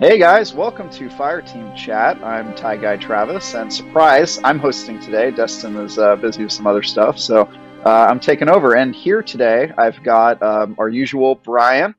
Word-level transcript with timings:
Hey 0.00 0.16
guys, 0.16 0.54
welcome 0.54 0.88
to 0.90 1.10
Fire 1.10 1.42
Team 1.42 1.74
Chat. 1.74 2.22
I'm 2.22 2.54
Ty 2.54 2.76
Guy 2.76 2.98
Travis, 2.98 3.56
and 3.56 3.72
surprise, 3.72 4.38
I'm 4.44 4.60
hosting 4.60 5.00
today. 5.00 5.32
Destin 5.32 5.74
is 5.74 5.98
uh, 5.98 6.14
busy 6.14 6.44
with 6.44 6.52
some 6.52 6.68
other 6.68 6.84
stuff, 6.84 7.18
so 7.18 7.50
uh, 7.84 8.06
I'm 8.08 8.20
taking 8.20 8.48
over. 8.48 8.76
And 8.76 8.94
here 8.94 9.24
today, 9.24 9.72
I've 9.76 10.00
got 10.04 10.40
um, 10.40 10.76
our 10.78 10.88
usual 10.88 11.34
Brian 11.34 11.96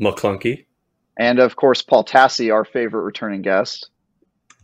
McClunky, 0.00 0.64
and 1.20 1.38
of 1.38 1.54
course 1.54 1.82
Paul 1.82 2.04
Tassi, 2.04 2.52
our 2.52 2.64
favorite 2.64 3.02
returning 3.02 3.42
guest. 3.42 3.90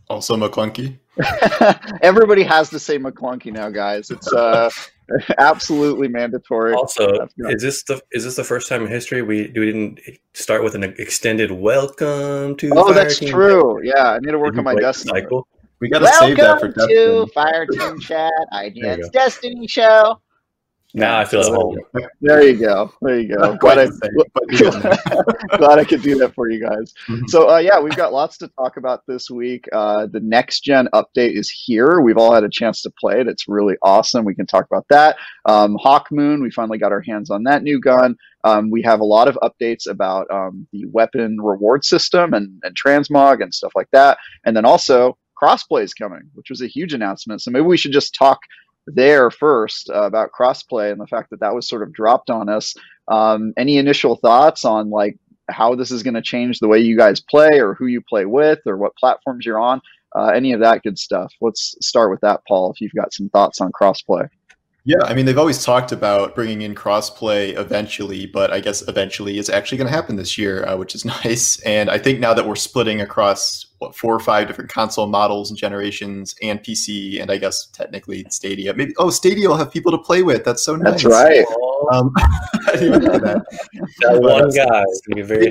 Also 0.09 0.35
McClunky. 0.35 0.99
Everybody 2.01 2.43
has 2.43 2.69
to 2.69 2.79
say 2.79 2.97
McClunky 2.99 3.51
now, 3.51 3.69
guys. 3.69 4.11
It's 4.11 4.31
uh, 4.31 4.69
absolutely 5.37 6.07
mandatory. 6.07 6.73
Also, 6.73 7.27
is 7.37 7.61
this 7.61 7.83
the 7.83 8.01
is 8.11 8.23
this 8.23 8.35
the 8.35 8.43
first 8.43 8.69
time 8.69 8.83
in 8.83 8.87
history 8.87 9.21
we 9.21 9.43
we 9.55 9.65
didn't 9.65 9.99
start 10.33 10.63
with 10.63 10.75
an 10.75 10.83
extended 10.83 11.51
welcome 11.51 12.55
to? 12.57 12.71
Oh, 12.75 12.85
Fire 12.85 12.93
that's 12.93 13.19
Team 13.19 13.29
true. 13.29 13.81
Chat. 13.83 13.93
Yeah, 13.95 14.11
I 14.11 14.19
need 14.19 14.31
to 14.31 14.39
work 14.39 14.57
on 14.57 14.63
my 14.63 14.75
Destiny. 14.75 15.21
Cycle. 15.21 15.47
We 15.79 15.89
got 15.89 15.99
to 15.99 16.07
save 16.07 16.37
that 16.37 16.59
for 16.59 16.69
Destiny. 16.69 16.95
to 16.95 17.27
Fire 17.33 17.65
Team 17.65 17.99
Chat. 17.99 18.31
IGN's 18.53 19.09
Destiny 19.09 19.67
show. 19.67 20.19
Now 20.97 21.19
I 21.19 21.25
feel 21.25 21.41
at 21.41 21.53
home. 21.53 21.77
There 22.21 22.43
you 22.43 22.57
go. 22.57 22.91
There 23.03 23.19
you 23.19 23.37
go. 23.37 23.55
Glad 23.57 23.77
I, 23.77 23.85
glad 25.57 25.77
I 25.77 25.83
could 25.83 26.01
do 26.01 26.17
that 26.17 26.33
for 26.33 26.49
you 26.49 26.59
guys. 26.59 26.91
Mm-hmm. 27.07 27.27
So 27.27 27.51
uh, 27.51 27.59
yeah, 27.59 27.79
we've 27.79 27.95
got 27.95 28.13
lots 28.13 28.37
to 28.39 28.47
talk 28.47 28.77
about 28.77 29.03
this 29.07 29.29
week. 29.29 29.69
Uh, 29.71 30.07
the 30.07 30.19
next 30.19 30.61
gen 30.61 30.89
update 30.95 31.37
is 31.37 31.51
here. 31.51 32.01
We've 32.01 32.17
all 32.17 32.33
had 32.33 32.43
a 32.43 32.49
chance 32.49 32.81
to 32.81 32.89
play 32.99 33.21
it. 33.21 33.27
It's 33.27 33.47
really 33.47 33.75
awesome. 33.83 34.25
We 34.25 34.33
can 34.33 34.47
talk 34.47 34.65
about 34.65 34.87
that. 34.89 35.17
Um, 35.45 35.77
Hawkmoon, 35.77 36.41
we 36.41 36.49
finally 36.49 36.79
got 36.79 36.91
our 36.91 37.01
hands 37.01 37.29
on 37.29 37.43
that 37.43 37.61
new 37.61 37.79
gun. 37.79 38.17
Um, 38.43 38.71
we 38.71 38.81
have 38.81 38.99
a 38.99 39.05
lot 39.05 39.27
of 39.27 39.37
updates 39.43 39.87
about 39.87 40.25
um, 40.31 40.67
the 40.71 40.85
weapon 40.85 41.39
reward 41.39 41.85
system 41.85 42.33
and, 42.33 42.59
and 42.63 42.75
transmog 42.75 43.43
and 43.43 43.53
stuff 43.53 43.73
like 43.75 43.89
that. 43.91 44.17
And 44.45 44.57
then 44.57 44.65
also 44.65 45.15
crossplay 45.39 45.83
is 45.83 45.93
coming, 45.93 46.23
which 46.33 46.49
was 46.49 46.61
a 46.61 46.67
huge 46.67 46.93
announcement. 46.93 47.41
So 47.41 47.51
maybe 47.51 47.65
we 47.65 47.77
should 47.77 47.91
just 47.91 48.15
talk 48.15 48.39
there 48.87 49.29
first 49.29 49.89
uh, 49.89 50.03
about 50.03 50.31
crossplay 50.31 50.91
and 50.91 50.99
the 50.99 51.07
fact 51.07 51.29
that 51.29 51.41
that 51.41 51.53
was 51.53 51.67
sort 51.67 51.83
of 51.83 51.93
dropped 51.93 52.29
on 52.29 52.49
us. 52.49 52.75
Um, 53.07 53.53
any 53.57 53.77
initial 53.77 54.15
thoughts 54.15 54.65
on 54.65 54.89
like 54.89 55.17
how 55.49 55.75
this 55.75 55.91
is 55.91 56.03
going 56.03 56.13
to 56.13 56.21
change 56.21 56.59
the 56.59 56.67
way 56.67 56.79
you 56.79 56.97
guys 56.97 57.21
play 57.21 57.59
or 57.59 57.73
who 57.73 57.85
you 57.85 58.01
play 58.01 58.25
with 58.25 58.59
or 58.65 58.77
what 58.77 58.95
platforms 58.95 59.45
you're 59.45 59.59
on? 59.59 59.81
Uh, 60.15 60.27
any 60.27 60.53
of 60.53 60.59
that 60.61 60.83
good 60.83 60.97
stuff. 60.97 61.33
Let's 61.41 61.75
start 61.81 62.09
with 62.09 62.21
that, 62.21 62.41
Paul. 62.47 62.71
If 62.71 62.81
you've 62.81 62.93
got 62.93 63.13
some 63.13 63.29
thoughts 63.29 63.61
on 63.61 63.71
crossplay. 63.71 64.29
Yeah, 64.87 65.03
I 65.03 65.13
mean, 65.13 65.25
they've 65.25 65.37
always 65.37 65.65
talked 65.65 65.91
about 65.91 66.33
bringing 66.33 66.61
in 66.61 66.73
crossplay 66.73 67.57
eventually, 67.57 68.25
but 68.25 68.51
I 68.51 68.61
guess 68.61 68.87
eventually 68.87 69.37
is 69.37 69.49
actually 69.49 69.79
going 69.79 69.89
to 69.89 69.93
happen 69.93 70.15
this 70.15 70.37
year, 70.37 70.65
uh, 70.65 70.77
which 70.77 70.95
is 70.95 71.03
nice. 71.23 71.59
And 71.63 71.89
I 71.89 71.97
think 71.97 72.21
now 72.21 72.33
that 72.33 72.47
we're 72.47 72.55
splitting 72.55 73.01
across 73.01 73.66
what 73.79 73.95
four 73.95 74.13
or 74.13 74.19
five 74.19 74.47
different 74.47 74.71
console 74.71 75.07
models 75.07 75.49
and 75.51 75.57
generations 75.57 76.35
and 76.41 76.61
PC, 76.61 77.21
and 77.21 77.31
I 77.31 77.37
guess 77.37 77.67
technically 77.67 78.25
Stadia, 78.29 78.73
maybe 78.73 78.93
oh 78.97 79.09
Stadia 79.09 79.47
will 79.47 79.57
have 79.57 79.71
people 79.71 79.91
to 79.91 79.97
play 79.97 80.23
with. 80.23 80.43
That's 80.43 80.63
so 80.63 80.75
nice. 80.75 81.03
That's 81.03 81.05
right. 81.05 81.45
Um, 81.91 82.11
I 82.17 82.71
didn't 82.73 82.87
even 82.87 83.03
know 83.03 83.19
that. 83.19 83.45
that 83.99 84.21
one 84.21 84.49
guy 84.49 84.83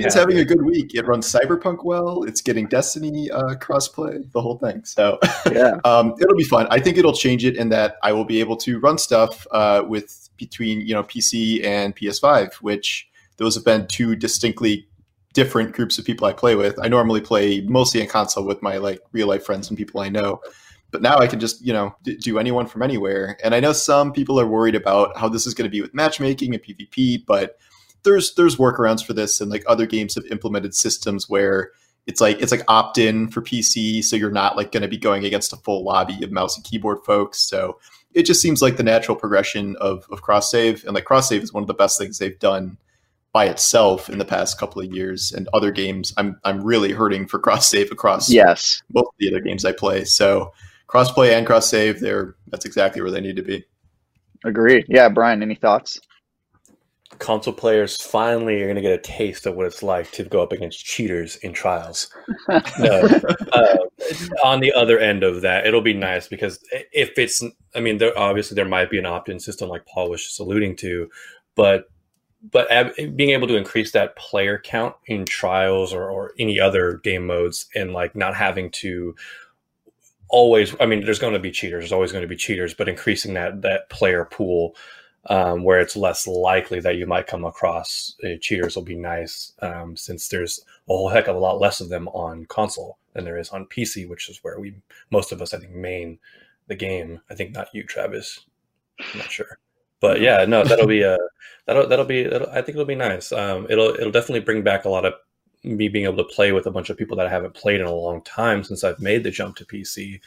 is 0.07 0.13
having 0.13 0.39
a 0.39 0.45
good 0.45 0.63
week. 0.63 0.93
It 0.93 1.05
runs 1.07 1.31
Cyberpunk 1.31 1.83
well. 1.83 2.23
It's 2.23 2.41
getting 2.41 2.67
Destiny 2.67 3.31
uh, 3.31 3.55
crossplay, 3.55 4.29
the 4.31 4.41
whole 4.41 4.57
thing. 4.57 4.83
So 4.83 5.19
yeah, 5.51 5.77
um, 5.85 6.13
it'll 6.19 6.35
be 6.35 6.43
fun. 6.43 6.67
I 6.69 6.79
think 6.79 6.97
it'll 6.97 7.13
change 7.13 7.45
it 7.45 7.55
in 7.55 7.69
that 7.69 7.95
I 8.03 8.11
will 8.11 8.25
be 8.25 8.39
able 8.39 8.57
to 8.57 8.79
run 8.79 8.97
stuff 8.97 9.47
uh, 9.51 9.83
with 9.87 10.29
between 10.37 10.81
you 10.81 10.93
know 10.93 11.03
PC 11.03 11.63
and 11.63 11.95
PS5, 11.95 12.55
which 12.55 13.09
those 13.37 13.55
have 13.55 13.63
been 13.63 13.87
two 13.87 14.15
distinctly 14.15 14.86
different 15.37 15.71
groups 15.71 15.99
of 15.99 16.03
people 16.03 16.25
I 16.25 16.33
play 16.33 16.55
with. 16.55 16.79
I 16.81 16.87
normally 16.87 17.21
play 17.21 17.61
mostly 17.61 18.01
in 18.01 18.07
console 18.07 18.43
with 18.43 18.63
my 18.63 18.77
like 18.77 18.99
real 19.11 19.27
life 19.27 19.45
friends 19.45 19.69
and 19.69 19.77
people 19.77 20.01
I 20.01 20.09
know. 20.09 20.41
But 20.89 21.03
now 21.03 21.19
I 21.19 21.27
can 21.27 21.39
just, 21.39 21.63
you 21.63 21.71
know, 21.71 21.95
do 22.01 22.39
anyone 22.39 22.65
from 22.65 22.81
anywhere. 22.81 23.37
And 23.43 23.53
I 23.53 23.59
know 23.59 23.71
some 23.71 24.11
people 24.11 24.39
are 24.39 24.47
worried 24.47 24.73
about 24.73 25.15
how 25.15 25.29
this 25.29 25.45
is 25.45 25.53
going 25.53 25.69
to 25.69 25.71
be 25.71 25.79
with 25.79 25.93
matchmaking 25.93 26.55
and 26.55 26.63
PvP, 26.63 27.23
but 27.27 27.59
there's 28.01 28.33
there's 28.33 28.55
workarounds 28.55 29.05
for 29.05 29.13
this 29.13 29.39
and 29.39 29.51
like 29.51 29.63
other 29.67 29.85
games 29.85 30.15
have 30.15 30.25
implemented 30.25 30.73
systems 30.73 31.29
where 31.29 31.69
it's 32.07 32.19
like 32.19 32.41
it's 32.41 32.51
like 32.51 32.63
opt-in 32.67 33.29
for 33.29 33.43
PC, 33.43 34.03
so 34.03 34.15
you're 34.15 34.31
not 34.31 34.57
like 34.57 34.71
going 34.71 34.81
to 34.81 34.87
be 34.87 34.97
going 34.97 35.23
against 35.23 35.53
a 35.53 35.57
full 35.57 35.83
lobby 35.83 36.23
of 36.23 36.31
mouse 36.31 36.55
and 36.55 36.65
keyboard 36.65 37.05
folks. 37.05 37.37
So 37.41 37.79
it 38.15 38.23
just 38.23 38.41
seems 38.41 38.63
like 38.63 38.77
the 38.77 38.83
natural 38.83 39.15
progression 39.15 39.75
of 39.75 40.07
of 40.09 40.23
cross 40.23 40.49
save, 40.49 40.83
and 40.85 40.95
like 40.95 41.05
cross 41.05 41.29
save 41.29 41.43
is 41.43 41.53
one 41.53 41.61
of 41.61 41.67
the 41.67 41.75
best 41.75 41.99
things 41.99 42.17
they've 42.17 42.39
done 42.39 42.79
by 43.37 43.45
itself 43.45 44.09
in 44.09 44.17
the 44.17 44.25
past 44.25 44.57
couple 44.57 44.81
of 44.81 44.91
years. 44.91 45.31
And 45.31 45.47
other 45.53 45.69
games, 45.69 46.11
I'm 46.17 46.39
I'm 46.43 46.63
really 46.63 46.91
hurting 46.91 47.27
for 47.27 47.37
cross 47.37 47.69
save 47.69 47.91
across 47.91 48.31
yes 48.31 48.81
both 48.89 49.09
the 49.19 49.29
other 49.29 49.41
games 49.41 49.63
I 49.63 49.73
play. 49.73 50.05
So 50.05 50.53
cross 50.87 51.11
play 51.11 51.35
and 51.35 51.45
cross 51.45 51.69
save, 51.69 51.99
they're 51.99 52.35
that's 52.47 52.65
exactly 52.65 52.99
where 52.99 53.11
they 53.11 53.21
need 53.21 53.35
to 53.35 53.43
be. 53.43 53.63
Agreed. 54.43 54.85
Yeah, 54.89 55.07
Brian, 55.09 55.43
any 55.43 55.53
thoughts? 55.53 55.99
console 57.19 57.53
players 57.53 57.95
finally 57.95 58.61
are 58.61 58.65
going 58.65 58.75
to 58.75 58.81
get 58.81 58.91
a 58.91 59.01
taste 59.01 59.45
of 59.45 59.55
what 59.55 59.65
it's 59.65 59.81
like 59.81 60.11
to 60.11 60.23
go 60.23 60.41
up 60.41 60.51
against 60.51 60.85
cheaters 60.85 61.35
in 61.37 61.53
trials. 61.53 62.13
no, 62.79 63.09
uh, 63.53 63.77
on 64.43 64.59
the 64.59 64.71
other 64.73 64.99
end 64.99 65.23
of 65.23 65.41
that, 65.41 65.65
it'll 65.65 65.81
be 65.81 65.93
nice 65.93 66.27
because 66.27 66.59
if 66.91 67.17
it's, 67.17 67.41
I 67.73 67.79
mean, 67.79 67.97
there 67.97 68.15
obviously 68.17 68.55
there 68.55 68.65
might 68.65 68.91
be 68.91 68.99
an 68.99 69.07
opt-in 69.07 69.39
system 69.39 69.67
like 69.69 69.85
Paul 69.87 70.11
was 70.11 70.23
just 70.23 70.39
alluding 70.39 70.75
to, 70.77 71.09
but 71.55 71.85
but 72.51 72.67
being 73.15 73.31
able 73.31 73.47
to 73.47 73.57
increase 73.57 73.91
that 73.91 74.15
player 74.15 74.59
count 74.59 74.95
in 75.05 75.25
trials 75.25 75.93
or, 75.93 76.09
or 76.09 76.33
any 76.39 76.59
other 76.59 76.97
game 77.03 77.27
modes 77.27 77.67
and 77.75 77.93
like 77.93 78.15
not 78.15 78.35
having 78.35 78.69
to 78.71 79.15
always 80.29 80.75
i 80.79 80.85
mean 80.85 81.03
there's 81.05 81.19
going 81.19 81.33
to 81.33 81.39
be 81.39 81.51
cheaters 81.51 81.81
there's 81.81 81.93
always 81.93 82.11
going 82.11 82.21
to 82.21 82.27
be 82.27 82.35
cheaters 82.35 82.73
but 82.73 82.89
increasing 82.89 83.33
that 83.33 83.61
that 83.61 83.89
player 83.89 84.25
pool 84.25 84.75
um, 85.29 85.63
where 85.63 85.81
it's 85.81 85.97
less 85.97 86.25
likely 86.25 86.79
that 86.79 86.95
you 86.95 87.05
might 87.05 87.27
come 87.27 87.43
across 87.43 88.15
uh, 88.23 88.37
cheaters 88.39 88.75
will 88.75 88.83
be 88.83 88.95
nice 88.95 89.53
um, 89.61 89.95
since 89.97 90.29
there's 90.29 90.61
a 90.87 90.93
whole 90.93 91.09
heck 91.09 91.27
of 91.27 91.35
a 91.35 91.39
lot 91.39 91.59
less 91.59 91.81
of 91.81 91.89
them 91.89 92.07
on 92.09 92.45
console 92.45 92.97
than 93.17 93.25
there 93.25 93.37
is 93.37 93.49
on 93.49 93.65
PC, 93.65 94.07
which 94.07 94.29
is 94.29 94.39
where 94.43 94.59
we 94.59 94.75
most 95.11 95.31
of 95.31 95.41
us 95.41 95.53
I 95.53 95.57
think 95.57 95.73
main 95.73 96.19
the 96.67 96.75
game. 96.75 97.19
I 97.29 97.35
think 97.35 97.53
not 97.53 97.69
you, 97.73 97.83
Travis. 97.83 98.41
I'm 99.13 99.19
not 99.19 99.31
sure, 99.31 99.59
but 99.99 100.21
yeah, 100.21 100.45
no, 100.45 100.63
that'll 100.63 100.87
be 100.87 101.01
a 101.01 101.13
uh, 101.15 101.27
that'll 101.65 101.87
that'll 101.87 102.05
be 102.05 102.23
that'll, 102.23 102.49
I 102.49 102.61
think 102.61 102.69
it'll 102.69 102.85
be 102.85 102.95
nice. 102.95 103.31
Um, 103.31 103.67
it'll 103.69 103.89
it'll 103.95 104.11
definitely 104.11 104.41
bring 104.41 104.63
back 104.63 104.85
a 104.85 104.89
lot 104.89 105.05
of 105.05 105.13
me 105.63 105.89
being 105.89 106.05
able 106.05 106.17
to 106.17 106.33
play 106.35 106.51
with 106.51 106.67
a 106.67 106.71
bunch 106.71 106.89
of 106.89 106.97
people 106.97 107.17
that 107.17 107.27
I 107.27 107.29
haven't 107.29 107.53
played 107.53 107.81
in 107.81 107.87
a 107.87 107.93
long 107.93 108.21
time 108.23 108.63
since 108.63 108.83
I've 108.83 108.99
made 108.99 109.23
the 109.23 109.31
jump 109.31 109.55
to 109.57 109.65
PC. 109.65 110.19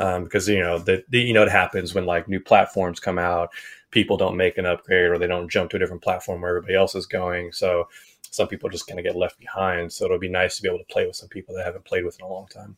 Um, 0.00 0.24
because 0.24 0.48
you 0.48 0.60
know 0.60 0.78
the, 0.78 1.04
the 1.08 1.18
you 1.18 1.32
know 1.32 1.42
it 1.42 1.50
happens 1.50 1.92
when 1.92 2.06
like 2.06 2.28
new 2.28 2.38
platforms 2.38 3.00
come 3.00 3.18
out 3.18 3.50
people 3.90 4.16
don't 4.16 4.36
make 4.36 4.58
an 4.58 4.66
upgrade 4.66 5.10
or 5.10 5.18
they 5.18 5.26
don't 5.26 5.50
jump 5.50 5.70
to 5.70 5.76
a 5.76 5.78
different 5.78 6.02
platform 6.02 6.40
where 6.40 6.50
everybody 6.50 6.74
else 6.74 6.94
is 6.94 7.06
going. 7.06 7.52
So 7.52 7.88
some 8.30 8.48
people 8.48 8.68
just 8.68 8.86
kind 8.86 8.98
of 8.98 9.04
get 9.04 9.16
left 9.16 9.38
behind. 9.38 9.92
So 9.92 10.04
it'll 10.04 10.18
be 10.18 10.28
nice 10.28 10.56
to 10.56 10.62
be 10.62 10.68
able 10.68 10.78
to 10.78 10.92
play 10.92 11.06
with 11.06 11.16
some 11.16 11.28
people 11.28 11.54
that 11.54 11.62
I 11.62 11.66
haven't 11.66 11.84
played 11.84 12.04
with 12.04 12.18
in 12.18 12.26
a 12.26 12.28
long 12.28 12.46
time. 12.48 12.76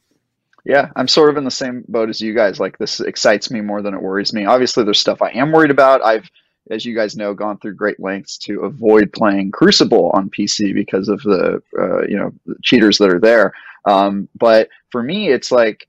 Yeah, 0.64 0.90
I'm 0.96 1.08
sort 1.08 1.30
of 1.30 1.36
in 1.36 1.44
the 1.44 1.50
same 1.50 1.84
boat 1.88 2.08
as 2.10 2.20
you 2.20 2.34
guys. 2.34 2.60
Like 2.60 2.78
this 2.78 3.00
excites 3.00 3.50
me 3.50 3.60
more 3.60 3.82
than 3.82 3.94
it 3.94 4.02
worries 4.02 4.32
me. 4.32 4.44
Obviously, 4.44 4.84
there's 4.84 5.00
stuff 5.00 5.22
I 5.22 5.30
am 5.30 5.52
worried 5.52 5.70
about. 5.70 6.02
I've, 6.04 6.28
as 6.70 6.84
you 6.84 6.94
guys 6.94 7.16
know, 7.16 7.34
gone 7.34 7.58
through 7.58 7.74
great 7.74 7.98
lengths 7.98 8.36
to 8.38 8.60
avoid 8.60 9.12
playing 9.12 9.50
Crucible 9.52 10.10
on 10.14 10.30
PC 10.30 10.74
because 10.74 11.08
of 11.08 11.22
the, 11.22 11.62
uh, 11.78 12.02
you 12.06 12.16
know, 12.16 12.32
the 12.46 12.56
cheaters 12.62 12.98
that 12.98 13.12
are 13.12 13.20
there. 13.20 13.52
Um, 13.86 14.28
but 14.38 14.68
for 14.90 15.02
me, 15.02 15.30
it's 15.30 15.50
like 15.50 15.86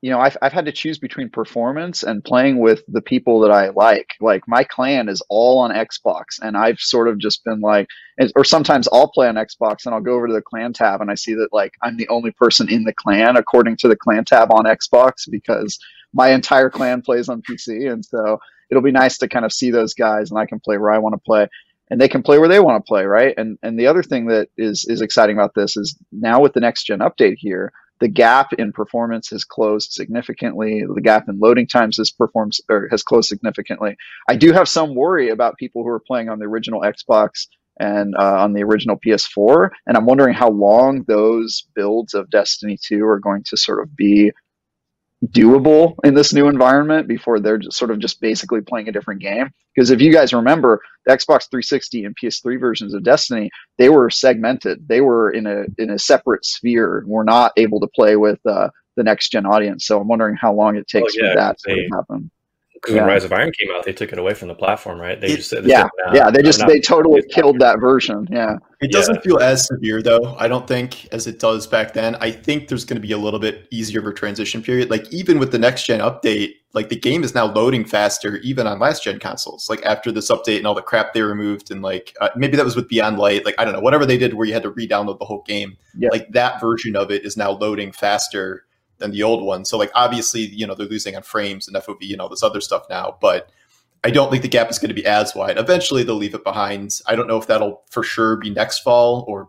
you 0.00 0.10
know, 0.10 0.20
I've, 0.20 0.36
I've 0.40 0.52
had 0.52 0.66
to 0.66 0.72
choose 0.72 0.98
between 0.98 1.28
performance 1.28 2.04
and 2.04 2.22
playing 2.22 2.60
with 2.60 2.84
the 2.86 3.02
people 3.02 3.40
that 3.40 3.50
I 3.50 3.70
like. 3.70 4.10
Like 4.20 4.46
my 4.46 4.62
clan 4.62 5.08
is 5.08 5.22
all 5.28 5.58
on 5.58 5.72
Xbox, 5.72 6.38
and 6.40 6.56
I've 6.56 6.78
sort 6.78 7.08
of 7.08 7.18
just 7.18 7.44
been 7.44 7.60
like, 7.60 7.88
or 8.36 8.44
sometimes 8.44 8.88
I'll 8.92 9.10
play 9.10 9.26
on 9.28 9.34
Xbox 9.34 9.86
and 9.86 9.94
I'll 9.94 10.00
go 10.00 10.14
over 10.14 10.28
to 10.28 10.32
the 10.32 10.42
clan 10.42 10.72
tab 10.72 11.00
and 11.00 11.10
I 11.10 11.14
see 11.16 11.34
that 11.34 11.48
like 11.52 11.72
I'm 11.82 11.96
the 11.96 12.08
only 12.08 12.30
person 12.30 12.68
in 12.68 12.84
the 12.84 12.94
clan 12.94 13.36
according 13.36 13.76
to 13.78 13.88
the 13.88 13.96
clan 13.96 14.24
tab 14.24 14.52
on 14.52 14.64
Xbox 14.66 15.28
because 15.28 15.78
my 16.12 16.30
entire 16.30 16.70
clan 16.70 17.02
plays 17.02 17.28
on 17.28 17.42
PC, 17.42 17.92
and 17.92 18.04
so 18.04 18.38
it'll 18.70 18.82
be 18.82 18.92
nice 18.92 19.18
to 19.18 19.28
kind 19.28 19.44
of 19.44 19.52
see 19.52 19.70
those 19.72 19.94
guys 19.94 20.30
and 20.30 20.38
I 20.38 20.46
can 20.46 20.60
play 20.60 20.78
where 20.78 20.92
I 20.92 20.98
want 20.98 21.14
to 21.14 21.20
play 21.26 21.48
and 21.90 22.00
they 22.00 22.08
can 22.08 22.22
play 22.22 22.38
where 22.38 22.48
they 22.48 22.60
want 22.60 22.84
to 22.84 22.88
play, 22.88 23.04
right? 23.04 23.34
And 23.36 23.58
and 23.64 23.76
the 23.76 23.88
other 23.88 24.04
thing 24.04 24.26
that 24.26 24.48
is 24.56 24.86
is 24.88 25.00
exciting 25.00 25.36
about 25.36 25.54
this 25.56 25.76
is 25.76 25.98
now 26.12 26.40
with 26.40 26.52
the 26.52 26.60
next 26.60 26.84
gen 26.84 27.00
update 27.00 27.36
here 27.38 27.72
the 28.00 28.08
gap 28.08 28.52
in 28.52 28.72
performance 28.72 29.30
has 29.30 29.44
closed 29.44 29.92
significantly. 29.92 30.84
The 30.92 31.00
gap 31.00 31.28
in 31.28 31.38
loading 31.38 31.66
times 31.66 31.96
has 31.98 32.10
performs 32.10 32.60
or 32.68 32.88
has 32.90 33.02
closed 33.02 33.28
significantly. 33.28 33.96
I 34.28 34.36
do 34.36 34.52
have 34.52 34.68
some 34.68 34.94
worry 34.94 35.30
about 35.30 35.56
people 35.56 35.82
who 35.82 35.88
are 35.88 36.00
playing 36.00 36.28
on 36.28 36.38
the 36.38 36.46
original 36.46 36.82
Xbox 36.82 37.46
and 37.80 38.14
uh, 38.18 38.42
on 38.42 38.52
the 38.52 38.64
original 38.64 38.98
PS4, 38.98 39.70
and 39.86 39.96
I'm 39.96 40.06
wondering 40.06 40.34
how 40.34 40.50
long 40.50 41.04
those 41.06 41.64
builds 41.74 42.14
of 42.14 42.28
Destiny 42.28 42.76
2 42.82 43.04
are 43.04 43.20
going 43.20 43.44
to 43.46 43.56
sort 43.56 43.80
of 43.80 43.94
be 43.94 44.32
doable 45.26 45.96
in 46.04 46.14
this 46.14 46.32
new 46.32 46.48
environment 46.48 47.08
before 47.08 47.40
they're 47.40 47.58
just 47.58 47.76
sort 47.76 47.90
of 47.90 47.98
just 47.98 48.20
basically 48.20 48.60
playing 48.60 48.88
a 48.88 48.92
different 48.92 49.20
game. 49.20 49.50
Because 49.74 49.90
if 49.90 50.00
you 50.00 50.12
guys 50.12 50.32
remember, 50.32 50.80
the 51.06 51.12
Xbox 51.12 51.48
360 51.50 52.04
and 52.04 52.16
PS3 52.16 52.60
versions 52.60 52.94
of 52.94 53.02
Destiny, 53.02 53.50
they 53.78 53.88
were 53.88 54.10
segmented. 54.10 54.86
They 54.88 55.00
were 55.00 55.30
in 55.30 55.46
a 55.46 55.64
in 55.78 55.90
a 55.90 55.98
separate 55.98 56.44
sphere. 56.44 57.04
We're 57.06 57.24
not 57.24 57.52
able 57.56 57.80
to 57.80 57.88
play 57.88 58.16
with 58.16 58.38
uh, 58.46 58.70
the 58.96 59.02
next 59.02 59.30
gen 59.30 59.46
audience. 59.46 59.86
So 59.86 60.00
I'm 60.00 60.08
wondering 60.08 60.36
how 60.36 60.52
long 60.52 60.76
it 60.76 60.86
takes 60.86 61.14
oh, 61.16 61.22
yeah, 61.22 61.32
for 61.32 61.36
that 61.36 61.58
to 61.66 61.88
happen. 61.92 62.30
Because 62.80 62.94
yeah. 62.94 63.02
when 63.02 63.10
Rise 63.10 63.24
of 63.24 63.32
Iron 63.32 63.50
came 63.58 63.70
out, 63.74 63.84
they 63.84 63.92
took 63.92 64.12
it 64.12 64.18
away 64.18 64.34
from 64.34 64.48
the 64.48 64.54
platform, 64.54 65.00
right? 65.00 65.20
They 65.20 65.34
just 65.36 65.50
said, 65.50 65.64
yeah, 65.64 65.88
said, 66.04 66.14
yeah, 66.14 66.30
they 66.30 66.42
just 66.42 66.64
they 66.66 66.78
totally 66.78 67.22
killed 67.30 67.58
that 67.58 67.80
version. 67.80 68.28
Yeah, 68.30 68.56
it 68.80 68.92
doesn't 68.92 69.16
yeah. 69.16 69.20
feel 69.22 69.38
as 69.38 69.66
severe 69.66 70.00
though. 70.00 70.36
I 70.38 70.46
don't 70.46 70.68
think 70.68 71.06
as 71.12 71.26
it 71.26 71.40
does 71.40 71.66
back 71.66 71.92
then. 71.92 72.14
I 72.16 72.30
think 72.30 72.68
there's 72.68 72.84
going 72.84 73.00
to 73.00 73.06
be 73.06 73.12
a 73.12 73.18
little 73.18 73.40
bit 73.40 73.66
easier 73.70 74.00
of 74.00 74.06
a 74.06 74.12
transition 74.12 74.62
period. 74.62 74.90
Like 74.90 75.12
even 75.12 75.40
with 75.40 75.50
the 75.50 75.58
next 75.58 75.86
gen 75.86 76.00
update, 76.00 76.52
like 76.72 76.88
the 76.88 76.96
game 76.96 77.24
is 77.24 77.34
now 77.34 77.46
loading 77.46 77.84
faster 77.84 78.36
even 78.36 78.68
on 78.68 78.78
last 78.78 79.02
gen 79.02 79.18
consoles. 79.18 79.68
Like 79.68 79.84
after 79.84 80.12
this 80.12 80.30
update 80.30 80.58
and 80.58 80.66
all 80.66 80.74
the 80.74 80.82
crap 80.82 81.14
they 81.14 81.22
removed, 81.22 81.72
and 81.72 81.82
like 81.82 82.16
uh, 82.20 82.28
maybe 82.36 82.56
that 82.56 82.64
was 82.64 82.76
with 82.76 82.88
Beyond 82.88 83.18
Light. 83.18 83.44
Like 83.44 83.56
I 83.58 83.64
don't 83.64 83.74
know, 83.74 83.80
whatever 83.80 84.06
they 84.06 84.18
did 84.18 84.34
where 84.34 84.46
you 84.46 84.52
had 84.52 84.62
to 84.62 84.70
re-download 84.70 85.18
the 85.18 85.24
whole 85.24 85.42
game. 85.42 85.76
Yeah. 85.96 86.10
Like 86.12 86.30
that 86.30 86.60
version 86.60 86.94
of 86.94 87.10
it 87.10 87.24
is 87.24 87.36
now 87.36 87.50
loading 87.50 87.90
faster 87.90 88.64
than 88.98 89.10
the 89.10 89.22
old 89.22 89.42
one. 89.42 89.64
So 89.64 89.78
like 89.78 89.90
obviously, 89.94 90.42
you 90.42 90.66
know, 90.66 90.74
they're 90.74 90.86
losing 90.86 91.16
on 91.16 91.22
frames 91.22 91.68
and 91.68 91.76
FOV 91.76 92.12
and 92.12 92.20
all 92.20 92.28
this 92.28 92.42
other 92.42 92.60
stuff 92.60 92.84
now, 92.90 93.16
but 93.20 93.50
I 94.04 94.10
don't 94.10 94.30
think 94.30 94.42
the 94.42 94.48
gap 94.48 94.70
is 94.70 94.78
going 94.78 94.90
to 94.90 94.94
be 94.94 95.06
as 95.06 95.34
wide. 95.34 95.58
Eventually 95.58 96.02
they'll 96.02 96.14
leave 96.14 96.34
it 96.34 96.44
behind. 96.44 97.00
I 97.06 97.16
don't 97.16 97.26
know 97.26 97.36
if 97.36 97.46
that'll 97.46 97.82
for 97.90 98.02
sure 98.02 98.36
be 98.36 98.50
next 98.50 98.80
fall 98.80 99.24
or 99.26 99.48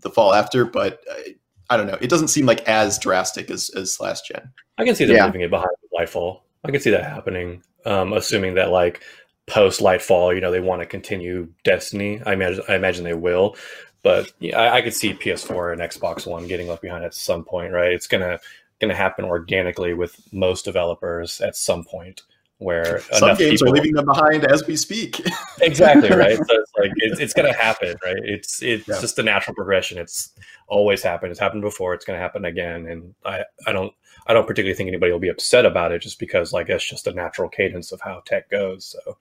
the 0.00 0.10
fall 0.10 0.34
after, 0.34 0.64
but 0.64 1.00
I, 1.10 1.36
I 1.70 1.76
don't 1.76 1.86
know. 1.86 1.98
It 2.00 2.10
doesn't 2.10 2.28
seem 2.28 2.44
like 2.44 2.66
as 2.68 2.98
drastic 2.98 3.50
as, 3.50 3.70
as 3.70 3.98
last 4.00 4.26
gen. 4.26 4.52
I 4.78 4.84
can 4.84 4.94
see 4.94 5.04
them 5.04 5.16
yeah. 5.16 5.26
leaving 5.26 5.40
it 5.40 5.50
behind 5.50 5.70
Lightfall. 5.98 6.40
I 6.64 6.70
can 6.70 6.80
see 6.80 6.90
that 6.90 7.04
happening. 7.04 7.62
Um, 7.84 8.12
assuming 8.12 8.54
that 8.54 8.70
like 8.70 9.02
post 9.46 9.80
Lightfall, 9.80 10.34
you 10.34 10.40
know, 10.40 10.50
they 10.50 10.60
want 10.60 10.82
to 10.82 10.86
continue 10.86 11.48
Destiny. 11.64 12.20
I 12.24 12.34
imagine 12.34 12.62
I 12.68 12.74
imagine 12.74 13.04
they 13.04 13.14
will. 13.14 13.56
But 14.02 14.32
yeah, 14.38 14.58
I, 14.58 14.76
I 14.76 14.82
could 14.82 14.94
see 14.94 15.14
PS4 15.14 15.72
and 15.72 15.80
Xbox 15.80 16.26
One 16.26 16.46
getting 16.46 16.68
left 16.68 16.82
behind 16.82 17.04
at 17.04 17.14
some 17.14 17.44
point, 17.44 17.72
right? 17.72 17.92
It's 17.92 18.06
gonna 18.06 18.38
going 18.82 18.90
to 18.90 18.96
happen 18.96 19.24
organically 19.24 19.94
with 19.94 20.20
most 20.32 20.64
developers 20.66 21.40
at 21.40 21.56
some 21.56 21.84
point 21.84 22.22
where 22.58 23.00
some 23.12 23.36
games 23.36 23.60
people, 23.60 23.72
are 23.72 23.76
leaving 23.76 23.94
them 23.94 24.04
behind 24.04 24.44
as 24.44 24.66
we 24.66 24.76
speak. 24.76 25.20
exactly 25.60 26.10
right. 26.10 26.36
So 26.36 26.44
it's 26.48 26.72
like 26.78 26.90
it's, 26.96 27.20
it's 27.20 27.32
going 27.32 27.50
to 27.52 27.58
happen, 27.58 27.94
right? 28.04 28.18
It's 28.24 28.62
it's 28.62 28.86
yeah. 28.86 29.00
just 29.00 29.18
a 29.18 29.22
natural 29.22 29.54
progression. 29.54 29.98
It's 29.98 30.32
always 30.68 31.02
happened. 31.02 31.30
It's 31.30 31.40
happened 31.40 31.62
before. 31.62 31.94
It's 31.94 32.04
going 32.04 32.18
to 32.18 32.22
happen 32.22 32.44
again. 32.44 32.86
And 32.86 33.14
I 33.24 33.44
I 33.66 33.72
don't 33.72 33.92
I 34.26 34.32
don't 34.32 34.46
particularly 34.46 34.76
think 34.76 34.88
anybody 34.88 35.12
will 35.12 35.18
be 35.18 35.28
upset 35.28 35.64
about 35.64 35.92
it, 35.92 36.02
just 36.02 36.18
because 36.18 36.52
like 36.52 36.68
it's 36.68 36.88
just 36.88 37.06
a 37.06 37.12
natural 37.12 37.48
cadence 37.48 37.92
of 37.92 38.00
how 38.00 38.22
tech 38.24 38.50
goes. 38.50 38.94
So 39.04 39.16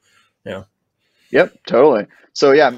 yeah. 0.45 0.63
Yep, 1.31 1.53
totally. 1.65 2.07
So 2.33 2.51
yeah, 2.51 2.77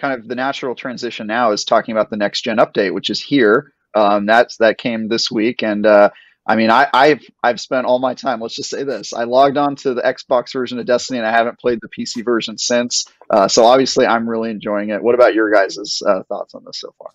kind 0.00 0.14
of 0.14 0.28
the 0.28 0.34
natural 0.34 0.74
transition 0.74 1.26
now 1.26 1.50
is 1.50 1.64
talking 1.64 1.92
about 1.92 2.10
the 2.10 2.16
next 2.16 2.42
gen 2.42 2.58
update, 2.58 2.94
which 2.94 3.10
is 3.10 3.20
here. 3.20 3.72
Um, 3.94 4.26
that's 4.26 4.56
that 4.58 4.78
came 4.78 5.08
this 5.08 5.30
week, 5.30 5.62
and 5.62 5.86
uh, 5.86 6.10
I 6.48 6.56
mean, 6.56 6.70
I, 6.70 6.88
have 6.94 7.20
I've 7.42 7.60
spent 7.60 7.86
all 7.86 7.98
my 7.98 8.14
time. 8.14 8.40
Let's 8.40 8.56
just 8.56 8.70
say 8.70 8.82
this: 8.82 9.12
I 9.12 9.24
logged 9.24 9.58
on 9.58 9.76
to 9.76 9.92
the 9.92 10.00
Xbox 10.00 10.52
version 10.52 10.78
of 10.78 10.86
Destiny, 10.86 11.18
and 11.18 11.26
I 11.26 11.30
haven't 11.30 11.58
played 11.58 11.80
the 11.82 11.88
PC 11.88 12.24
version 12.24 12.56
since. 12.56 13.06
Uh, 13.28 13.48
so 13.48 13.64
obviously, 13.64 14.06
I'm 14.06 14.28
really 14.28 14.50
enjoying 14.50 14.88
it. 14.88 15.02
What 15.02 15.14
about 15.14 15.34
your 15.34 15.52
guys' 15.52 16.02
uh, 16.06 16.22
thoughts 16.22 16.54
on 16.54 16.64
this 16.64 16.80
so 16.80 16.94
far? 16.98 17.10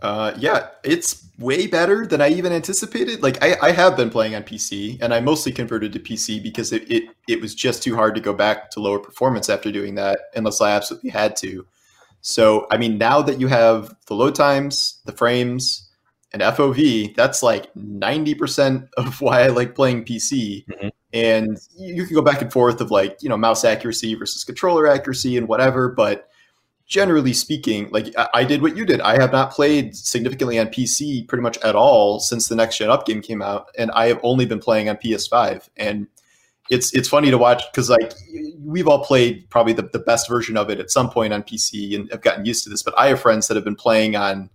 Uh, 0.00 0.32
yeah, 0.38 0.68
it's 0.84 1.28
way 1.38 1.68
better 1.68 2.06
than 2.06 2.20
I 2.20 2.28
even 2.30 2.52
anticipated. 2.52 3.22
Like 3.22 3.42
I, 3.42 3.56
I 3.62 3.70
have 3.72 3.96
been 3.96 4.10
playing 4.10 4.34
on 4.34 4.42
PC, 4.42 5.00
and 5.00 5.14
I 5.14 5.20
mostly 5.20 5.52
converted 5.52 5.92
to 5.92 6.00
PC 6.00 6.42
because 6.42 6.72
it, 6.72 6.90
it 6.90 7.04
it 7.28 7.40
was 7.40 7.54
just 7.54 7.84
too 7.84 7.94
hard 7.94 8.16
to 8.16 8.20
go 8.20 8.32
back 8.32 8.70
to 8.72 8.80
lower 8.80 8.98
performance 8.98 9.48
after 9.48 9.70
doing 9.70 9.94
that, 9.94 10.18
unless 10.34 10.60
I 10.60 10.72
absolutely 10.72 11.10
had 11.10 11.36
to. 11.36 11.66
So, 12.20 12.66
I 12.70 12.76
mean, 12.76 12.98
now 12.98 13.22
that 13.22 13.40
you 13.40 13.46
have 13.48 13.94
the 14.06 14.14
load 14.14 14.34
times, 14.34 15.00
the 15.06 15.12
frames, 15.12 15.88
and 16.32 16.42
FOV, 16.42 17.14
that's 17.16 17.42
like 17.42 17.72
90% 17.74 18.88
of 18.96 19.20
why 19.20 19.42
I 19.42 19.48
like 19.48 19.74
playing 19.74 20.04
PC. 20.04 20.66
Mm-hmm. 20.66 20.88
And 21.14 21.58
you 21.78 22.04
can 22.04 22.14
go 22.14 22.22
back 22.22 22.42
and 22.42 22.52
forth 22.52 22.80
of 22.80 22.90
like, 22.90 23.16
you 23.22 23.28
know, 23.30 23.36
mouse 23.38 23.64
accuracy 23.64 24.14
versus 24.14 24.44
controller 24.44 24.86
accuracy 24.86 25.38
and 25.38 25.48
whatever. 25.48 25.88
But 25.88 26.28
generally 26.86 27.32
speaking, 27.32 27.88
like 27.90 28.14
I 28.34 28.44
did 28.44 28.60
what 28.60 28.76
you 28.76 28.84
did. 28.84 29.00
I 29.00 29.18
have 29.18 29.32
not 29.32 29.50
played 29.52 29.96
significantly 29.96 30.58
on 30.58 30.66
PC 30.66 31.26
pretty 31.26 31.42
much 31.42 31.56
at 31.58 31.74
all 31.74 32.20
since 32.20 32.48
the 32.48 32.56
next 32.56 32.76
gen 32.76 32.90
up 32.90 33.06
game 33.06 33.22
came 33.22 33.40
out. 33.40 33.68
And 33.78 33.90
I 33.92 34.08
have 34.08 34.20
only 34.22 34.44
been 34.44 34.60
playing 34.60 34.90
on 34.90 34.96
PS5. 34.96 35.68
And 35.78 36.08
it's 36.70 36.94
it's 36.94 37.08
funny 37.08 37.30
to 37.30 37.38
watch 37.38 37.62
because 37.70 37.90
like 37.90 38.12
we've 38.60 38.88
all 38.88 39.04
played 39.04 39.48
probably 39.50 39.72
the, 39.72 39.82
the 39.82 39.98
best 39.98 40.28
version 40.28 40.56
of 40.56 40.70
it 40.70 40.78
at 40.80 40.90
some 40.90 41.10
point 41.10 41.32
on 41.32 41.42
PC 41.42 41.94
and 41.94 42.10
have 42.10 42.20
gotten 42.20 42.44
used 42.44 42.64
to 42.64 42.70
this. 42.70 42.82
But 42.82 42.98
I 42.98 43.08
have 43.08 43.20
friends 43.20 43.48
that 43.48 43.56
have 43.56 43.64
been 43.64 43.76
playing 43.76 44.16
on, 44.16 44.50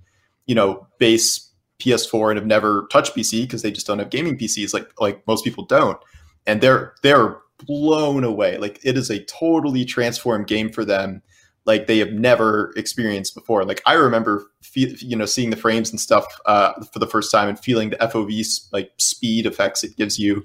you 0.45 0.56
know, 0.56 0.88
base 1.00 1.50
PS4 1.80 2.31
and 2.31 2.38
have 2.38 2.45
never 2.45 2.88
touched 2.92 3.15
PC 3.15 3.42
because 3.42 3.62
they 3.62 3.71
just 3.71 3.88
don't 3.88 4.00
have 4.00 4.10
gaming 4.10 4.38
PCs 4.38 4.74
like 4.74 4.89
like 5.00 5.25
most 5.27 5.44
people 5.44 5.65
don't. 5.65 5.98
And 6.45 6.62
they're 6.62 6.94
they're 7.01 7.38
blown 7.65 8.24
away. 8.24 8.57
Like 8.57 8.80
it 8.83 8.98
is 8.98 9.10
a 9.10 9.24
totally 9.25 9.86
transformed 9.86 10.48
game 10.48 10.71
for 10.71 10.86
them 10.86 11.21
like 11.65 11.88
they 11.88 11.98
have 12.00 12.12
never 12.12 12.74
experienced 12.75 13.36
before. 13.36 13.63
Like 13.63 13.81
I 13.86 13.94
remember, 13.94 14.45
you 14.75 15.15
know, 15.15 15.25
seeing 15.25 15.50
the 15.50 15.56
frames 15.56 15.92
and 15.92 16.00
stuff 16.00 16.25
uh, 16.45 16.74
for 16.92 17.00
the 17.00 17.07
first 17.07 17.31
time 17.31 17.50
and 17.50 17.60
feeling 17.60 17.89
the 17.89 17.98
FOV 17.98 18.68
like 18.71 18.92
speed 18.98 19.45
effects 19.45 19.83
it 19.83 19.95
gives 19.95 20.19
you 20.19 20.44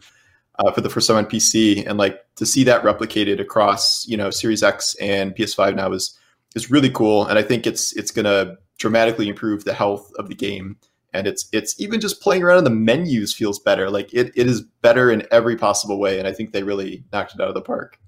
uh, 0.58 0.72
for 0.72 0.80
the 0.80 0.90
first 0.90 1.06
time 1.08 1.16
on 1.16 1.26
PC, 1.26 1.86
and 1.86 1.98
like 1.98 2.24
to 2.36 2.46
see 2.46 2.64
that 2.64 2.82
replicated 2.82 3.40
across 3.40 4.06
you 4.06 4.16
know 4.16 4.30
Series 4.30 4.62
X 4.62 4.94
and 5.00 5.34
PS5 5.34 5.76
now 5.76 5.92
is 5.92 6.18
is 6.54 6.70
really 6.70 6.90
cool, 6.90 7.26
and 7.26 7.38
I 7.38 7.42
think 7.42 7.66
it's 7.66 7.96
it's 7.96 8.10
going 8.10 8.24
to 8.24 8.56
dramatically 8.78 9.28
improve 9.28 9.64
the 9.64 9.74
health 9.74 10.10
of 10.18 10.28
the 10.28 10.34
game. 10.34 10.76
And 11.14 11.26
it's 11.26 11.48
it's 11.52 11.80
even 11.80 12.00
just 12.00 12.20
playing 12.20 12.42
around 12.42 12.58
in 12.58 12.64
the 12.64 12.70
menus 12.70 13.32
feels 13.32 13.58
better. 13.58 13.88
Like 13.88 14.12
it, 14.12 14.30
it 14.36 14.46
is 14.46 14.62
better 14.82 15.10
in 15.10 15.26
every 15.30 15.56
possible 15.56 15.98
way, 15.98 16.18
and 16.18 16.28
I 16.28 16.32
think 16.32 16.52
they 16.52 16.62
really 16.62 17.04
knocked 17.12 17.34
it 17.34 17.40
out 17.40 17.48
of 17.48 17.54
the 17.54 17.62
park. 17.62 17.98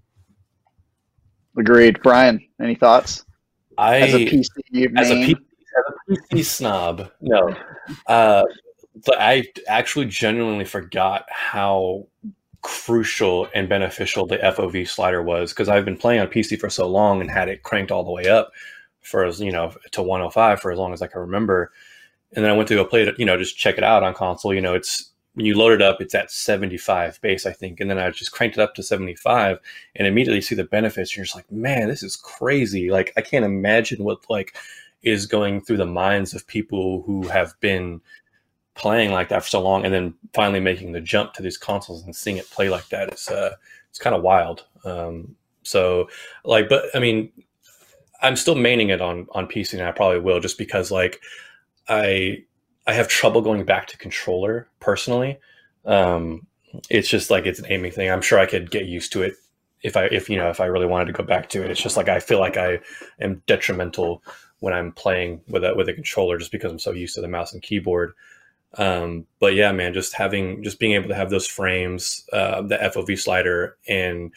Agreed, 1.58 2.00
Brian. 2.02 2.46
Any 2.60 2.74
thoughts? 2.74 3.24
I 3.78 4.00
as 4.00 4.14
a 4.14 4.18
PC, 4.18 4.46
as 4.96 5.10
a, 5.10 5.14
P, 5.14 5.34
as 5.34 6.18
a 6.18 6.34
PC 6.34 6.44
snob, 6.44 7.10
no. 7.22 7.56
Uh, 8.06 8.42
but 9.06 9.18
I 9.18 9.44
actually 9.66 10.06
genuinely 10.06 10.66
forgot 10.66 11.24
how 11.30 12.06
crucial 12.62 13.48
and 13.54 13.68
beneficial 13.68 14.26
the 14.26 14.38
FOV 14.38 14.86
slider 14.88 15.22
was 15.22 15.52
because 15.52 15.68
I've 15.68 15.84
been 15.84 15.96
playing 15.96 16.20
on 16.20 16.26
PC 16.28 16.58
for 16.58 16.70
so 16.70 16.86
long 16.86 17.20
and 17.20 17.30
had 17.30 17.48
it 17.48 17.62
cranked 17.62 17.90
all 17.90 18.04
the 18.04 18.10
way 18.10 18.26
up 18.26 18.52
for 19.00 19.24
as 19.24 19.40
you 19.40 19.50
know 19.50 19.74
to 19.92 20.02
105 20.02 20.60
for 20.60 20.70
as 20.70 20.78
long 20.78 20.92
as 20.92 21.02
I 21.02 21.06
can 21.06 21.20
remember. 21.20 21.72
And 22.32 22.44
then 22.44 22.52
I 22.52 22.56
went 22.56 22.68
to 22.68 22.74
go 22.74 22.84
play 22.84 23.02
it, 23.02 23.18
you 23.18 23.24
know, 23.24 23.36
just 23.36 23.56
check 23.56 23.76
it 23.76 23.84
out 23.84 24.02
on 24.02 24.14
console. 24.14 24.54
You 24.54 24.60
know, 24.60 24.74
it's 24.74 25.10
when 25.34 25.46
you 25.46 25.56
load 25.56 25.72
it 25.72 25.82
up, 25.82 26.00
it's 26.00 26.14
at 26.14 26.30
75 26.30 27.20
base, 27.20 27.46
I 27.46 27.52
think. 27.52 27.80
And 27.80 27.90
then 27.90 27.98
I 27.98 28.10
just 28.10 28.32
cranked 28.32 28.56
it 28.56 28.62
up 28.62 28.74
to 28.74 28.82
75 28.82 29.58
and 29.96 30.06
immediately 30.06 30.40
see 30.40 30.54
the 30.54 30.64
benefits. 30.64 31.16
You're 31.16 31.24
just 31.24 31.36
like, 31.36 31.50
man, 31.50 31.88
this 31.88 32.02
is 32.02 32.16
crazy. 32.16 32.90
Like 32.90 33.12
I 33.16 33.20
can't 33.20 33.44
imagine 33.44 34.04
what 34.04 34.28
like 34.28 34.54
is 35.02 35.26
going 35.26 35.60
through 35.62 35.78
the 35.78 35.86
minds 35.86 36.34
of 36.34 36.46
people 36.46 37.02
who 37.02 37.26
have 37.28 37.58
been 37.60 38.00
playing 38.74 39.12
like 39.12 39.28
that 39.28 39.42
for 39.42 39.48
so 39.48 39.60
long 39.60 39.84
and 39.84 39.92
then 39.92 40.14
finally 40.32 40.60
making 40.60 40.92
the 40.92 41.00
jump 41.00 41.32
to 41.34 41.42
these 41.42 41.58
consoles 41.58 42.04
and 42.04 42.14
seeing 42.14 42.36
it 42.36 42.50
play 42.50 42.68
like 42.68 42.88
that 42.88 43.12
is 43.12 43.28
uh, 43.28 43.54
it's 43.88 43.98
kind 43.98 44.14
of 44.14 44.22
wild. 44.22 44.64
Um, 44.84 45.36
so 45.62 46.08
like, 46.44 46.68
but 46.68 46.84
I 46.94 46.98
mean, 46.98 47.30
I'm 48.22 48.36
still 48.36 48.54
maining 48.54 48.90
it 48.90 49.00
on 49.00 49.26
on 49.32 49.46
PC 49.46 49.74
and 49.74 49.82
I 49.82 49.92
probably 49.92 50.20
will 50.20 50.40
just 50.40 50.58
because 50.58 50.90
like 50.90 51.20
I 51.88 52.44
I 52.86 52.92
have 52.92 53.08
trouble 53.08 53.40
going 53.40 53.64
back 53.64 53.86
to 53.88 53.98
controller 53.98 54.68
personally. 54.80 55.38
Um, 55.84 56.46
it's 56.88 57.08
just 57.08 57.30
like 57.30 57.46
it's 57.46 57.58
an 57.58 57.66
aiming 57.68 57.92
thing. 57.92 58.10
I'm 58.10 58.22
sure 58.22 58.38
I 58.38 58.46
could 58.46 58.70
get 58.70 58.86
used 58.86 59.12
to 59.12 59.22
it 59.22 59.34
if 59.82 59.96
I 59.96 60.04
if 60.06 60.28
you 60.28 60.36
know 60.36 60.50
if 60.50 60.60
I 60.60 60.66
really 60.66 60.86
wanted 60.86 61.06
to 61.06 61.12
go 61.12 61.24
back 61.24 61.48
to 61.50 61.64
it. 61.64 61.70
It's 61.70 61.82
just 61.82 61.96
like 61.96 62.08
I 62.08 62.20
feel 62.20 62.38
like 62.38 62.56
I 62.56 62.80
am 63.20 63.42
detrimental 63.46 64.22
when 64.60 64.72
I'm 64.72 64.92
playing 64.92 65.40
with 65.48 65.64
a 65.64 65.74
with 65.74 65.88
a 65.88 65.94
controller 65.94 66.38
just 66.38 66.52
because 66.52 66.70
I'm 66.70 66.78
so 66.78 66.92
used 66.92 67.14
to 67.16 67.20
the 67.20 67.28
mouse 67.28 67.52
and 67.52 67.62
keyboard. 67.62 68.12
Um, 68.78 69.26
but 69.40 69.54
yeah, 69.54 69.72
man, 69.72 69.94
just 69.94 70.14
having, 70.14 70.62
just 70.62 70.78
being 70.78 70.92
able 70.92 71.08
to 71.08 71.14
have 71.14 71.30
those 71.30 71.46
frames, 71.46 72.24
uh, 72.32 72.62
the 72.62 72.76
FOV 72.76 73.18
slider, 73.18 73.76
and 73.88 74.32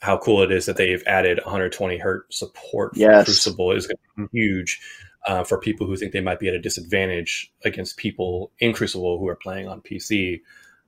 how 0.00 0.18
cool 0.18 0.42
it 0.42 0.52
is 0.52 0.66
that 0.66 0.76
they've 0.76 1.02
added 1.06 1.38
120 1.44 1.98
hertz 1.98 2.38
support 2.38 2.94
for 2.94 3.00
yes. 3.00 3.24
Crucible 3.24 3.72
is 3.72 3.90
huge 4.32 4.80
uh, 5.26 5.44
for 5.44 5.58
people 5.58 5.86
who 5.86 5.96
think 5.96 6.12
they 6.12 6.20
might 6.20 6.38
be 6.38 6.48
at 6.48 6.54
a 6.54 6.60
disadvantage 6.60 7.52
against 7.64 7.96
people 7.96 8.52
in 8.60 8.72
Crucible 8.72 9.18
who 9.18 9.28
are 9.28 9.36
playing 9.36 9.68
on 9.68 9.80
PC. 9.80 10.40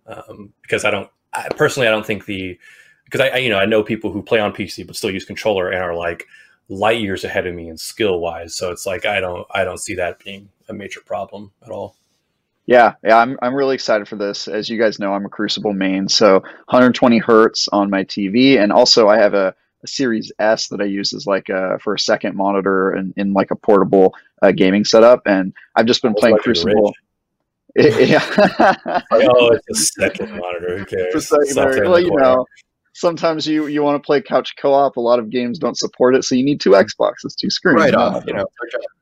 Um, 0.07 0.53
because 0.63 0.85
I 0.85 0.91
don't, 0.91 1.11
I, 1.33 1.49
personally, 1.57 1.89
I 1.89 1.91
don't 1.91 2.07
think 2.07 2.27
the, 2.27 2.59
because 3.05 3.21
I, 3.21 3.29
I, 3.29 3.37
you 3.39 3.51
know, 3.51 3.59
I 3.59 3.67
know 3.67 3.83
people 3.83 4.13
who 4.13 4.23
play 4.23 4.41
on 4.41 4.53
PC 4.53 4.87
but 4.87 4.97
still 4.97 5.11
use 5.11 5.25
controller 5.25 5.71
and 5.71 5.83
are 5.83 5.95
like 5.95 6.27
light 6.69 7.01
years 7.01 7.25
ahead 7.25 7.47
of 7.47 7.55
me 7.55 7.69
in 7.69 7.77
skill 7.77 8.21
wise. 8.21 8.55
So 8.55 8.71
it's 8.71 8.87
like 8.87 9.05
I 9.05 9.21
don't, 9.21 9.47
I 9.53 9.65
don't 9.65 9.79
see 9.79 9.97
that 9.97 10.23
being 10.25 10.49
a 10.69 10.73
major 10.73 11.01
problem 11.01 11.53
at 11.65 11.71
all. 11.71 11.97
Yeah, 12.71 12.95
yeah, 13.03 13.19
I'm 13.19 13.37
I'm 13.43 13.53
really 13.53 13.75
excited 13.75 14.07
for 14.07 14.15
this. 14.15 14.47
As 14.47 14.69
you 14.69 14.79
guys 14.79 15.01
know, 15.01 15.13
I'm 15.13 15.27
a 15.27 15.29
Crucible 15.29 15.73
main, 15.73 16.09
so 16.09 16.35
120 16.35 17.19
hertz 17.19 17.67
on 17.67 17.91
my 17.91 18.05
TV, 18.05 18.63
and 18.63 18.71
also 18.71 19.09
I 19.09 19.19
have 19.19 19.35
a, 19.35 19.53
a 19.83 19.87
Series 19.89 20.31
S 20.39 20.69
that 20.69 20.81
I 20.81 20.85
use 20.85 21.13
as 21.13 21.27
like 21.27 21.49
a 21.49 21.81
for 21.81 21.95
a 21.95 21.99
second 21.99 22.37
monitor 22.37 22.93
and 22.93 23.13
in 23.17 23.33
like 23.33 23.51
a 23.51 23.57
portable 23.57 24.15
uh, 24.41 24.53
gaming 24.53 24.85
setup. 24.85 25.23
And 25.27 25.53
I've 25.75 25.87
just 25.87 26.01
been 26.01 26.15
playing 26.15 26.39
Crucible. 26.39 26.95
yeah. 27.75 28.25
oh, 29.11 29.51
it's 29.51 29.69
a 29.69 29.75
second 29.75 30.31
monitor. 30.39 30.79
Who 30.79 30.85
cares? 30.85 31.29
Well, 31.57 31.99
you 31.99 32.15
know, 32.15 32.47
sometimes 33.01 33.47
you 33.47 33.67
you 33.67 33.83
want 33.83 34.01
to 34.01 34.07
play 34.07 34.21
couch 34.21 34.55
co-op. 34.61 34.97
A 34.97 35.01
lot 35.01 35.19
of 35.19 35.31
games 35.31 35.59
don't 35.59 35.77
support 35.77 36.15
it, 36.15 36.23
so 36.23 36.35
you 36.35 36.45
need 36.45 36.61
two 36.61 36.71
Xboxes, 36.71 37.35
two 37.35 37.51
screens. 37.51 37.81
Right 37.81 37.95
off, 37.95 38.25
you 38.27 38.35
know. 38.35 38.45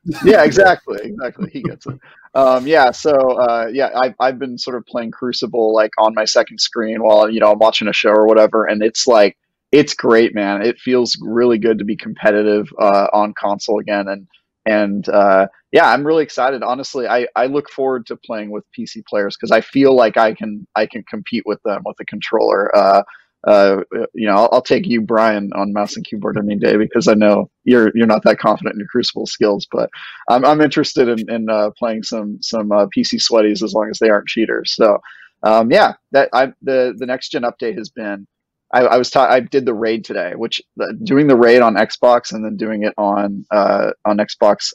yeah, 0.24 0.44
exactly, 0.44 0.98
exactly. 1.02 1.50
He 1.52 1.62
gets 1.62 1.86
it. 1.86 1.98
Um, 2.34 2.66
yeah, 2.66 2.92
so 2.92 3.12
uh, 3.12 3.68
yeah, 3.72 3.90
I've 3.94 4.14
I've 4.20 4.38
been 4.38 4.56
sort 4.56 4.76
of 4.76 4.86
playing 4.86 5.10
Crucible 5.10 5.74
like 5.74 5.90
on 5.98 6.14
my 6.14 6.24
second 6.24 6.60
screen 6.60 7.02
while 7.02 7.28
you 7.28 7.40
know 7.40 7.52
I'm 7.52 7.58
watching 7.58 7.88
a 7.88 7.92
show 7.92 8.10
or 8.10 8.26
whatever, 8.26 8.64
and 8.64 8.82
it's 8.82 9.06
like 9.06 9.36
it's 9.72 9.94
great, 9.94 10.34
man. 10.34 10.62
It 10.62 10.78
feels 10.78 11.18
really 11.20 11.58
good 11.58 11.78
to 11.78 11.84
be 11.84 11.96
competitive 11.96 12.68
uh, 12.80 13.08
on 13.12 13.34
console 13.34 13.80
again, 13.80 14.06
and 14.08 14.26
and 14.64 15.08
uh, 15.08 15.48
yeah, 15.72 15.90
I'm 15.90 16.06
really 16.06 16.22
excited. 16.22 16.62
Honestly, 16.62 17.08
I, 17.08 17.26
I 17.34 17.46
look 17.46 17.68
forward 17.70 18.06
to 18.06 18.16
playing 18.16 18.50
with 18.50 18.64
PC 18.78 19.04
players 19.06 19.36
because 19.36 19.50
I 19.50 19.60
feel 19.60 19.94
like 19.94 20.16
I 20.16 20.34
can 20.34 20.66
I 20.76 20.86
can 20.86 21.02
compete 21.04 21.44
with 21.44 21.60
them 21.64 21.82
with 21.84 21.96
a 22.00 22.04
controller. 22.04 22.74
Uh, 22.76 23.02
uh, 23.46 23.82
you 24.14 24.26
know, 24.26 24.34
I'll, 24.34 24.48
I'll, 24.52 24.62
take 24.62 24.86
you, 24.86 25.00
Brian, 25.00 25.52
on 25.54 25.72
mouse 25.72 25.94
and 25.96 26.04
keyboard 26.04 26.36
any 26.36 26.56
day 26.56 26.76
because 26.76 27.06
I 27.06 27.14
know 27.14 27.48
you're 27.64 27.92
you're 27.94 28.06
not 28.06 28.24
that 28.24 28.38
confident 28.38 28.74
in 28.74 28.80
your 28.80 28.88
Crucible 28.88 29.26
skills. 29.26 29.66
But 29.70 29.90
I'm 30.28 30.44
I'm 30.44 30.60
interested 30.60 31.08
in, 31.08 31.30
in 31.30 31.48
uh, 31.48 31.70
playing 31.78 32.02
some 32.02 32.38
some 32.42 32.72
uh, 32.72 32.86
PC 32.86 33.20
sweaties 33.22 33.62
as 33.62 33.74
long 33.74 33.90
as 33.90 33.98
they 34.00 34.10
aren't 34.10 34.26
cheaters. 34.26 34.74
So 34.74 34.98
um, 35.44 35.70
yeah, 35.70 35.94
that 36.12 36.30
I 36.32 36.52
the 36.62 36.94
the 36.96 37.06
next 37.06 37.30
gen 37.30 37.42
update 37.42 37.76
has 37.78 37.88
been. 37.88 38.26
I, 38.72 38.80
I 38.80 38.96
was 38.98 39.10
ta- 39.10 39.30
I 39.30 39.40
did 39.40 39.64
the 39.64 39.74
raid 39.74 40.04
today, 40.04 40.32
which 40.36 40.60
doing 41.02 41.26
the 41.26 41.36
raid 41.36 41.62
on 41.62 41.74
Xbox 41.74 42.32
and 42.32 42.44
then 42.44 42.56
doing 42.56 42.82
it 42.82 42.94
on 42.98 43.46
uh, 43.50 43.92
on 44.04 44.18
Xbox 44.18 44.72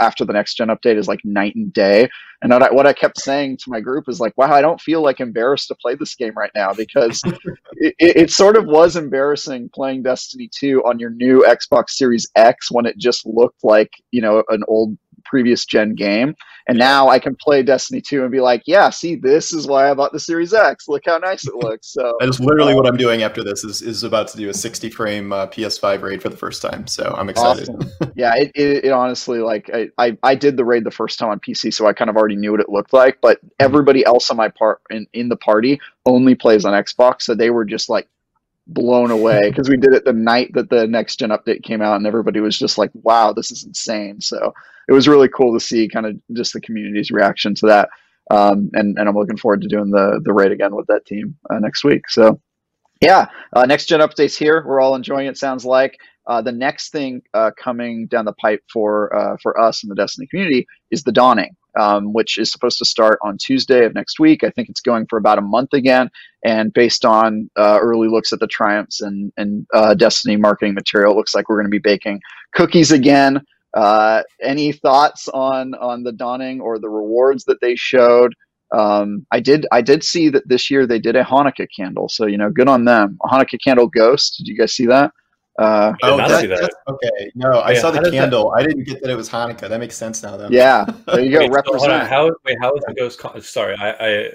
after 0.00 0.24
the 0.24 0.32
next 0.32 0.54
gen 0.54 0.68
update 0.68 0.96
is 0.96 1.08
like 1.08 1.20
night 1.24 1.54
and 1.54 1.72
day. 1.72 2.08
And 2.42 2.52
what 2.52 2.62
I, 2.62 2.70
what 2.72 2.86
I 2.86 2.92
kept 2.92 3.18
saying 3.18 3.58
to 3.58 3.70
my 3.70 3.80
group 3.80 4.08
is 4.08 4.20
like, 4.20 4.36
wow, 4.36 4.52
I 4.52 4.60
don't 4.60 4.80
feel 4.80 5.02
like 5.02 5.20
embarrassed 5.20 5.68
to 5.68 5.74
play 5.76 5.94
this 5.94 6.14
game 6.14 6.34
right 6.36 6.50
now 6.54 6.72
because 6.72 7.22
it, 7.76 7.94
it, 7.98 8.30
sort 8.30 8.56
of 8.56 8.66
was 8.66 8.96
embarrassing 8.96 9.70
playing 9.74 10.02
Destiny 10.02 10.50
2 10.52 10.82
on 10.84 10.98
your 10.98 11.10
new 11.10 11.44
Xbox 11.46 11.90
Series 11.90 12.28
X 12.34 12.70
when 12.70 12.86
it 12.86 12.98
just 12.98 13.24
looked 13.24 13.62
like, 13.62 13.90
you 14.10 14.20
know, 14.20 14.42
an 14.48 14.62
old 14.68 14.98
previous 15.24 15.64
gen 15.64 15.94
game. 15.94 16.34
And 16.66 16.78
now 16.78 17.08
I 17.08 17.18
can 17.18 17.36
play 17.36 17.62
Destiny 17.62 18.00
2 18.00 18.22
and 18.22 18.32
be 18.32 18.40
like, 18.40 18.62
yeah, 18.66 18.88
see, 18.88 19.16
this 19.16 19.52
is 19.52 19.66
why 19.66 19.90
I 19.90 19.94
bought 19.94 20.12
the 20.12 20.20
Series 20.20 20.54
X. 20.54 20.88
Look 20.88 21.02
how 21.04 21.18
nice 21.18 21.46
it 21.46 21.54
looks. 21.62 21.92
So 21.92 22.16
that 22.20 22.28
is 22.28 22.40
literally 22.40 22.72
um, 22.72 22.78
what 22.78 22.86
I'm 22.86 22.96
doing 22.96 23.22
after 23.22 23.44
this 23.44 23.64
is, 23.64 23.82
is 23.82 24.02
about 24.02 24.28
to 24.28 24.38
do 24.38 24.48
a 24.48 24.54
60 24.54 24.88
frame 24.90 25.32
uh, 25.32 25.46
PS5 25.48 26.02
raid 26.02 26.22
for 26.22 26.30
the 26.30 26.36
first 26.36 26.62
time. 26.62 26.86
So 26.86 27.14
I'm 27.18 27.28
excited. 27.28 27.68
Awesome. 27.68 28.12
yeah, 28.16 28.34
it, 28.36 28.52
it, 28.54 28.84
it, 28.86 28.92
honestly, 28.92 29.40
like 29.40 29.70
I, 29.74 29.90
I, 29.98 30.16
I, 30.22 30.34
did 30.34 30.56
the 30.56 30.64
raid 30.64 30.84
the 30.84 30.90
first 30.90 31.18
time 31.18 31.28
on 31.28 31.38
PC, 31.38 31.72
so 31.72 31.86
I 31.86 31.92
kind 31.92 32.08
of 32.08 32.16
already 32.16 32.36
knew 32.36 32.52
what 32.52 32.60
it 32.60 32.70
looked 32.70 32.92
like, 32.92 33.18
but 33.20 33.38
mm-hmm. 33.38 33.48
everybody 33.60 34.04
else 34.06 34.30
on 34.30 34.38
my 34.38 34.48
part 34.48 34.80
in, 34.90 35.06
in 35.12 35.28
the 35.28 35.36
party 35.36 35.80
only 36.06 36.34
plays 36.34 36.64
on 36.64 36.72
Xbox. 36.72 37.22
So 37.22 37.34
they 37.34 37.50
were 37.50 37.64
just 37.64 37.90
like, 37.90 38.08
blown 38.66 39.10
away 39.10 39.48
because 39.48 39.68
we 39.68 39.76
did 39.76 39.92
it 39.92 40.04
the 40.04 40.12
night 40.12 40.50
that 40.54 40.70
the 40.70 40.86
next 40.86 41.16
gen 41.16 41.30
update 41.30 41.62
came 41.62 41.82
out 41.82 41.96
and 41.96 42.06
everybody 42.06 42.40
was 42.40 42.58
just 42.58 42.78
like 42.78 42.90
wow 42.94 43.32
this 43.32 43.50
is 43.50 43.64
insane 43.64 44.20
so 44.20 44.54
it 44.88 44.92
was 44.92 45.08
really 45.08 45.28
cool 45.28 45.54
to 45.54 45.64
see 45.64 45.88
kind 45.88 46.06
of 46.06 46.16
just 46.32 46.52
the 46.52 46.60
community's 46.60 47.10
reaction 47.10 47.54
to 47.56 47.66
that. 47.66 47.88
Um, 48.30 48.70
and, 48.72 48.98
and 48.98 49.08
I'm 49.08 49.16
looking 49.16 49.36
forward 49.36 49.62
to 49.62 49.68
doing 49.68 49.90
the, 49.90 50.20
the 50.24 50.32
raid 50.32 50.52
again 50.52 50.74
with 50.74 50.86
that 50.86 51.04
team 51.06 51.36
uh, 51.50 51.58
next 51.58 51.84
week. 51.84 52.08
So 52.08 52.40
yeah, 53.00 53.26
uh, 53.52 53.66
next 53.66 53.86
gen 53.86 54.00
updates 54.00 54.36
here. 54.36 54.64
We're 54.66 54.80
all 54.80 54.94
enjoying 54.94 55.26
it. 55.26 55.36
Sounds 55.36 55.64
like 55.64 55.98
uh, 56.26 56.40
the 56.40 56.52
next 56.52 56.90
thing 56.90 57.22
uh, 57.34 57.50
coming 57.58 58.06
down 58.06 58.24
the 58.24 58.32
pipe 58.32 58.62
for 58.72 59.14
uh, 59.14 59.36
for 59.42 59.60
us 59.60 59.82
in 59.82 59.90
the 59.90 59.94
Destiny 59.94 60.26
community 60.26 60.66
is 60.90 61.02
the 61.02 61.12
Dawning, 61.12 61.54
um, 61.78 62.12
which 62.12 62.38
is 62.38 62.50
supposed 62.50 62.78
to 62.78 62.84
start 62.84 63.18
on 63.22 63.38
Tuesday 63.38 63.84
of 63.84 63.94
next 63.94 64.18
week. 64.20 64.44
I 64.44 64.50
think 64.50 64.68
it's 64.68 64.80
going 64.80 65.06
for 65.08 65.18
about 65.18 65.38
a 65.38 65.42
month 65.42 65.72
again, 65.72 66.10
and 66.44 66.72
based 66.72 67.04
on 67.04 67.50
uh, 67.56 67.78
early 67.80 68.08
looks 68.08 68.32
at 68.32 68.40
the 68.40 68.46
triumphs 68.46 69.00
and 69.00 69.32
and 69.36 69.66
Destiny 69.96 70.36
marketing 70.36 70.74
material, 70.74 71.12
it 71.12 71.16
looks 71.16 71.34
like 71.34 71.48
we're 71.48 71.56
going 71.56 71.66
to 71.66 71.70
be 71.70 71.78
baking 71.78 72.20
cookies 72.54 72.92
again. 72.92 73.42
Uh, 73.74 74.22
any 74.40 74.72
thoughts 74.72 75.28
on 75.28 75.74
on 75.74 76.04
the 76.04 76.12
dawning 76.12 76.60
or 76.60 76.78
the 76.78 76.88
rewards 76.88 77.44
that 77.44 77.60
they 77.60 77.74
showed? 77.74 78.34
Um, 78.72 79.26
I 79.32 79.40
did 79.40 79.66
I 79.72 79.82
did 79.82 80.02
see 80.04 80.28
that 80.30 80.48
this 80.48 80.70
year 80.70 80.86
they 80.86 80.98
did 80.98 81.16
a 81.16 81.24
Hanukkah 81.24 81.66
candle, 81.76 82.08
so 82.08 82.26
you 82.26 82.38
know, 82.38 82.50
good 82.50 82.68
on 82.68 82.84
them. 82.84 83.18
A 83.24 83.28
Hanukkah 83.28 83.58
candle 83.62 83.88
ghost. 83.88 84.36
Did 84.38 84.48
you 84.48 84.56
guys 84.56 84.72
see 84.72 84.86
that? 84.86 85.12
Uh, 85.58 85.92
oh, 86.02 86.16
that, 86.16 86.48
that. 86.48 86.70
okay. 86.88 87.30
No, 87.34 87.60
I 87.60 87.74
saw 87.74 87.90
the 87.90 88.10
candle. 88.10 88.50
That... 88.50 88.56
I 88.56 88.66
didn't 88.66 88.84
get 88.84 89.00
that 89.02 89.10
it 89.10 89.16
was 89.16 89.28
Hanukkah. 89.28 89.68
That 89.68 89.78
makes 89.78 89.96
sense 89.96 90.22
now, 90.22 90.36
though. 90.36 90.48
Yeah, 90.50 90.84
there 91.06 91.20
you 91.20 91.30
go. 91.30 91.38
wait, 91.40 91.50
represent. 91.52 91.82
So 91.82 91.98
how 92.06 92.34
wait? 92.44 92.56
How 92.60 92.74
is 92.74 92.82
the 92.86 92.94
ghost? 92.94 93.20
Con- 93.20 93.40
sorry, 93.40 93.76
I, 93.76 93.90
I 93.90 94.30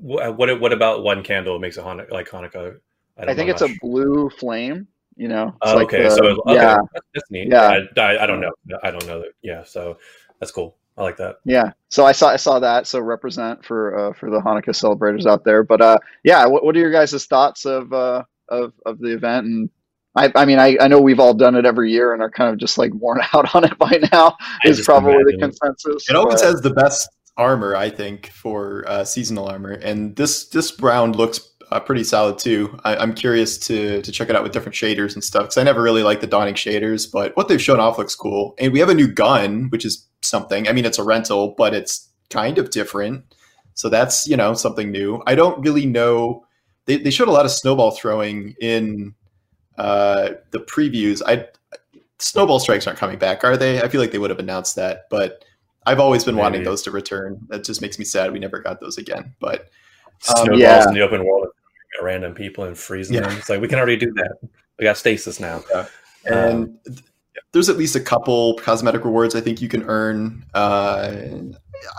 what 0.00 0.60
what 0.60 0.72
about 0.72 1.02
one 1.02 1.22
candle 1.22 1.58
makes 1.58 1.76
a 1.76 1.82
Hanukkah 1.82 2.10
like 2.10 2.28
Hanukkah? 2.28 2.78
I, 3.18 3.32
I 3.32 3.34
think 3.34 3.50
it's 3.50 3.60
much. 3.60 3.72
a 3.72 3.78
blue 3.80 4.30
flame 4.30 4.88
you 5.18 5.28
know. 5.28 5.54
Uh, 5.60 5.74
like 5.74 5.86
okay, 5.86 6.04
the, 6.04 6.10
so 6.10 6.24
okay, 6.46 6.54
yeah, 6.54 6.78
that's 7.12 7.30
neat. 7.30 7.48
Yeah, 7.48 7.80
I, 7.96 8.00
I, 8.00 8.22
I, 8.22 8.26
don't 8.26 8.40
know. 8.40 8.52
I 8.82 8.90
don't 8.90 9.06
know 9.06 9.20
that. 9.20 9.32
Yeah, 9.42 9.64
so 9.64 9.98
that's 10.38 10.52
cool. 10.52 10.76
I 10.96 11.02
like 11.02 11.16
that. 11.18 11.36
Yeah. 11.44 11.72
So 11.90 12.06
I 12.06 12.12
saw 12.12 12.28
I 12.30 12.36
saw 12.36 12.58
that. 12.60 12.86
So 12.86 13.00
represent 13.00 13.64
for 13.64 13.98
uh, 13.98 14.12
for 14.14 14.30
the 14.30 14.40
Hanukkah 14.40 14.74
celebrators 14.74 15.26
out 15.26 15.44
there. 15.44 15.62
But 15.62 15.80
uh, 15.80 15.98
yeah, 16.24 16.46
what, 16.46 16.64
what 16.64 16.74
are 16.76 16.78
your 16.78 16.92
guys' 16.92 17.26
thoughts 17.26 17.66
of 17.66 17.92
uh, 17.92 18.24
of 18.48 18.72
of 18.86 18.98
the 18.98 19.12
event? 19.12 19.46
And 19.46 19.70
I 20.18 20.32
I 20.34 20.44
mean 20.44 20.58
I, 20.58 20.76
I 20.80 20.88
know 20.88 21.00
we've 21.00 21.20
all 21.20 21.34
done 21.34 21.54
it 21.54 21.64
every 21.64 21.92
year 21.92 22.12
and 22.12 22.20
are 22.20 22.30
kind 22.30 22.50
of 22.50 22.58
just 22.58 22.78
like 22.78 22.92
worn 22.94 23.20
out 23.32 23.54
on 23.54 23.64
it 23.64 23.78
by 23.78 24.00
now. 24.12 24.36
Is 24.64 24.84
probably 24.84 25.14
the 25.24 25.38
consensus. 25.38 26.08
It 26.08 26.16
always 26.16 26.40
has 26.40 26.60
the 26.60 26.70
best 26.70 27.08
armor, 27.36 27.76
I 27.76 27.88
think, 27.88 28.30
for 28.32 28.84
uh, 28.88 29.04
seasonal 29.04 29.46
armor, 29.46 29.72
and 29.72 30.16
this 30.16 30.48
this 30.48 30.78
round 30.80 31.16
looks 31.16 31.40
uh, 31.70 31.80
pretty 31.80 32.04
solid 32.04 32.38
too. 32.38 32.78
I, 32.84 33.02
am 33.02 33.14
curious 33.14 33.58
to 33.58 34.02
to 34.02 34.12
check 34.12 34.28
it 34.28 34.36
out 34.36 34.42
with 34.42 34.52
different 34.52 34.74
shaders 34.74 35.14
and 35.14 35.22
stuff 35.22 35.44
because 35.44 35.58
I 35.58 35.62
never 35.62 35.82
really 35.82 36.02
liked 36.02 36.20
the 36.20 36.26
Dawning 36.26 36.54
shaders, 36.54 37.10
but 37.10 37.36
what 37.36 37.48
they've 37.48 37.62
shown 37.62 37.80
off 37.80 37.98
looks 37.98 38.14
cool. 38.14 38.54
And 38.58 38.72
we 38.72 38.80
have 38.80 38.88
a 38.88 38.94
new 38.94 39.08
gun, 39.08 39.68
which 39.70 39.84
is 39.84 40.06
something. 40.22 40.68
I 40.68 40.72
mean, 40.72 40.84
it's 40.84 40.98
a 40.98 41.04
rental, 41.04 41.54
but 41.56 41.74
it's 41.74 42.08
kind 42.30 42.58
of 42.58 42.70
different. 42.70 43.24
So 43.74 43.88
that's 43.88 44.26
you 44.26 44.36
know 44.36 44.54
something 44.54 44.90
new. 44.90 45.22
I 45.26 45.34
don't 45.34 45.60
really 45.60 45.86
know. 45.86 46.44
They 46.86 46.96
they 46.96 47.10
showed 47.10 47.28
a 47.28 47.32
lot 47.32 47.44
of 47.44 47.52
snowball 47.52 47.92
throwing 47.92 48.54
in 48.60 49.14
uh, 49.78 50.30
the 50.50 50.60
previews. 50.60 51.22
I 51.26 51.46
snowball 52.18 52.60
strikes 52.60 52.86
aren't 52.86 52.98
coming 52.98 53.18
back, 53.18 53.44
are 53.44 53.56
they? 53.56 53.80
I 53.80 53.88
feel 53.88 54.00
like 54.00 54.10
they 54.10 54.18
would 54.18 54.30
have 54.30 54.38
announced 54.38 54.76
that, 54.76 55.06
but 55.08 55.44
I've 55.86 56.00
always 56.00 56.24
been 56.24 56.34
Maybe. 56.34 56.42
wanting 56.42 56.64
those 56.64 56.82
to 56.82 56.90
return. 56.90 57.40
That 57.48 57.64
just 57.64 57.80
makes 57.80 57.98
me 57.98 58.04
sad 58.04 58.32
we 58.32 58.38
never 58.38 58.60
got 58.60 58.80
those 58.80 58.98
again. 58.98 59.34
But 59.40 59.70
um, 60.28 60.44
snowballs 60.44 60.60
yeah. 60.60 60.88
in 60.88 60.94
the 60.94 61.00
open 61.00 61.24
world 61.24 61.48
random 62.02 62.34
people 62.34 62.64
and 62.64 62.76
freezing 62.76 63.16
yeah. 63.16 63.22
them. 63.22 63.38
It's 63.38 63.48
like 63.48 63.60
we 63.60 63.68
can 63.68 63.78
already 63.78 63.96
do 63.96 64.12
that. 64.14 64.38
We 64.78 64.84
got 64.84 64.96
stasis 64.96 65.40
now. 65.40 65.62
Yeah. 65.70 65.86
And 66.26 66.64
um, 66.64 66.78
there's 67.52 67.68
at 67.68 67.76
least 67.76 67.96
a 67.96 68.00
couple 68.00 68.54
cosmetic 68.58 69.04
rewards 69.04 69.34
I 69.34 69.40
think 69.40 69.60
you 69.60 69.68
can 69.68 69.82
earn. 69.84 70.44
Uh, 70.54 71.14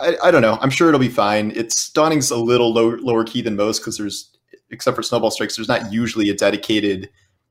I, 0.02 0.18
I, 0.24 0.32
don't 0.32 0.42
know. 0.42 0.58
I'm 0.62 0.70
sure 0.70 0.90
it'll 0.90 1.00
be 1.00 1.10
fine. 1.10 1.52
It's 1.56 1.90
Dawning's 1.90 2.32
a 2.32 2.38
little 2.38 2.74
low, 2.74 2.90
lower 2.98 3.24
key 3.24 3.42
than 3.42 3.56
most 3.56 3.80
because 3.80 3.98
there's, 3.98 4.38
except 4.70 4.96
for 4.96 5.04
snowball 5.04 5.32
strikes, 5.32 5.56
there's 5.56 5.68
not 5.68 5.92
usually 5.92 6.30
a 6.30 6.36
dedicated 6.36 7.10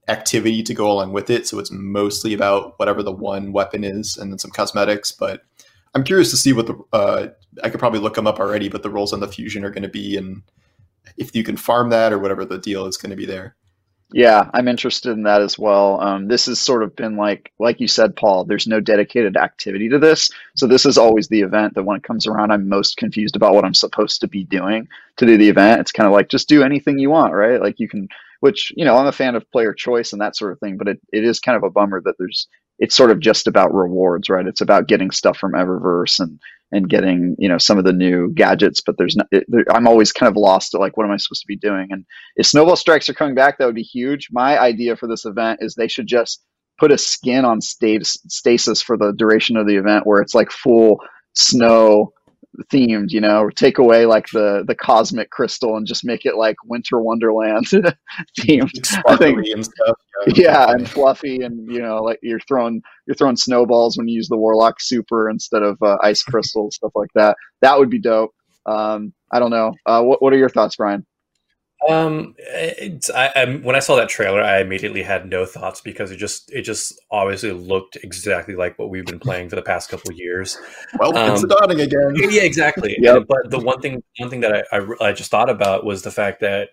activity 0.09 0.63
to 0.63 0.75
go 0.75 0.91
along 0.91 1.13
with 1.13 1.31
it. 1.31 1.47
So 1.47 1.59
it's 1.59 1.71
mostly 1.71 2.35
about 2.35 2.79
whatever 2.79 3.03
the 3.03 3.13
one 3.13 3.53
weapon 3.53 3.85
is 3.85 4.17
and 4.17 4.33
then 4.33 4.39
some 4.39 4.51
cosmetics. 4.51 5.13
But 5.13 5.43
I'm 5.95 6.05
curious 6.05 6.31
to 6.31 6.37
see 6.37 6.53
what 6.53 6.67
the 6.67 6.79
uh, 6.93 7.29
I 7.63 7.71
could 7.71 7.81
probably 7.81 8.01
look 8.01 8.15
them 8.15 8.27
up 8.27 8.41
already, 8.41 8.69
but 8.69 8.83
the 8.83 8.91
roles 8.91 9.13
on 9.13 9.21
the 9.21 9.29
fusion 9.29 9.65
are 9.65 9.71
going 9.71 9.83
to 9.83 9.89
be 9.89 10.17
and 10.17 10.43
if 11.17 11.35
you 11.35 11.43
can 11.43 11.57
farm 11.57 11.91
that 11.91 12.13
or 12.13 12.19
whatever 12.19 12.45
the 12.45 12.59
deal 12.59 12.87
is 12.87 12.97
going 12.97 13.11
to 13.11 13.17
be 13.17 13.27
there. 13.27 13.57
Yeah, 14.11 14.49
I'm 14.55 14.69
interested 14.69 15.11
in 15.11 15.25
that 15.25 15.43
as 15.43 15.59
well. 15.59 16.01
Um, 16.01 16.29
this 16.29 16.47
has 16.47 16.59
sort 16.59 16.83
of 16.83 16.97
been 16.97 17.17
like, 17.19 17.53
like 17.59 17.79
you 17.79 17.89
said, 17.89 18.17
Paul. 18.17 18.45
There's 18.45 18.67
no 18.67 18.81
dedicated 18.81 19.37
activity 19.37 19.87
to 19.91 19.99
this, 19.99 20.31
so 20.57 20.67
this 20.67 20.87
is 20.87 20.97
always 20.97 21.29
the 21.29 21.43
event 21.43 21.75
that 21.75 21.83
when 21.83 21.99
it 21.99 22.05
comes 22.05 22.27
around, 22.27 22.51
I'm 22.51 22.71
most 22.71 22.97
confused 22.97 23.37
about 23.37 23.53
what 23.53 23.67
I'm 23.67 23.75
supposed 23.75 24.23
to 24.23 24.29
be 24.29 24.45
doing 24.45 24.89
to 25.19 25.27
do 25.27 25.37
the 25.37 25.51
event. 25.51 25.83
It's 25.83 25.93
kind 25.93 26.07
of 26.07 26.15
like 26.15 26.31
just 26.31 26.49
do 26.49 26.63
anything 26.63 26.99
you 26.99 27.11
want, 27.11 27.35
right? 27.35 27.61
Like 27.61 27.79
you 27.79 27.87
can, 27.87 28.09
which 28.41 28.73
you 28.77 28.85
know, 28.85 28.97
I'm 28.97 29.07
a 29.07 29.13
fan 29.13 29.35
of 29.35 29.51
player 29.51 29.75
choice 29.75 30.13
and 30.13 30.23
that 30.23 30.37
sort 30.37 30.53
of 30.53 30.61
thing, 30.61 30.77
but 30.79 30.89
it, 30.89 31.01
it 31.13 31.25
is 31.25 31.41
kind 31.41 31.57
of 31.57 31.63
a 31.63 31.71
bummer 31.71 32.01
that 32.05 32.15
there's 32.19 32.49
it's 32.79 32.95
sort 32.95 33.11
of 33.11 33.19
just 33.19 33.49
about 33.49 33.75
rewards, 33.75 34.29
right? 34.29 34.47
It's 34.47 34.61
about 34.61 34.87
getting 34.87 35.11
stuff 35.11 35.37
from 35.37 35.53
Eververse 35.53 36.21
and 36.21 36.39
and 36.71 36.89
getting 36.89 37.35
you 37.39 37.49
know 37.49 37.59
some 37.59 37.79
of 37.79 37.85
the 37.85 37.93
new 37.93 38.31
gadgets 38.35 38.81
but 38.85 38.97
there's 38.99 39.17
it, 39.33 39.45
there, 39.49 39.65
i'm 39.71 39.89
always 39.89 40.13
kind 40.13 40.29
of 40.31 40.37
lost 40.37 40.75
at 40.75 40.81
like 40.81 40.97
what 40.97 41.05
am 41.05 41.13
i 41.13 41.17
supposed 41.17 41.41
to 41.41 41.47
be 41.47 41.57
doing 41.57 41.87
and 41.91 42.05
if 42.37 42.47
snowball 42.47 42.77
strikes 42.77 43.09
are 43.09 43.15
coming 43.15 43.35
back 43.35 43.59
that 43.59 43.67
would 43.67 43.75
be 43.75 43.83
huge 43.83 44.29
my 44.31 44.59
idea 44.59 44.97
for 44.97 45.07
this 45.07 45.25
event 45.25 45.59
is 45.63 45.75
they 45.75 45.89
should 45.89 46.07
just 46.07 46.43
put 46.79 46.93
a 46.93 46.99
skin 46.99 47.45
on 47.45 47.61
stasis 47.61 48.83
for 48.83 48.97
the 48.97 49.13
duration 49.17 49.57
of 49.57 49.67
the 49.67 49.77
event 49.77 50.07
where 50.07 50.21
it's 50.21 50.35
like 50.35 50.51
full 50.51 51.01
snow 51.35 52.13
themed, 52.73 53.11
you 53.11 53.21
know, 53.21 53.51
take 53.51 53.79
away 53.79 54.07
like 54.07 54.27
the 54.33 54.65
the 54.67 54.75
cosmic 54.75 55.31
crystal 55.31 55.77
and 55.77 55.87
just 55.87 56.05
make 56.05 56.25
it 56.25 56.37
like 56.37 56.57
Winter 56.65 57.01
Wonderland 57.01 57.67
themed. 58.39 59.03
I 59.07 59.17
think, 59.17 59.47
and 59.47 59.65
stuff. 59.65 59.97
Yeah, 60.29 60.35
yeah 60.37 60.71
and 60.73 60.89
fluffy, 60.89 61.43
and 61.43 61.71
you 61.71 61.81
know, 61.81 62.03
like 62.03 62.19
you're 62.23 62.41
throwing 62.41 62.83
you're 63.07 63.15
throwing 63.15 63.37
snowballs 63.37 63.97
when 63.97 64.09
you 64.09 64.17
use 64.17 64.29
the 64.29 64.37
Warlock 64.37 64.81
Super 64.81 65.31
instead 65.31 65.63
of 65.63 65.79
uh, 65.83 65.97
ice 66.03 66.23
crystals, 66.23 66.77
stuff 66.77 66.93
like 66.95 67.11
that. 67.15 67.37
That 67.61 67.79
would 67.79 67.91
be 67.91 68.01
dope. 68.01 68.35
Um, 68.67 69.13
I 69.33 69.39
don't 69.39 69.51
know. 69.51 69.75
Uh, 69.87 70.03
what 70.03 70.23
what 70.23 70.33
are 70.33 70.39
your 70.39 70.49
thoughts, 70.49 70.77
Brian? 70.77 71.07
Um, 71.89 72.35
I, 72.55 73.33
I, 73.37 73.45
when 73.63 73.77
I 73.77 73.79
saw 73.79 73.95
that 73.97 74.09
trailer, 74.09 74.43
I 74.43 74.61
immediately 74.61 75.03
had 75.03 75.29
no 75.29 75.47
thoughts 75.47 75.81
because 75.81 76.11
it 76.11 76.17
just 76.17 76.51
it 76.53 76.63
just 76.63 77.01
obviously 77.11 77.53
looked 77.53 77.97
exactly 78.03 78.57
like 78.57 78.79
what 78.79 78.91
we've 78.91 79.07
been 79.07 79.21
playing 79.21 79.49
for 79.49 79.57
the 79.57 79.63
past 79.63 79.89
couple 79.89 80.11
of 80.11 80.19
years. 80.19 80.59
Well, 80.99 81.17
um, 81.17 81.33
it's 81.33 81.45
dawning 81.45 81.81
again. 81.81 82.15
Yeah, 82.31 82.43
exactly. 82.43 82.97
yeah. 82.99 83.21
But 83.21 83.51
the 83.51 83.61
one 83.61 83.81
thing 83.81 84.03
one 84.19 84.29
thing 84.29 84.41
that 84.41 84.67
I, 84.73 84.77
I, 84.77 85.09
I 85.09 85.13
just 85.13 85.31
thought 85.31 85.49
about 85.49 85.85
was 85.85 86.03
the 86.03 86.11
fact 86.11 86.41
that 86.41 86.71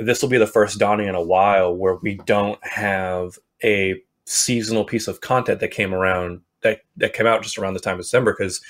this 0.00 0.22
will 0.22 0.30
be 0.30 0.38
the 0.38 0.46
first 0.46 0.78
dawning 0.78 1.08
in 1.08 1.14
a 1.14 1.22
while 1.22 1.74
where 1.74 1.96
we 1.96 2.14
don't 2.24 2.64
have 2.64 3.38
a 3.62 4.00
seasonal 4.24 4.84
piece 4.84 5.06
of 5.06 5.20
content 5.20 5.60
that 5.60 5.68
came 5.68 5.92
around 5.92 6.40
that 6.62 6.80
that 6.96 7.12
came 7.12 7.26
out 7.26 7.42
just 7.42 7.58
around 7.58 7.74
the 7.74 7.80
time 7.80 7.96
of 7.96 8.02
December 8.02 8.32
because 8.32 8.62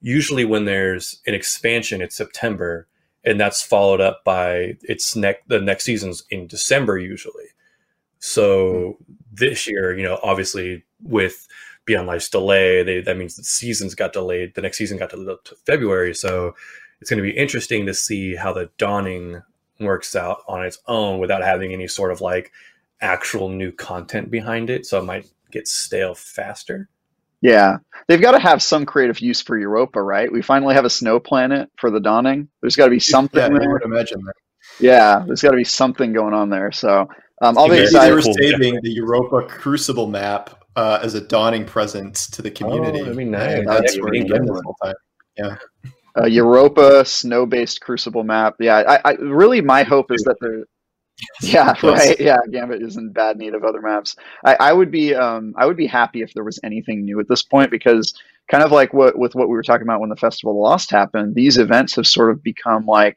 usually 0.00 0.44
when 0.44 0.66
there's 0.66 1.20
an 1.26 1.34
expansion, 1.34 2.00
it's 2.00 2.16
September 2.16 2.86
and 3.26 3.40
that's 3.40 3.60
followed 3.60 4.00
up 4.00 4.24
by 4.24 4.76
its 4.82 5.16
next 5.16 5.46
the 5.48 5.60
next 5.60 5.84
season's 5.84 6.24
in 6.30 6.46
December 6.46 6.96
usually. 6.98 7.46
So 8.20 8.72
mm-hmm. 8.72 9.14
this 9.32 9.68
year, 9.68 9.96
you 9.96 10.04
know, 10.04 10.18
obviously 10.22 10.84
with 11.02 11.46
Beyond 11.84 12.06
Light's 12.06 12.28
delay, 12.28 12.82
they, 12.82 13.00
that 13.00 13.16
means 13.16 13.36
the 13.36 13.44
seasons 13.44 13.94
got 13.94 14.12
delayed. 14.12 14.54
The 14.54 14.62
next 14.62 14.78
season 14.78 14.96
got 14.96 15.10
delayed 15.10 15.38
to 15.44 15.54
February, 15.66 16.14
so 16.14 16.54
it's 17.00 17.10
going 17.10 17.22
to 17.22 17.30
be 17.30 17.36
interesting 17.36 17.84
to 17.86 17.94
see 17.94 18.34
how 18.34 18.52
the 18.52 18.70
dawning 18.78 19.42
works 19.78 20.16
out 20.16 20.42
on 20.48 20.64
its 20.64 20.78
own 20.86 21.18
without 21.18 21.44
having 21.44 21.72
any 21.72 21.86
sort 21.86 22.10
of 22.10 22.20
like 22.20 22.50
actual 23.00 23.48
new 23.48 23.70
content 23.70 24.30
behind 24.30 24.70
it. 24.70 24.86
So 24.86 24.98
it 24.98 25.04
might 25.04 25.26
get 25.50 25.68
stale 25.68 26.14
faster. 26.14 26.88
Yeah, 27.42 27.76
they've 28.08 28.20
got 28.20 28.32
to 28.32 28.38
have 28.38 28.62
some 28.62 28.86
creative 28.86 29.20
use 29.20 29.42
for 29.42 29.58
Europa, 29.58 30.02
right? 30.02 30.32
We 30.32 30.42
finally 30.42 30.74
have 30.74 30.84
a 30.84 30.90
snow 30.90 31.20
planet 31.20 31.70
for 31.78 31.90
the 31.90 32.00
dawning. 32.00 32.48
There's 32.60 32.76
got 32.76 32.86
to 32.86 32.90
be 32.90 33.00
something. 33.00 33.40
Yeah, 33.40 33.58
I 33.62 33.66
would 33.66 33.82
imagine 33.82 34.20
that. 34.24 34.34
Yeah, 34.80 35.22
there's 35.26 35.42
got 35.42 35.50
to 35.50 35.56
be 35.56 35.64
something 35.64 36.12
going 36.12 36.34
on 36.34 36.50
there. 36.50 36.72
So 36.72 37.08
um, 37.42 37.58
I'll 37.58 37.68
be 37.68 37.78
excited. 37.78 38.10
They 38.10 38.14
were 38.14 38.22
saving 38.22 38.80
the 38.82 38.90
Europa 38.90 39.42
Crucible 39.48 40.06
map 40.06 40.64
uh, 40.76 40.98
as 41.02 41.14
a 41.14 41.20
dawning 41.20 41.64
present 41.66 42.14
to 42.32 42.42
the 42.42 42.50
community. 42.50 43.02
Oh, 43.02 43.10
I 43.10 43.12
mean, 43.12 43.30
nice. 43.30 43.64
That's 43.66 44.00
where 44.00 44.12
this 44.12 44.30
whole 44.64 44.76
time. 44.82 44.94
Yeah. 45.36 45.56
Uh, 46.18 46.24
Europa 46.24 47.04
snow-based 47.04 47.80
Crucible 47.82 48.24
map. 48.24 48.54
Yeah, 48.58 48.76
I, 48.76 49.10
I 49.10 49.12
really 49.14 49.60
my 49.60 49.82
hope 49.82 50.10
is 50.10 50.22
that 50.22 50.36
the 50.40 50.64
yeah, 51.42 51.74
right. 51.82 52.18
Yeah, 52.20 52.38
Gambit 52.50 52.82
is 52.82 52.96
in 52.96 53.12
bad 53.12 53.38
need 53.38 53.54
of 53.54 53.64
other 53.64 53.80
maps. 53.80 54.16
I, 54.44 54.56
I 54.60 54.72
would 54.72 54.90
be 54.90 55.14
um, 55.14 55.54
I 55.56 55.66
would 55.66 55.76
be 55.76 55.86
happy 55.86 56.22
if 56.22 56.34
there 56.34 56.44
was 56.44 56.60
anything 56.62 57.04
new 57.04 57.20
at 57.20 57.28
this 57.28 57.42
point 57.42 57.70
because 57.70 58.14
kind 58.50 58.62
of 58.62 58.70
like 58.70 58.92
what 58.92 59.18
with 59.18 59.34
what 59.34 59.48
we 59.48 59.54
were 59.54 59.62
talking 59.62 59.86
about 59.86 60.00
when 60.00 60.10
the 60.10 60.16
Festival 60.16 60.52
of 60.52 60.56
the 60.56 60.60
Lost 60.60 60.90
happened, 60.90 61.34
these 61.34 61.58
events 61.58 61.96
have 61.96 62.06
sort 62.06 62.30
of 62.30 62.42
become 62.42 62.86
like 62.86 63.16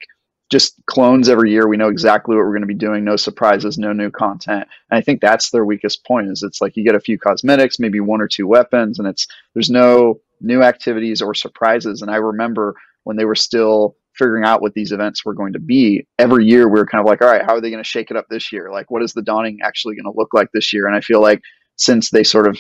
just 0.50 0.75
clones 0.88 1.29
every 1.29 1.51
year. 1.51 1.68
We 1.68 1.77
know 1.77 1.89
exactly 1.89 2.36
what 2.36 2.44
we're 2.44 2.51
going 2.51 2.62
to 2.62 2.68
be 2.68 2.74
doing, 2.74 3.03
no 3.03 3.15
surprises, 3.15 3.77
no 3.77 3.94
new 3.94 4.10
content. 4.10 4.68
And 4.89 4.98
I 4.98 5.01
think 5.01 5.22
that's 5.22 5.51
their 5.51 5.65
weakest 5.65 6.06
point 6.06 6.29
is 6.29 6.41
it's 6.41 6.62
like 6.62 6.75
you 6.75 6.84
get 6.84 6.96
a 6.96 7.00
few 7.00 7.20
cosmetics, 7.20 7.79
maybe 7.79 8.00
one 8.00 8.22
or 8.22 8.27
two 8.27 8.48
weapons, 8.48 8.98
and 8.98 9.08
it's 9.08 9.27
there's 9.53 9.70
no 9.70 10.20
new 10.42 10.64
activities 10.64 11.22
or 11.22 11.33
surprises. 11.33 12.01
And 12.01 12.09
I 12.09 12.16
remember 12.16 12.75
when 13.03 13.18
they 13.18 13.25
were 13.25 13.35
still 13.35 13.96
figuring 14.20 14.44
out 14.44 14.62
what 14.62 14.74
these 14.74 14.92
events 14.92 15.25
were 15.25 15.34
going 15.34 15.53
to 15.53 15.60
be. 15.60 16.05
Every 16.20 16.46
year 16.46 16.68
we 16.68 16.79
were 16.79 16.86
kind 16.86 17.00
of 17.00 17.08
like 17.08 17.24
all 17.24 17.32
right 17.32 17.44
how 17.44 17.55
are 17.55 17.62
they 17.62 17.72
going 17.72 17.84
to 17.84 17.90
shake 17.90 18.12
it 18.12 18.18
up 18.18 18.25
this 18.29 18.51
year? 18.51 18.72
Like 18.72 18.92
what 18.92 19.01
is 19.01 19.14
the 19.14 19.24
dawning 19.24 19.60
actually 19.64 19.96
going 19.96 20.12
to 20.12 20.18
look 20.18 20.34
like 20.34 20.50
this 20.53 20.72
year? 20.74 20.86
And 20.86 20.96
i 20.96 21.01
feel 21.01 21.22
like 21.22 21.42
since 21.77 22.12
they 22.12 22.24
sort 22.24 22.48
of 22.48 22.58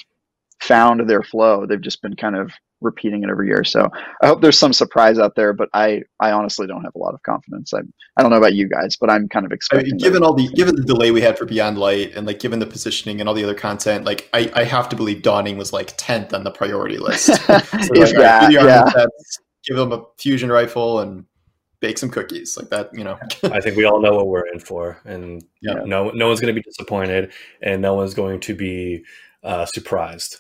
found 0.61 1.09
their 1.09 1.23
flow 1.23 1.65
they've 1.65 1.81
just 1.81 2.01
been 2.01 2.15
kind 2.15 2.35
of 2.35 2.51
repeating 2.81 3.23
it 3.23 3.29
every 3.29 3.47
year. 3.47 3.63
So 3.63 3.87
i 4.21 4.27
hope 4.27 4.41
there's 4.41 4.57
some 4.57 4.73
surprise 4.73 5.19
out 5.19 5.35
there 5.35 5.53
but 5.53 5.69
i 5.73 6.01
i 6.19 6.31
honestly 6.31 6.65
don't 6.65 6.83
have 6.83 6.95
a 6.95 6.99
lot 6.99 7.13
of 7.13 7.21
confidence. 7.23 7.73
I, 7.73 7.79
I 8.17 8.21
don't 8.21 8.31
know 8.31 8.37
about 8.37 8.55
you 8.55 8.69
guys 8.69 8.95
but 8.99 9.09
i'm 9.09 9.27
kind 9.27 9.45
of 9.45 9.51
expecting 9.51 9.93
I 9.93 9.95
mean, 9.95 9.97
given 9.97 10.23
all 10.23 10.33
the 10.33 10.47
given 10.49 10.75
the 10.75 10.83
delay 10.83 11.11
we 11.11 11.21
had 11.21 11.37
for 11.37 11.45
beyond 11.45 11.77
light 11.77 12.15
and 12.15 12.25
like 12.25 12.39
given 12.39 12.59
the 12.59 12.65
positioning 12.65 13.19
and 13.19 13.27
all 13.27 13.35
the 13.35 13.43
other 13.43 13.53
content 13.53 14.05
like 14.05 14.29
i, 14.33 14.49
I 14.55 14.63
have 14.63 14.89
to 14.89 14.95
believe 14.95 15.21
dawning 15.21 15.57
was 15.57 15.73
like 15.73 15.97
10th 15.97 16.33
on 16.33 16.43
the 16.43 16.51
priority 16.51 16.97
list. 16.97 17.29
So 17.79 17.93
like, 17.93 18.15
that, 18.15 18.51
yeah. 18.51 18.83
give 19.65 19.77
them 19.77 19.91
a 19.91 20.03
fusion 20.17 20.51
rifle 20.51 20.99
and 20.99 21.25
bake 21.79 21.97
some 21.97 22.09
cookies 22.09 22.57
like 22.57 22.69
that 22.69 22.89
you 22.93 23.03
know. 23.03 23.17
I 23.43 23.59
think 23.61 23.77
we 23.77 23.85
all 23.85 24.01
know 24.01 24.13
what 24.13 24.27
we're 24.27 24.47
in 24.47 24.59
for 24.59 24.99
and 25.05 25.43
yeah. 25.61 25.81
no 25.85 26.09
no 26.09 26.27
one's 26.27 26.39
going 26.39 26.53
to 26.53 26.59
be 26.59 26.63
disappointed 26.63 27.31
and 27.61 27.81
no 27.81 27.93
one's 27.93 28.13
going 28.13 28.39
to 28.41 28.55
be 28.55 29.03
uh, 29.43 29.65
surprised. 29.65 30.37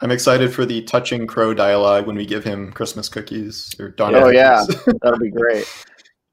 I'm 0.00 0.10
excited 0.10 0.52
for 0.52 0.66
the 0.66 0.82
touching 0.82 1.26
crow 1.26 1.54
dialogue 1.54 2.06
when 2.06 2.16
we 2.16 2.26
give 2.26 2.44
him 2.44 2.72
christmas 2.72 3.08
cookies 3.08 3.74
or 3.78 3.90
dawn 3.90 4.14
oh 4.14 4.28
yeah. 4.28 4.64
That'll 5.02 5.18
be 5.18 5.30
great. 5.30 5.66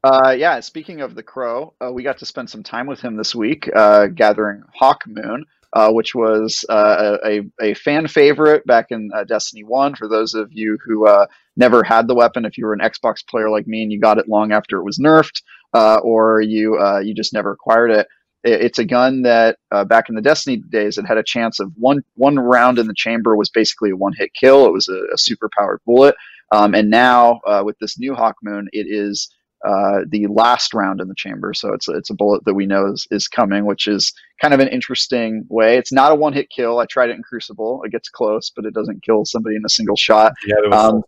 Uh, 0.04 0.36
yeah 0.38 0.60
speaking 0.60 1.02
of 1.02 1.15
the 1.15 1.24
crow 1.24 1.74
uh, 1.80 1.91
we 1.91 2.04
got 2.04 2.17
to 2.17 2.26
spend 2.26 2.50
some 2.50 2.63
time 2.63 2.88
with 2.88 3.00
him 3.00 3.15
this 3.15 3.36
week 3.36 3.69
uh, 3.76 4.08
gathering 4.08 4.63
Hawkmoon 4.80 5.43
uh, 5.74 5.91
which 5.91 6.13
was 6.13 6.65
uh, 6.69 7.17
a, 7.24 7.41
a 7.62 7.74
fan 7.76 8.08
favorite 8.08 8.65
back 8.65 8.88
in 8.89 9.10
uh, 9.13 9.24
Destiny 9.24 9.63
1. 9.63 9.95
For 9.95 10.08
those 10.08 10.34
of 10.34 10.52
you 10.52 10.78
who 10.84 11.08
uh, 11.08 11.28
never 11.58 11.84
had 11.84 12.08
the 12.08 12.16
weapon, 12.16 12.46
if 12.46 12.58
you 12.58 12.66
were 12.66 12.74
an 12.74 12.80
Xbox 12.80 13.26
player 13.28 13.50
like 13.50 13.68
me 13.68 13.84
and 13.84 13.92
you 13.92 14.00
got 14.00 14.18
it 14.18 14.30
long 14.30 14.52
after 14.52 14.78
it 14.78 14.84
was 14.84 15.00
nerfed, 15.00 15.42
uh, 15.74 16.00
or 16.04 16.42
you 16.42 16.78
uh, 16.78 17.00
you 17.00 17.14
just 17.14 17.34
never 17.34 17.52
acquired 17.52 17.92
it, 17.92 18.08
it's 18.44 18.80
a 18.80 18.86
gun 18.86 19.22
that 19.22 19.58
back 19.88 20.10
in 20.10 20.16
the 20.16 20.22
Destiny 20.22 20.58
days, 20.70 20.98
it 20.98 21.06
had 21.06 21.18
a 21.18 21.24
chance 21.24 21.60
of 21.60 21.72
one 21.76 22.02
one 22.16 22.40
round 22.40 22.80
in 22.80 22.88
the 22.88 22.94
chamber 22.96 23.36
was 23.36 23.50
basically 23.50 23.92
a 23.92 23.96
one 23.96 24.14
hit 24.18 24.32
kill. 24.34 24.66
It 24.66 24.72
was 24.72 24.88
a, 24.88 25.00
a 25.14 25.18
super 25.18 25.50
powered 25.58 25.82
bullet. 25.86 26.16
Um, 26.52 26.74
and 26.74 26.90
now 26.90 27.40
with 27.64 27.78
this 27.80 28.00
new 28.00 28.14
Hawkmoon, 28.14 28.66
it 28.74 28.88
is 28.90 29.30
uh, 29.64 30.00
the 30.10 30.26
last 30.28 30.74
round 30.74 31.00
in 31.02 31.08
the 31.08 31.16
chamber. 31.16 31.54
So 31.54 31.72
it's 31.72 31.88
a, 31.88 31.92
it's 31.92 32.10
a 32.10 32.16
bullet 32.16 32.44
that 32.46 32.56
we 32.56 32.66
know 32.66 32.88
is, 32.92 33.08
is 33.12 33.28
coming, 33.28 33.66
which 33.66 33.88
is 33.88 34.12
kind 34.42 34.56
of 34.56 34.60
an 34.60 34.68
interesting 34.70 35.46
way. 35.50 35.78
It's 35.78 35.92
not 35.92 36.12
a 36.12 36.16
one 36.16 36.34
hit 36.34 36.50
kill. 36.50 36.80
I 36.80 36.88
tried 36.88 37.12
it 37.12 37.16
in 37.16 37.22
Crucible. 37.22 37.84
It 37.84 37.92
gets 37.92 38.10
close, 38.10 38.52
but 38.56 38.66
it 38.66 38.74
doesn't 38.74 39.04
kill 39.04 39.24
somebody 39.24 39.56
in 39.56 39.62
a 39.64 39.70
single 39.70 39.96
shot. 39.96 40.34
Yeah, 40.48 40.76
um, 40.76 41.04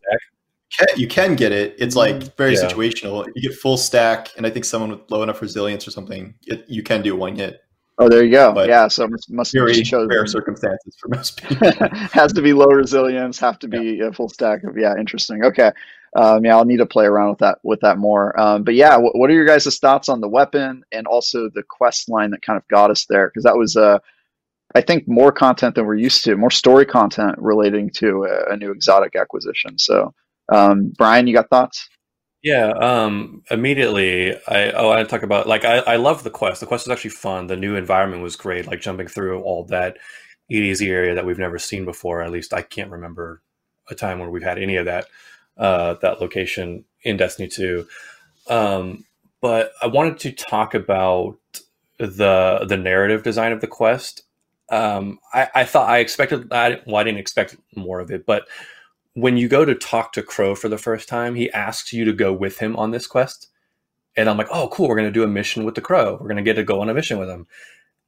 you 0.95 1.07
can 1.07 1.35
get 1.35 1.51
it. 1.51 1.75
It's 1.77 1.95
like 1.95 2.35
very 2.37 2.55
yeah. 2.55 2.61
situational. 2.61 3.27
You 3.35 3.49
get 3.49 3.57
full 3.57 3.77
stack, 3.77 4.29
and 4.37 4.45
I 4.45 4.49
think 4.49 4.65
someone 4.65 4.91
with 4.91 5.09
low 5.09 5.23
enough 5.23 5.41
resilience 5.41 5.87
or 5.87 5.91
something, 5.91 6.33
it, 6.47 6.65
you 6.67 6.83
can 6.83 7.01
do 7.01 7.15
one 7.15 7.35
hit. 7.35 7.61
Oh, 7.99 8.09
there 8.09 8.23
you 8.23 8.31
go. 8.31 8.51
But 8.51 8.69
yeah, 8.69 8.87
so 8.87 9.07
must, 9.07 9.31
must 9.31 9.53
very 9.53 9.83
rare 10.07 10.25
circumstances 10.25 10.95
for 10.99 11.09
most 11.09 11.41
people. 11.47 11.71
Has 12.11 12.33
to 12.33 12.41
be 12.41 12.53
low 12.53 12.67
resilience. 12.67 13.37
Have 13.39 13.59
to 13.59 13.67
be 13.67 13.97
yeah. 13.99 14.07
a 14.07 14.11
full 14.11 14.29
stack 14.29 14.63
of 14.63 14.77
yeah. 14.77 14.97
Interesting. 14.97 15.43
Okay 15.43 15.71
um, 16.15 16.45
yeah, 16.45 16.55
I'll 16.55 16.65
need 16.65 16.77
to 16.77 16.85
play 16.85 17.05
around 17.05 17.29
with 17.29 17.39
that 17.39 17.59
with 17.63 17.79
that 17.81 17.97
more. 17.97 18.39
Um, 18.39 18.63
but 18.63 18.75
yeah, 18.75 18.97
what, 18.97 19.17
what 19.17 19.29
are 19.29 19.33
your 19.33 19.45
guys' 19.45 19.79
thoughts 19.79 20.09
on 20.09 20.21
the 20.21 20.27
weapon 20.27 20.83
and 20.91 21.07
also 21.07 21.49
the 21.49 21.63
quest 21.63 22.09
line 22.09 22.31
that 22.31 22.41
kind 22.41 22.57
of 22.57 22.67
got 22.67 22.91
us 22.91 23.05
there? 23.05 23.27
Because 23.27 23.43
that 23.43 23.57
was, 23.57 23.75
uh, 23.75 23.99
I 24.75 24.81
think, 24.81 25.07
more 25.07 25.31
content 25.31 25.75
than 25.75 25.85
we're 25.85 25.95
used 25.95 26.23
to, 26.25 26.37
more 26.37 26.51
story 26.51 26.85
content 26.85 27.35
relating 27.37 27.89
to 27.95 28.25
a, 28.25 28.53
a 28.53 28.57
new 28.57 28.71
exotic 28.71 29.15
acquisition. 29.15 29.79
So, 29.79 30.13
um, 30.51 30.93
Brian, 30.97 31.27
you 31.27 31.33
got 31.33 31.49
thoughts? 31.49 31.87
Yeah, 32.43 32.71
um, 32.71 33.41
immediately 33.49 34.35
I 34.47 34.71
oh 34.71 34.91
I 34.91 35.03
talk 35.05 35.23
about 35.23 35.47
like 35.47 35.63
I, 35.63 35.77
I 35.79 35.95
love 35.95 36.23
the 36.23 36.29
quest. 36.29 36.59
The 36.59 36.65
quest 36.65 36.87
was 36.87 36.93
actually 36.93 37.11
fun. 37.11 37.47
The 37.47 37.55
new 37.55 37.75
environment 37.75 38.21
was 38.21 38.35
great, 38.35 38.67
like 38.67 38.81
jumping 38.81 39.07
through 39.07 39.41
all 39.43 39.63
that 39.65 39.97
EDZ 40.51 40.85
area 40.87 41.15
that 41.15 41.25
we've 41.25 41.39
never 41.39 41.57
seen 41.57 41.85
before. 41.85 42.21
At 42.21 42.31
least 42.31 42.53
I 42.53 42.61
can't 42.61 42.91
remember 42.91 43.41
a 43.89 43.95
time 43.95 44.19
where 44.19 44.29
we've 44.29 44.43
had 44.43 44.59
any 44.59 44.75
of 44.75 44.85
that 44.85 45.05
uh, 45.57 45.95
that 46.01 46.19
location 46.19 46.83
in 47.03 47.15
Destiny 47.15 47.47
2. 47.47 47.87
Um, 48.49 49.05
but 49.41 49.71
I 49.81 49.87
wanted 49.87 50.19
to 50.19 50.31
talk 50.31 50.73
about 50.73 51.37
the 51.97 52.65
the 52.67 52.77
narrative 52.77 53.23
design 53.23 53.51
of 53.51 53.61
the 53.61 53.67
quest. 53.67 54.23
Um, 54.69 55.19
I, 55.33 55.49
I, 55.53 55.63
thought 55.65 55.89
I 55.89 55.99
expected 55.99 56.51
I, 56.51 56.81
well, 56.87 56.95
I 56.95 57.03
didn't 57.03 57.19
expect 57.19 57.57
more 57.75 57.99
of 57.99 58.09
it, 58.09 58.25
but 58.25 58.47
when 59.13 59.37
you 59.37 59.47
go 59.47 59.65
to 59.65 59.75
talk 59.75 60.13
to 60.13 60.23
Crow 60.23 60.55
for 60.55 60.69
the 60.69 60.77
first 60.77 61.07
time, 61.07 61.35
he 61.35 61.51
asks 61.51 61.93
you 61.93 62.05
to 62.05 62.13
go 62.13 62.33
with 62.33 62.57
him 62.57 62.75
on 62.75 62.91
this 62.91 63.07
quest. 63.07 63.49
And 64.15 64.29
I'm 64.29 64.37
like, 64.37 64.49
oh, 64.51 64.67
cool, 64.69 64.87
we're 64.87 64.95
going 64.95 65.07
to 65.07 65.11
do 65.11 65.23
a 65.23 65.27
mission 65.27 65.63
with 65.63 65.75
the 65.75 65.81
Crow. 65.81 66.13
We're 66.13 66.27
going 66.27 66.37
to 66.37 66.43
get 66.43 66.55
to 66.55 66.63
go 66.63 66.81
on 66.81 66.89
a 66.89 66.93
mission 66.93 67.17
with 67.17 67.29
him. 67.29 67.47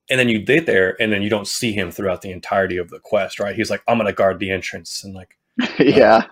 And 0.10 0.20
then 0.20 0.30
you 0.30 0.40
get 0.40 0.68
there, 0.68 1.00
and 1.02 1.12
then 1.12 1.24
you 1.24 1.30
don't 1.30 1.48
see 1.48 1.72
him 1.72 1.90
throughout 1.90 2.22
the 2.22 2.32
entirety 2.32 2.78
of 2.78 2.90
the 2.90 3.00
quest, 3.00 3.40
right? 3.40 3.56
He's 3.56 3.72
like, 3.72 3.82
I'm 3.88 3.98
going 3.98 4.08
to 4.08 4.14
guard 4.14 4.40
the 4.40 4.52
entrance. 4.52 5.04
And 5.04 5.16
like, 5.16 5.38
yeah 5.80 6.28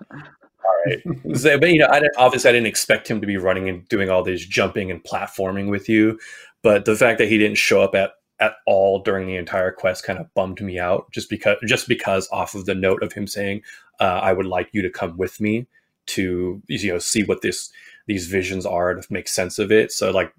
right. 0.86 1.02
so, 1.36 1.58
but 1.58 1.70
you 1.70 1.78
know, 1.78 1.88
I 1.90 2.00
didn't, 2.00 2.16
obviously 2.16 2.50
I 2.50 2.52
didn't 2.52 2.66
expect 2.66 3.10
him 3.10 3.20
to 3.20 3.26
be 3.26 3.36
running 3.36 3.68
and 3.68 3.88
doing 3.88 4.10
all 4.10 4.22
this 4.22 4.44
jumping 4.44 4.90
and 4.90 5.02
platforming 5.02 5.70
with 5.70 5.88
you, 5.88 6.18
but 6.62 6.84
the 6.84 6.96
fact 6.96 7.18
that 7.18 7.28
he 7.28 7.38
didn't 7.38 7.58
show 7.58 7.82
up 7.82 7.94
at 7.94 8.12
at 8.40 8.54
all 8.66 8.98
during 9.00 9.28
the 9.28 9.36
entire 9.36 9.70
quest 9.70 10.02
kind 10.02 10.18
of 10.18 10.32
bummed 10.34 10.60
me 10.60 10.76
out 10.76 11.10
just 11.12 11.30
because 11.30 11.56
just 11.66 11.86
because 11.86 12.28
off 12.32 12.56
of 12.56 12.66
the 12.66 12.74
note 12.74 13.00
of 13.00 13.12
him 13.12 13.28
saying 13.28 13.62
uh, 14.00 14.20
I 14.22 14.32
would 14.32 14.46
like 14.46 14.68
you 14.72 14.82
to 14.82 14.90
come 14.90 15.16
with 15.16 15.40
me 15.40 15.66
to 16.06 16.62
you 16.68 16.92
know 16.92 16.98
see 16.98 17.22
what 17.24 17.40
this 17.42 17.70
these 18.06 18.26
visions 18.26 18.66
are 18.66 18.94
to 18.94 19.12
make 19.12 19.28
sense 19.28 19.58
of 19.58 19.72
it. 19.72 19.92
So 19.92 20.10
like 20.10 20.34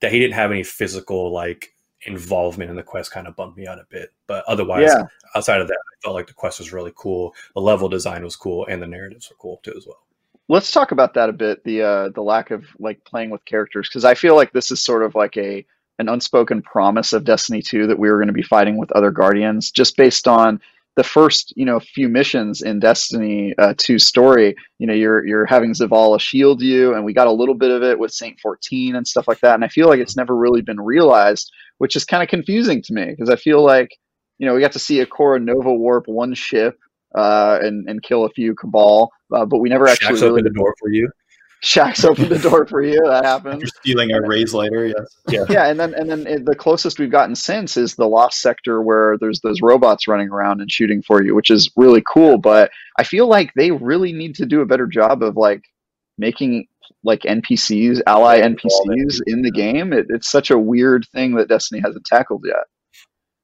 that 0.00 0.12
he 0.12 0.18
didn't 0.18 0.34
have 0.34 0.50
any 0.50 0.62
physical 0.62 1.32
like 1.32 1.74
involvement 2.06 2.70
in 2.70 2.76
the 2.76 2.82
quest 2.82 3.10
kind 3.12 3.26
of 3.26 3.36
bummed 3.36 3.56
me 3.56 3.66
out 3.66 3.78
a 3.78 3.84
bit. 3.90 4.10
But 4.26 4.44
otherwise, 4.48 4.88
Yeah. 4.88 5.02
outside 5.36 5.60
of 5.60 5.68
that, 5.68 5.74
I 5.76 5.94
felt 6.02 6.14
like 6.14 6.26
the 6.28 6.32
quest 6.32 6.58
was 6.58 6.72
really 6.72 6.92
cool. 6.96 7.34
The 7.54 7.60
level 7.60 7.88
design 7.90 8.24
was 8.24 8.36
cool, 8.36 8.66
and 8.66 8.80
the 8.80 8.86
narratives 8.86 9.28
were 9.28 9.36
cool 9.36 9.60
too 9.62 9.74
as 9.76 9.86
well. 9.86 10.00
let's 10.48 10.72
talk 10.72 10.90
about 10.90 11.14
that 11.14 11.28
a 11.28 11.32
bit 11.32 11.62
the 11.64 11.80
uh 11.82 12.08
the 12.08 12.22
lack 12.22 12.50
of 12.50 12.64
like 12.80 13.04
playing 13.04 13.30
with 13.30 13.44
characters 13.44 13.88
because 13.88 14.04
i 14.04 14.14
feel 14.14 14.34
like 14.34 14.50
this 14.52 14.72
is 14.72 14.80
sort 14.82 15.04
of 15.04 15.14
like 15.14 15.36
a 15.36 15.64
an 16.00 16.08
unspoken 16.08 16.60
promise 16.62 17.12
of 17.12 17.22
destiny 17.24 17.62
2 17.62 17.86
that 17.86 17.98
we 18.00 18.10
were 18.10 18.16
going 18.16 18.26
to 18.26 18.32
be 18.32 18.42
fighting 18.42 18.76
with 18.78 18.90
other 18.92 19.12
guardians 19.12 19.70
just 19.70 19.96
based 19.96 20.26
on 20.26 20.60
the 20.96 21.04
first 21.04 21.52
you 21.56 21.64
know 21.64 21.80
few 21.80 22.08
missions 22.08 22.62
in 22.62 22.80
destiny 22.80 23.54
uh, 23.58 23.74
2 23.78 23.98
story 23.98 24.54
you 24.78 24.86
know 24.86 24.92
you're 24.92 25.24
you're 25.24 25.46
having 25.46 25.72
zavala 25.72 26.20
shield 26.20 26.60
you 26.60 26.94
and 26.94 27.04
we 27.04 27.12
got 27.12 27.26
a 27.26 27.32
little 27.32 27.54
bit 27.54 27.70
of 27.70 27.82
it 27.82 27.98
with 27.98 28.12
saint 28.12 28.38
14 28.40 28.96
and 28.96 29.06
stuff 29.06 29.28
like 29.28 29.40
that 29.40 29.54
and 29.54 29.64
i 29.64 29.68
feel 29.68 29.88
like 29.88 30.00
it's 30.00 30.16
never 30.16 30.36
really 30.36 30.62
been 30.62 30.80
realized 30.80 31.50
which 31.78 31.96
is 31.96 32.04
kind 32.04 32.22
of 32.22 32.28
confusing 32.28 32.82
to 32.82 32.92
me 32.92 33.06
because 33.06 33.30
i 33.30 33.36
feel 33.36 33.64
like 33.64 33.90
you 34.38 34.46
know 34.46 34.54
we 34.54 34.60
got 34.60 34.72
to 34.72 34.78
see 34.78 35.04
Ikora 35.04 35.40
Nova 35.40 35.72
warp 35.72 36.08
one 36.08 36.34
ship 36.34 36.76
uh, 37.14 37.58
and 37.62 37.88
and 37.88 38.02
kill 38.02 38.24
a 38.24 38.30
few 38.30 38.54
Cabal, 38.54 39.10
uh, 39.32 39.44
but 39.44 39.58
we 39.58 39.68
never 39.68 39.86
actually 39.86 40.16
Shaxx 40.16 40.22
really 40.22 40.40
opened 40.40 40.46
the 40.46 40.58
door 40.58 40.74
for 40.80 40.90
you. 40.90 41.10
Shaxx 41.62 42.04
opened 42.04 42.30
the 42.30 42.38
door 42.38 42.64
for 42.66 42.82
you. 42.82 43.00
That 43.04 43.24
happened. 43.24 43.54
After 43.62 43.66
stealing 43.66 44.12
our 44.12 44.26
raise 44.26 44.54
lighter, 44.54 44.86
yes. 44.86 45.16
Yeah. 45.28 45.44
Yeah, 45.50 45.68
and 45.68 45.78
then 45.78 45.94
and 45.94 46.08
then 46.10 46.26
it- 46.26 46.46
the 46.46 46.54
closest 46.54 46.98
we've 46.98 47.10
gotten 47.10 47.34
since 47.34 47.76
is 47.76 47.94
the 47.94 48.08
lost 48.08 48.40
sector 48.40 48.80
where 48.82 49.16
there's 49.20 49.40
those 49.40 49.60
robots 49.60 50.08
running 50.08 50.30
around 50.30 50.60
and 50.60 50.70
shooting 50.70 51.02
for 51.02 51.22
you, 51.22 51.34
which 51.34 51.50
is 51.50 51.70
really 51.76 52.02
cool. 52.10 52.38
But 52.38 52.70
I 52.98 53.04
feel 53.04 53.26
like 53.28 53.52
they 53.54 53.70
really 53.72 54.12
need 54.12 54.34
to 54.36 54.46
do 54.46 54.62
a 54.62 54.66
better 54.66 54.86
job 54.86 55.22
of 55.22 55.36
like 55.36 55.62
making 56.16 56.66
like 57.04 57.20
NPCs, 57.22 58.00
ally 58.06 58.40
NPCs 58.40 59.20
in 59.26 59.42
the 59.42 59.50
game. 59.50 59.92
It, 59.92 60.06
it's 60.08 60.30
such 60.30 60.50
a 60.50 60.58
weird 60.58 61.06
thing 61.12 61.34
that 61.36 61.48
Destiny 61.48 61.80
hasn't 61.84 62.04
tackled 62.06 62.44
yet. 62.46 62.64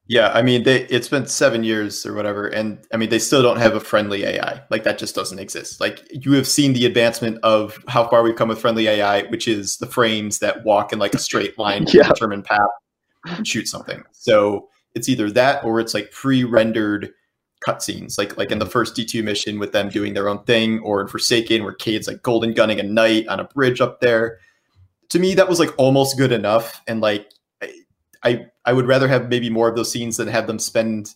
Yeah, 0.09 0.29
I 0.33 0.41
mean, 0.41 0.63
they 0.63 0.83
it's 0.83 1.09
been 1.09 1.25
seven 1.27 1.63
years 1.65 2.05
or 2.05 2.13
whatever, 2.13 2.47
and 2.47 2.79
I 2.93 2.97
mean, 2.97 3.09
they 3.09 3.19
still 3.19 3.41
don't 3.43 3.57
have 3.57 3.75
a 3.75 3.79
friendly 3.81 4.23
AI. 4.23 4.61
Like 4.69 4.83
that 4.83 4.97
just 4.97 5.13
doesn't 5.15 5.37
exist. 5.39 5.81
Like 5.81 6.01
you 6.11 6.31
have 6.33 6.47
seen 6.47 6.71
the 6.73 6.85
advancement 6.85 7.39
of 7.43 7.77
how 7.89 8.07
far 8.07 8.23
we've 8.23 8.35
come 8.35 8.47
with 8.47 8.59
friendly 8.59 8.87
AI, 8.87 9.23
which 9.23 9.47
is 9.49 9.77
the 9.77 9.85
frames 9.87 10.39
that 10.39 10.63
walk 10.63 10.93
in 10.93 10.99
like 10.99 11.13
a 11.13 11.19
straight 11.19 11.57
line 11.59 11.85
to 11.87 11.97
Yeah. 11.97 12.05
a 12.05 12.13
determined 12.13 12.45
path 12.45 12.61
and 13.25 13.45
shoot 13.45 13.67
something. 13.67 14.01
So 14.13 14.69
it's 14.95 15.09
either 15.09 15.29
that 15.31 15.63
or 15.65 15.79
it's 15.81 15.93
like 15.93 16.11
pre-rendered 16.11 17.11
cutscenes, 17.67 18.17
like 18.17 18.37
like 18.37 18.49
in 18.51 18.59
the 18.59 18.65
first 18.65 18.95
D 18.95 19.03
two 19.03 19.23
mission 19.23 19.59
with 19.59 19.73
them 19.73 19.89
doing 19.89 20.13
their 20.13 20.29
own 20.29 20.41
thing, 20.45 20.79
or 20.79 21.01
in 21.01 21.07
Forsaken 21.07 21.63
where 21.63 21.73
Cayde's 21.73 22.07
like 22.07 22.21
golden 22.23 22.53
gunning 22.53 22.79
a 22.79 22.83
knight 22.83 23.27
on 23.27 23.41
a 23.41 23.43
bridge 23.43 23.81
up 23.81 23.99
there. 23.99 24.39
To 25.09 25.19
me, 25.19 25.33
that 25.35 25.49
was 25.49 25.59
like 25.59 25.73
almost 25.77 26.17
good 26.17 26.31
enough, 26.31 26.81
and 26.87 27.01
like 27.01 27.29
I 27.61 27.73
I 28.23 28.45
would 28.73 28.87
rather 28.87 29.07
have 29.07 29.29
maybe 29.29 29.49
more 29.49 29.69
of 29.69 29.75
those 29.75 29.91
scenes 29.91 30.17
than 30.17 30.27
have 30.27 30.47
them 30.47 30.59
spend 30.59 31.13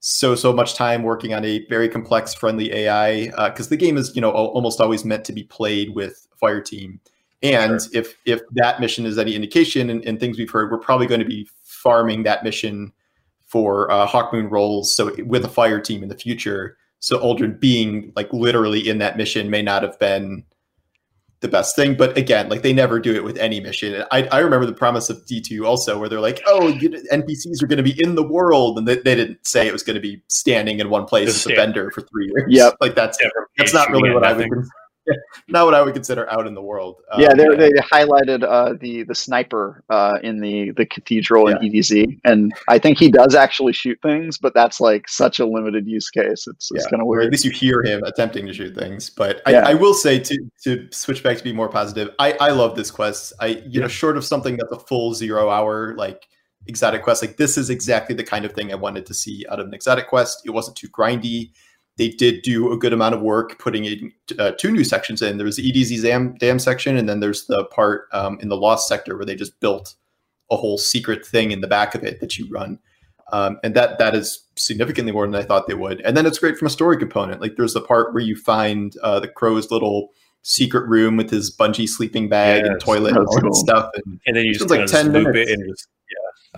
so 0.00 0.34
so 0.34 0.52
much 0.52 0.74
time 0.74 1.02
working 1.02 1.32
on 1.32 1.44
a 1.44 1.64
very 1.68 1.88
complex 1.88 2.34
friendly 2.34 2.70
AI 2.72 3.30
because 3.48 3.68
the 3.70 3.76
game 3.76 3.96
is 3.96 4.14
you 4.14 4.20
know 4.20 4.30
al- 4.30 4.48
almost 4.48 4.80
always 4.80 5.04
meant 5.04 5.24
to 5.24 5.32
be 5.32 5.44
played 5.44 5.94
with 5.94 6.26
fire 6.36 6.60
team. 6.60 7.00
And 7.42 7.80
if 7.92 8.14
if 8.24 8.40
that 8.52 8.80
mission 8.80 9.06
is 9.06 9.18
any 9.18 9.34
indication 9.34 9.90
and, 9.90 10.04
and 10.04 10.20
things 10.20 10.38
we've 10.38 10.50
heard, 10.50 10.70
we're 10.70 10.78
probably 10.78 11.06
going 11.06 11.20
to 11.20 11.26
be 11.26 11.48
farming 11.62 12.22
that 12.24 12.44
mission 12.44 12.92
for 13.46 13.90
uh, 13.90 14.06
Hawkmoon 14.06 14.50
roles. 14.50 14.94
So 14.94 15.14
with 15.24 15.44
a 15.44 15.48
fire 15.48 15.80
team 15.80 16.02
in 16.02 16.08
the 16.08 16.16
future. 16.16 16.76
So 17.00 17.18
Uldren 17.18 17.60
being 17.60 18.12
like 18.16 18.32
literally 18.32 18.88
in 18.88 18.98
that 18.98 19.18
mission 19.18 19.50
may 19.50 19.60
not 19.60 19.82
have 19.82 19.98
been 19.98 20.42
the 21.44 21.48
best 21.48 21.76
thing. 21.76 21.94
But 21.94 22.16
again, 22.16 22.48
like 22.48 22.62
they 22.62 22.72
never 22.72 22.98
do 22.98 23.14
it 23.14 23.22
with 23.22 23.36
any 23.36 23.60
mission. 23.60 23.94
And 23.94 24.04
I, 24.10 24.22
I 24.32 24.38
remember 24.40 24.66
the 24.66 24.72
promise 24.72 25.10
of 25.10 25.18
D2 25.26 25.64
also, 25.64 25.98
where 25.98 26.08
they're 26.08 26.20
like, 26.20 26.42
oh, 26.46 26.68
you, 26.68 26.88
NPCs 26.88 27.62
are 27.62 27.66
going 27.66 27.76
to 27.76 27.82
be 27.84 28.02
in 28.02 28.14
the 28.14 28.22
world. 28.22 28.78
And 28.78 28.88
they, 28.88 28.96
they 28.96 29.14
didn't 29.14 29.46
say 29.46 29.68
it 29.68 29.72
was 29.72 29.82
going 29.82 29.94
to 29.94 30.00
be 30.00 30.22
standing 30.28 30.80
in 30.80 30.88
one 30.88 31.04
place 31.04 31.28
Just 31.28 31.46
as 31.46 31.52
a 31.52 31.54
vendor 31.54 31.90
for 31.90 32.00
three 32.00 32.32
years. 32.34 32.46
Yep. 32.48 32.76
Like 32.80 32.94
that's, 32.94 33.18
Different 33.18 33.48
that's 33.58 33.74
not 33.74 33.90
really 33.90 34.10
what 34.10 34.24
at 34.24 34.32
I 34.32 34.36
would, 34.36 34.48
nothing. 34.48 34.68
not 35.48 35.64
what 35.64 35.74
I 35.74 35.82
would 35.82 35.94
consider 35.94 36.30
out 36.30 36.46
in 36.46 36.54
the 36.54 36.62
world. 36.62 37.02
Um, 37.12 37.20
yeah, 37.20 37.34
they 37.34 37.48
they 37.56 37.70
highlighted 37.70 38.42
uh, 38.42 38.74
the 38.80 39.02
the 39.04 39.14
sniper 39.14 39.84
uh, 39.90 40.18
in 40.22 40.40
the 40.40 40.70
the 40.72 40.86
cathedral 40.86 41.48
in 41.48 41.58
EDZ, 41.58 42.20
and 42.24 42.52
I 42.68 42.78
think 42.78 42.98
he 42.98 43.10
does 43.10 43.34
actually 43.34 43.72
shoot 43.72 43.98
things, 44.02 44.38
but 44.38 44.54
that's 44.54 44.80
like 44.80 45.08
such 45.08 45.38
a 45.40 45.46
limited 45.46 45.86
use 45.86 46.10
case. 46.10 46.46
It's 46.46 46.70
it's 46.70 46.84
Yeah, 46.84 46.90
kind 46.90 47.02
of 47.02 47.08
or 47.08 47.20
at 47.20 47.30
least 47.30 47.44
you 47.44 47.50
hear 47.50 47.82
him 47.82 48.02
attempting 48.04 48.46
to 48.46 48.52
shoot 48.52 48.74
things. 48.74 49.10
But 49.10 49.42
Yeah. 49.48 49.66
I, 49.66 49.72
I 49.72 49.74
will 49.74 49.94
say 49.94 50.18
to 50.18 50.38
to 50.64 50.88
switch 50.90 51.22
back 51.22 51.36
to 51.36 51.44
be 51.44 51.52
more 51.52 51.68
positive, 51.68 52.10
I, 52.18 52.32
I 52.40 52.50
love 52.50 52.76
this 52.76 52.90
quest. 52.90 53.32
I 53.40 53.62
you 53.66 53.80
know, 53.80 53.88
short 53.88 54.16
of 54.16 54.24
something 54.24 54.56
that's 54.56 54.72
a 54.72 54.78
full 54.78 55.14
zero 55.14 55.50
hour 55.50 55.94
like 55.96 56.26
exotic 56.66 57.02
quest, 57.02 57.22
like 57.22 57.36
this 57.36 57.56
is 57.58 57.70
exactly 57.70 58.14
the 58.14 58.24
kind 58.24 58.44
of 58.44 58.52
thing 58.52 58.72
I 58.72 58.76
wanted 58.76 59.06
to 59.06 59.14
see 59.14 59.44
out 59.50 59.60
of 59.60 59.66
an 59.66 59.74
exotic 59.74 60.08
quest. 60.08 60.42
It 60.44 60.50
wasn't 60.50 60.76
too 60.76 60.88
grindy. 60.88 61.50
They 61.96 62.08
did 62.08 62.42
do 62.42 62.72
a 62.72 62.76
good 62.76 62.92
amount 62.92 63.14
of 63.14 63.20
work 63.20 63.58
putting 63.58 63.84
in 63.84 64.12
uh, 64.38 64.52
two 64.58 64.72
new 64.72 64.84
sections 64.84 65.22
in. 65.22 65.36
There 65.36 65.46
was 65.46 65.56
the 65.56 65.70
EDZ 65.70 66.02
dam, 66.02 66.34
dam 66.34 66.58
section, 66.58 66.96
and 66.96 67.08
then 67.08 67.20
there's 67.20 67.46
the 67.46 67.64
part 67.66 68.08
um, 68.12 68.38
in 68.40 68.48
the 68.48 68.56
Lost 68.56 68.88
sector 68.88 69.16
where 69.16 69.24
they 69.24 69.36
just 69.36 69.60
built 69.60 69.94
a 70.50 70.56
whole 70.56 70.76
secret 70.76 71.24
thing 71.24 71.52
in 71.52 71.60
the 71.60 71.68
back 71.68 71.94
of 71.94 72.02
it 72.02 72.20
that 72.20 72.36
you 72.38 72.48
run 72.50 72.78
um, 73.32 73.58
and 73.62 73.74
that 73.74 73.98
that 73.98 74.14
is 74.14 74.44
significantly 74.56 75.12
more 75.12 75.26
than 75.26 75.34
I 75.34 75.42
thought 75.42 75.66
they 75.66 75.74
would. 75.74 76.00
And 76.02 76.16
then 76.16 76.26
it's 76.26 76.38
great 76.38 76.58
from 76.58 76.66
a 76.66 76.70
story 76.70 76.96
component. 76.96 77.40
Like 77.40 77.56
there's 77.56 77.74
the 77.74 77.80
part 77.80 78.12
where 78.12 78.22
you 78.22 78.36
find 78.36 78.94
uh, 79.02 79.20
the 79.20 79.28
crow's 79.28 79.70
little 79.70 80.10
secret 80.42 80.86
room 80.88 81.16
with 81.16 81.30
his 81.30 81.54
bungee 81.54 81.88
sleeping 81.88 82.28
bag 82.28 82.64
and 82.66 82.78
toilet 82.78 83.16
and 83.16 83.26
all 83.26 83.40
cool. 83.40 83.54
stuff. 83.54 83.90
And 83.94 84.20
And 84.26 84.36
then 84.36 84.44
you 84.44 84.52
just 84.54 84.68
like 84.70 84.80
10 84.80 84.86
just 84.86 85.06
loop 85.06 85.28
minutes. 85.34 85.50
just 85.68 85.88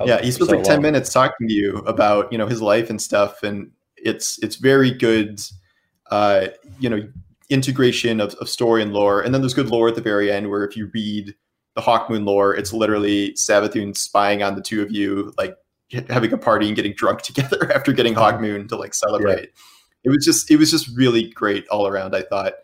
yeah. 0.01 0.05
yeah, 0.05 0.23
he 0.23 0.31
spends 0.33 0.51
so 0.51 0.57
like 0.57 0.65
ten 0.65 0.77
long. 0.77 0.83
minutes 0.83 1.13
talking 1.13 1.49
to 1.49 1.55
you 1.55 1.79
about 1.79 2.31
you 2.33 2.37
know 2.37 2.47
his 2.47 2.61
life 2.61 2.91
and 2.91 3.01
stuff, 3.01 3.43
and 3.43 3.71
it's 4.07 4.39
it's 4.43 4.57
very 4.57 4.91
good. 4.91 5.41
Uh, 6.11 6.49
you 6.79 6.89
know 6.89 7.03
integration 7.49 8.21
of, 8.21 8.35
of 8.35 8.49
story 8.49 8.83
and 8.83 8.93
lore, 8.93 9.21
and 9.21 9.33
then 9.33 9.41
there's 9.41 9.55
good 9.55 9.69
lore 9.71 9.89
at 9.89 9.95
the 9.95 10.01
very 10.01 10.31
end 10.31 10.51
where 10.51 10.65
if 10.65 10.77
you 10.77 10.91
read 10.93 11.35
the 11.75 11.81
Hawkmoon 11.81 12.25
lore, 12.25 12.55
it's 12.55 12.73
literally 12.73 13.33
Savathun 13.33 13.97
spying 13.97 14.43
on 14.43 14.55
the 14.55 14.63
two 14.63 14.83
of 14.83 14.91
you, 14.91 15.33
like 15.39 15.57
having 16.09 16.33
a 16.33 16.39
party 16.39 16.67
and 16.67 16.77
getting 16.77 16.95
drunk 16.95 17.23
together 17.23 17.71
after 17.73 17.93
getting 17.93 18.15
Hawkmoon 18.15 18.69
to 18.69 18.77
like 18.77 18.95
celebrate. 18.95 19.51
It 20.05 20.11
was 20.11 20.25
just 20.25 20.51
it 20.51 20.57
was 20.57 20.71
just 20.71 20.89
really 20.97 21.29
great 21.31 21.67
all 21.69 21.87
around. 21.87 22.15
I 22.15 22.23
thought. 22.23 22.55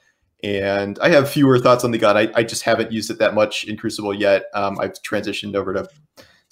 And 0.44 0.98
I 1.00 1.10
have 1.10 1.30
fewer 1.30 1.60
thoughts 1.60 1.84
on 1.84 1.92
the 1.92 1.98
gun. 1.98 2.16
I, 2.16 2.28
I 2.34 2.42
just 2.42 2.64
haven't 2.64 2.90
used 2.90 3.12
it 3.12 3.20
that 3.20 3.32
much 3.32 3.62
in 3.62 3.76
Crucible 3.76 4.12
yet. 4.12 4.46
Um, 4.54 4.76
I've 4.80 4.94
transitioned 4.94 5.54
over 5.54 5.72
to 5.72 5.88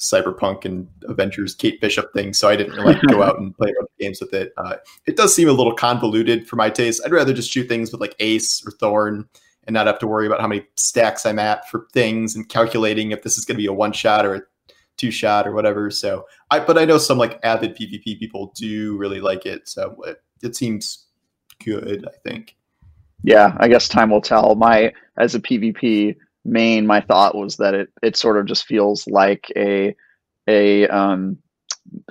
Cyberpunk 0.00 0.64
and 0.64 0.88
Avengers 1.04 1.54
Kate 1.54 1.80
Bishop 1.80 2.12
thing, 2.14 2.32
so 2.32 2.48
I 2.48 2.56
didn't 2.56 2.74
really 2.74 2.98
go 3.08 3.22
out 3.22 3.38
and 3.38 3.54
play 3.54 3.68
a 3.68 3.74
bunch 3.74 3.90
of 3.90 3.98
games 3.98 4.20
with 4.20 4.32
it. 4.32 4.52
Uh, 4.56 4.76
it 5.06 5.16
does 5.16 5.34
seem 5.34 5.48
a 5.48 5.52
little 5.52 5.74
convoluted 5.74 6.48
for 6.48 6.56
my 6.56 6.70
taste. 6.70 7.02
I'd 7.04 7.12
rather 7.12 7.34
just 7.34 7.50
shoot 7.50 7.68
things 7.68 7.92
with 7.92 8.00
like 8.00 8.16
Ace 8.18 8.66
or 8.66 8.72
Thorn 8.72 9.28
and 9.64 9.74
not 9.74 9.86
have 9.86 9.98
to 9.98 10.06
worry 10.06 10.26
about 10.26 10.40
how 10.40 10.48
many 10.48 10.64
stacks 10.74 11.26
I'm 11.26 11.38
at 11.38 11.68
for 11.68 11.86
things 11.92 12.34
and 12.34 12.48
calculating 12.48 13.10
if 13.10 13.22
this 13.22 13.36
is 13.36 13.44
going 13.44 13.56
to 13.56 13.62
be 13.62 13.66
a 13.66 13.72
one 13.72 13.92
shot 13.92 14.24
or 14.24 14.34
a 14.34 14.42
two 14.96 15.10
shot 15.10 15.46
or 15.46 15.52
whatever. 15.52 15.90
So 15.90 16.26
I, 16.50 16.60
but 16.60 16.78
I 16.78 16.86
know 16.86 16.98
some 16.98 17.18
like 17.18 17.38
avid 17.42 17.76
PvP 17.76 18.18
people 18.18 18.52
do 18.56 18.96
really 18.96 19.20
like 19.20 19.44
it, 19.44 19.68
so 19.68 19.96
it, 20.06 20.22
it 20.42 20.56
seems 20.56 21.06
good. 21.62 22.06
I 22.08 22.16
think. 22.26 22.56
Yeah, 23.22 23.54
I 23.60 23.68
guess 23.68 23.86
time 23.86 24.10
will 24.10 24.22
tell. 24.22 24.54
My 24.54 24.94
as 25.18 25.34
a 25.34 25.40
PvP 25.40 26.16
main, 26.44 26.86
my 26.86 27.00
thought 27.00 27.36
was 27.36 27.56
that 27.56 27.74
it 27.74 27.88
it 28.02 28.16
sort 28.16 28.38
of 28.38 28.46
just 28.46 28.66
feels 28.66 29.06
like 29.06 29.46
a 29.56 29.94
a 30.48 30.86
um, 30.88 31.38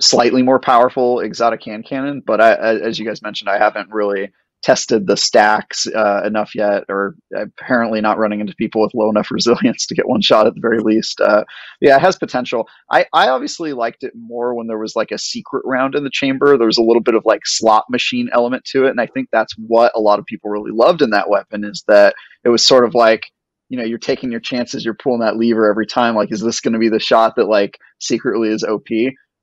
slightly 0.00 0.42
more 0.42 0.58
powerful 0.58 1.20
exotic 1.20 1.64
hand 1.64 1.86
cannon. 1.86 2.22
But 2.24 2.40
I, 2.40 2.54
as 2.54 2.98
you 2.98 3.06
guys 3.06 3.22
mentioned, 3.22 3.48
I 3.48 3.58
haven't 3.58 3.90
really 3.90 4.30
tested 4.62 5.06
the 5.06 5.16
stacks 5.16 5.86
uh, 5.86 6.22
enough 6.24 6.54
yet, 6.54 6.84
or 6.88 7.16
apparently 7.34 8.00
not 8.00 8.18
running 8.18 8.40
into 8.40 8.54
people 8.56 8.82
with 8.82 8.92
low 8.94 9.08
enough 9.08 9.30
resilience 9.30 9.86
to 9.86 9.94
get 9.94 10.08
one 10.08 10.20
shot 10.20 10.46
at 10.46 10.54
the 10.54 10.60
very 10.60 10.80
least. 10.80 11.20
Uh, 11.20 11.44
yeah, 11.80 11.96
it 11.96 12.00
has 12.00 12.16
potential. 12.16 12.68
I, 12.90 13.06
I 13.12 13.28
obviously 13.28 13.72
liked 13.72 14.02
it 14.02 14.12
more 14.14 14.54
when 14.54 14.66
there 14.66 14.78
was 14.78 14.96
like 14.96 15.10
a 15.10 15.18
secret 15.18 15.62
round 15.64 15.94
in 15.94 16.04
the 16.04 16.10
chamber. 16.10 16.56
There 16.56 16.66
was 16.66 16.78
a 16.78 16.82
little 16.82 17.02
bit 17.02 17.14
of 17.14 17.24
like 17.24 17.46
slot 17.46 17.84
machine 17.88 18.28
element 18.32 18.64
to 18.66 18.86
it, 18.86 18.90
and 18.90 19.00
I 19.00 19.06
think 19.06 19.28
that's 19.32 19.54
what 19.56 19.92
a 19.94 20.00
lot 20.00 20.18
of 20.18 20.26
people 20.26 20.50
really 20.50 20.72
loved 20.72 21.02
in 21.02 21.10
that 21.10 21.30
weapon 21.30 21.64
is 21.64 21.82
that 21.88 22.14
it 22.44 22.50
was 22.50 22.66
sort 22.66 22.84
of 22.84 22.94
like 22.94 23.30
you 23.70 23.78
know 23.78 23.84
you're 23.84 23.98
taking 23.98 24.30
your 24.30 24.40
chances, 24.40 24.84
you're 24.84 24.94
pulling 24.94 25.20
that 25.20 25.38
lever 25.38 25.70
every 25.70 25.86
time. 25.86 26.14
Like, 26.14 26.32
is 26.32 26.42
this 26.42 26.60
going 26.60 26.74
to 26.74 26.78
be 26.78 26.90
the 26.90 27.00
shot 27.00 27.36
that 27.36 27.48
like 27.48 27.78
secretly 28.00 28.50
is 28.50 28.64
OP? 28.64 28.88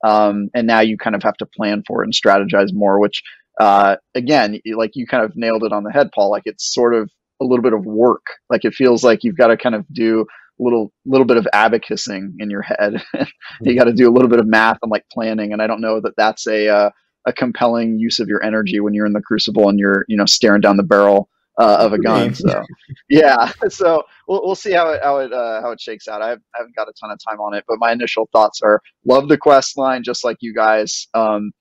Um, 0.05 0.49
and 0.53 0.67
now 0.67 0.81
you 0.81 0.97
kind 0.97 1.15
of 1.15 1.23
have 1.23 1.37
to 1.37 1.47
plan 1.47 1.83
for 1.87 2.03
it 2.03 2.05
and 2.05 2.13
strategize 2.13 2.71
more, 2.73 2.99
which 2.99 3.23
uh, 3.59 3.95
again, 4.13 4.59
like 4.75 4.91
you 4.93 5.07
kind 5.07 5.23
of 5.23 5.35
nailed 5.35 5.63
it 5.63 5.73
on 5.73 5.83
the 5.83 5.91
head, 5.91 6.09
Paul. 6.13 6.29
Like 6.29 6.43
it's 6.45 6.71
sort 6.71 6.93
of 6.93 7.09
a 7.41 7.45
little 7.45 7.63
bit 7.63 7.73
of 7.73 7.85
work. 7.85 8.25
Like 8.49 8.65
it 8.65 8.73
feels 8.73 9.03
like 9.03 9.23
you've 9.23 9.37
got 9.37 9.47
to 9.47 9.57
kind 9.57 9.75
of 9.75 9.85
do 9.91 10.25
a 10.59 10.63
little 10.63 10.91
little 11.05 11.25
bit 11.25 11.37
of 11.37 11.47
abacusing 11.53 12.35
in 12.39 12.49
your 12.49 12.63
head. 12.63 13.01
you 13.61 13.75
got 13.75 13.85
to 13.85 13.93
do 13.93 14.09
a 14.09 14.13
little 14.13 14.29
bit 14.29 14.39
of 14.39 14.45
math 14.47 14.77
and 14.83 14.91
like 14.91 15.05
planning. 15.11 15.53
And 15.53 15.61
I 15.61 15.67
don't 15.67 15.81
know 15.81 16.01
that 16.01 16.15
that's 16.17 16.47
a 16.47 16.67
uh, 16.67 16.89
a 17.25 17.33
compelling 17.33 17.97
use 17.97 18.19
of 18.19 18.27
your 18.27 18.43
energy 18.43 18.79
when 18.79 18.93
you're 18.93 19.05
in 19.05 19.13
the 19.13 19.21
crucible 19.21 19.69
and 19.69 19.79
you're 19.79 20.05
you 20.07 20.17
know 20.17 20.25
staring 20.25 20.61
down 20.61 20.77
the 20.77 20.83
barrel 20.83 21.29
uh, 21.59 21.77
of 21.79 21.93
a 21.93 21.97
gun. 21.97 22.33
So 22.33 22.63
yeah, 23.09 23.51
so 23.69 24.03
we'll, 24.27 24.45
we'll 24.45 24.55
see 24.55 24.71
how 24.71 24.91
it 24.91 25.01
how 25.03 25.17
it 25.19 25.33
uh, 25.33 25.61
how 25.61 25.71
it 25.71 25.81
shakes 25.81 26.07
out. 26.07 26.21
I, 26.21 26.29
have, 26.29 26.41
I 26.55 26.59
haven't 26.59 26.75
got 26.75 26.87
a 26.87 26.93
ton 26.99 27.11
of 27.11 27.19
time 27.27 27.39
on 27.39 27.53
it, 27.53 27.63
but 27.67 27.79
my 27.79 27.91
initial 27.91 28.29
thoughts 28.31 28.61
are 28.61 28.81
love 29.05 29.27
the 29.27 29.37
quest 29.37 29.77
line, 29.77 30.03
just 30.03 30.23
like 30.23 30.37
you 30.39 30.53
guys. 30.53 31.07
Um, 31.13 31.51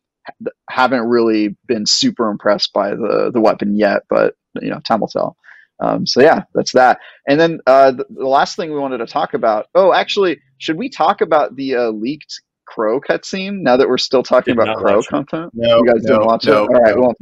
haven't 0.68 1.04
really 1.04 1.56
been 1.66 1.86
super 1.86 2.28
impressed 2.30 2.72
by 2.72 2.90
the 2.90 3.30
the 3.32 3.40
weapon 3.40 3.76
yet, 3.76 4.02
but 4.08 4.34
you 4.60 4.70
know, 4.70 4.80
time 4.80 5.00
will 5.00 5.08
tell. 5.08 5.36
Um, 5.80 6.06
so 6.06 6.20
yeah, 6.20 6.42
that's 6.54 6.72
that. 6.72 6.98
And 7.28 7.38
then 7.38 7.60
uh, 7.66 7.92
the, 7.92 8.06
the, 8.08 8.26
last 8.26 8.56
thing 8.56 8.72
we 8.72 8.78
wanted 8.78 8.98
to 8.98 9.06
talk 9.06 9.34
about. 9.34 9.66
Oh, 9.74 9.92
actually, 9.92 10.40
should 10.58 10.78
we 10.78 10.88
talk 10.88 11.20
about 11.20 11.54
the 11.56 11.74
uh, 11.74 11.90
leaked 11.90 12.40
Crow 12.66 13.00
cutscene 13.00 13.60
now 13.60 13.76
that 13.76 13.88
we're 13.88 13.98
still 13.98 14.22
talking 14.22 14.54
Did 14.54 14.62
about 14.62 14.78
Crow 14.78 15.02
content? 15.02 15.52
No, 15.54 15.78
you 15.78 15.86
guys 15.86 16.02
no, 16.02 16.14
didn't 16.14 16.26
watch 16.26 16.44
no, 16.46 16.64
it. 16.64 16.68
All 16.68 16.80
right, 16.80 16.94
no, 16.94 16.94
we 16.94 17.00
won't 17.00 17.16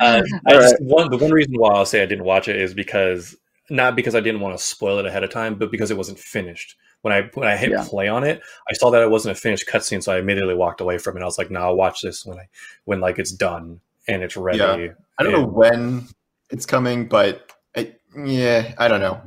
uh, 0.00 0.22
I 0.46 0.52
just, 0.52 0.76
one 0.80 1.10
the 1.10 1.18
one 1.18 1.32
reason 1.32 1.54
why 1.56 1.74
I'll 1.74 1.84
say 1.84 2.02
I 2.02 2.06
didn't 2.06 2.24
watch 2.24 2.48
it 2.48 2.56
is 2.56 2.72
because 2.72 3.36
not 3.68 3.96
because 3.96 4.14
I 4.14 4.20
didn't 4.20 4.40
want 4.40 4.56
to 4.56 4.62
spoil 4.62 4.98
it 4.98 5.06
ahead 5.06 5.24
of 5.24 5.30
time, 5.30 5.56
but 5.56 5.70
because 5.70 5.90
it 5.90 5.96
wasn't 5.96 6.18
finished. 6.18 6.76
When 7.02 7.12
I 7.12 7.28
when 7.34 7.48
I 7.48 7.56
hit 7.56 7.70
yeah. 7.70 7.84
play 7.86 8.08
on 8.08 8.22
it, 8.22 8.40
I 8.70 8.74
saw 8.74 8.90
that 8.90 9.02
it 9.02 9.10
wasn't 9.10 9.36
a 9.36 9.40
finished 9.40 9.66
cutscene, 9.68 10.02
so 10.02 10.12
I 10.12 10.18
immediately 10.18 10.54
walked 10.54 10.80
away 10.80 10.98
from 10.98 11.16
it. 11.16 11.22
I 11.22 11.24
was 11.24 11.38
like, 11.38 11.50
"No, 11.50 11.60
I'll 11.60 11.76
watch 11.76 12.00
this 12.00 12.24
when 12.24 12.38
I 12.38 12.48
when 12.84 13.00
like 13.00 13.18
it's 13.18 13.32
done 13.32 13.80
and 14.06 14.22
it's 14.22 14.36
ready." 14.36 14.58
Yeah. 14.58 14.92
I 15.18 15.22
don't 15.24 15.34
and, 15.34 15.42
know 15.42 15.48
when 15.48 16.06
it's 16.50 16.64
coming, 16.64 17.08
but 17.08 17.50
I, 17.76 17.94
yeah, 18.24 18.74
I 18.78 18.86
don't 18.86 19.00
know. 19.00 19.20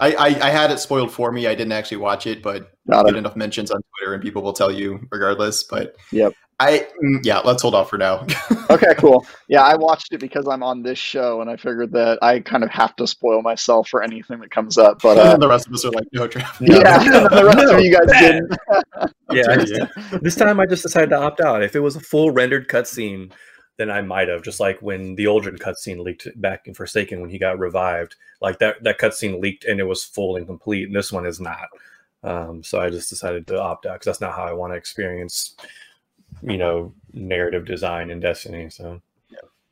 I, 0.00 0.12
I, 0.14 0.26
I, 0.26 0.50
had 0.50 0.70
it 0.70 0.78
spoiled 0.78 1.12
for 1.12 1.32
me. 1.32 1.46
I 1.46 1.54
didn't 1.54 1.72
actually 1.72 1.98
watch 1.98 2.26
it, 2.26 2.42
but 2.42 2.72
Got 2.88 3.06
get 3.06 3.16
enough 3.16 3.36
mentions 3.36 3.70
on 3.70 3.80
Twitter 3.98 4.14
and 4.14 4.22
people 4.22 4.42
will 4.42 4.52
tell 4.52 4.70
you 4.70 5.06
regardless. 5.10 5.62
But 5.62 5.96
yep. 6.12 6.32
I 6.58 6.86
mm, 7.02 7.20
yeah, 7.22 7.40
let's 7.40 7.60
hold 7.60 7.74
off 7.74 7.90
for 7.90 7.98
now. 7.98 8.26
okay, 8.70 8.94
cool. 8.96 9.26
Yeah, 9.46 9.62
I 9.62 9.76
watched 9.76 10.14
it 10.14 10.20
because 10.20 10.48
I'm 10.48 10.62
on 10.62 10.82
this 10.82 10.98
show, 10.98 11.42
and 11.42 11.50
I 11.50 11.56
figured 11.56 11.92
that 11.92 12.18
I 12.22 12.40
kind 12.40 12.64
of 12.64 12.70
have 12.70 12.96
to 12.96 13.06
spoil 13.06 13.42
myself 13.42 13.88
for 13.88 14.02
anything 14.02 14.40
that 14.40 14.50
comes 14.50 14.78
up. 14.78 15.02
But 15.02 15.18
uh, 15.18 15.36
the 15.36 15.48
rest 15.48 15.66
of 15.66 15.74
us 15.74 15.84
are 15.84 15.90
like, 15.90 16.06
no, 16.12 16.26
Trev. 16.26 16.58
No, 16.62 16.76
yeah, 16.80 16.96
no, 17.04 17.28
the 17.28 17.44
rest 17.44 17.58
no, 17.58 17.76
of 17.76 17.84
you 17.84 17.92
guys 17.92 18.06
didn't. 18.20 18.56
yeah, 19.32 19.56
just, 19.56 20.22
this 20.22 20.34
time 20.34 20.58
I 20.58 20.64
just 20.64 20.82
decided 20.82 21.10
to 21.10 21.18
opt 21.18 21.40
out. 21.40 21.62
If 21.62 21.76
it 21.76 21.80
was 21.80 21.94
a 21.94 22.00
full 22.00 22.30
rendered 22.30 22.68
cutscene, 22.68 23.32
then 23.76 23.90
I 23.90 24.02
might 24.02 24.28
have. 24.28 24.42
Just 24.42 24.60
like 24.60 24.80
when 24.80 25.14
the 25.16 25.24
Uldren 25.24 25.58
cutscene 25.58 26.00
leaked 26.02 26.28
back 26.40 26.66
in 26.66 26.74
Forsaken 26.74 27.20
when 27.20 27.30
he 27.30 27.38
got 27.38 27.58
revived, 27.58 28.16
like 28.40 28.58
that 28.58 28.82
that 28.84 28.98
cutscene 28.98 29.40
leaked 29.40 29.64
and 29.64 29.80
it 29.80 29.84
was 29.84 30.04
full 30.04 30.36
and 30.36 30.46
complete, 30.46 30.86
and 30.86 30.96
this 30.96 31.12
one 31.12 31.26
is 31.26 31.40
not. 31.40 31.68
Um, 32.22 32.62
so 32.62 32.80
I 32.80 32.90
just 32.90 33.10
decided 33.10 33.46
to 33.48 33.60
opt 33.60 33.86
out 33.86 33.94
because 33.94 34.06
that's 34.06 34.20
not 34.20 34.34
how 34.34 34.44
I 34.44 34.52
want 34.52 34.72
to 34.72 34.76
experience, 34.76 35.54
you 36.42 36.56
know, 36.56 36.92
narrative 37.12 37.64
design 37.66 38.10
in 38.10 38.20
Destiny. 38.20 38.70
So. 38.70 39.00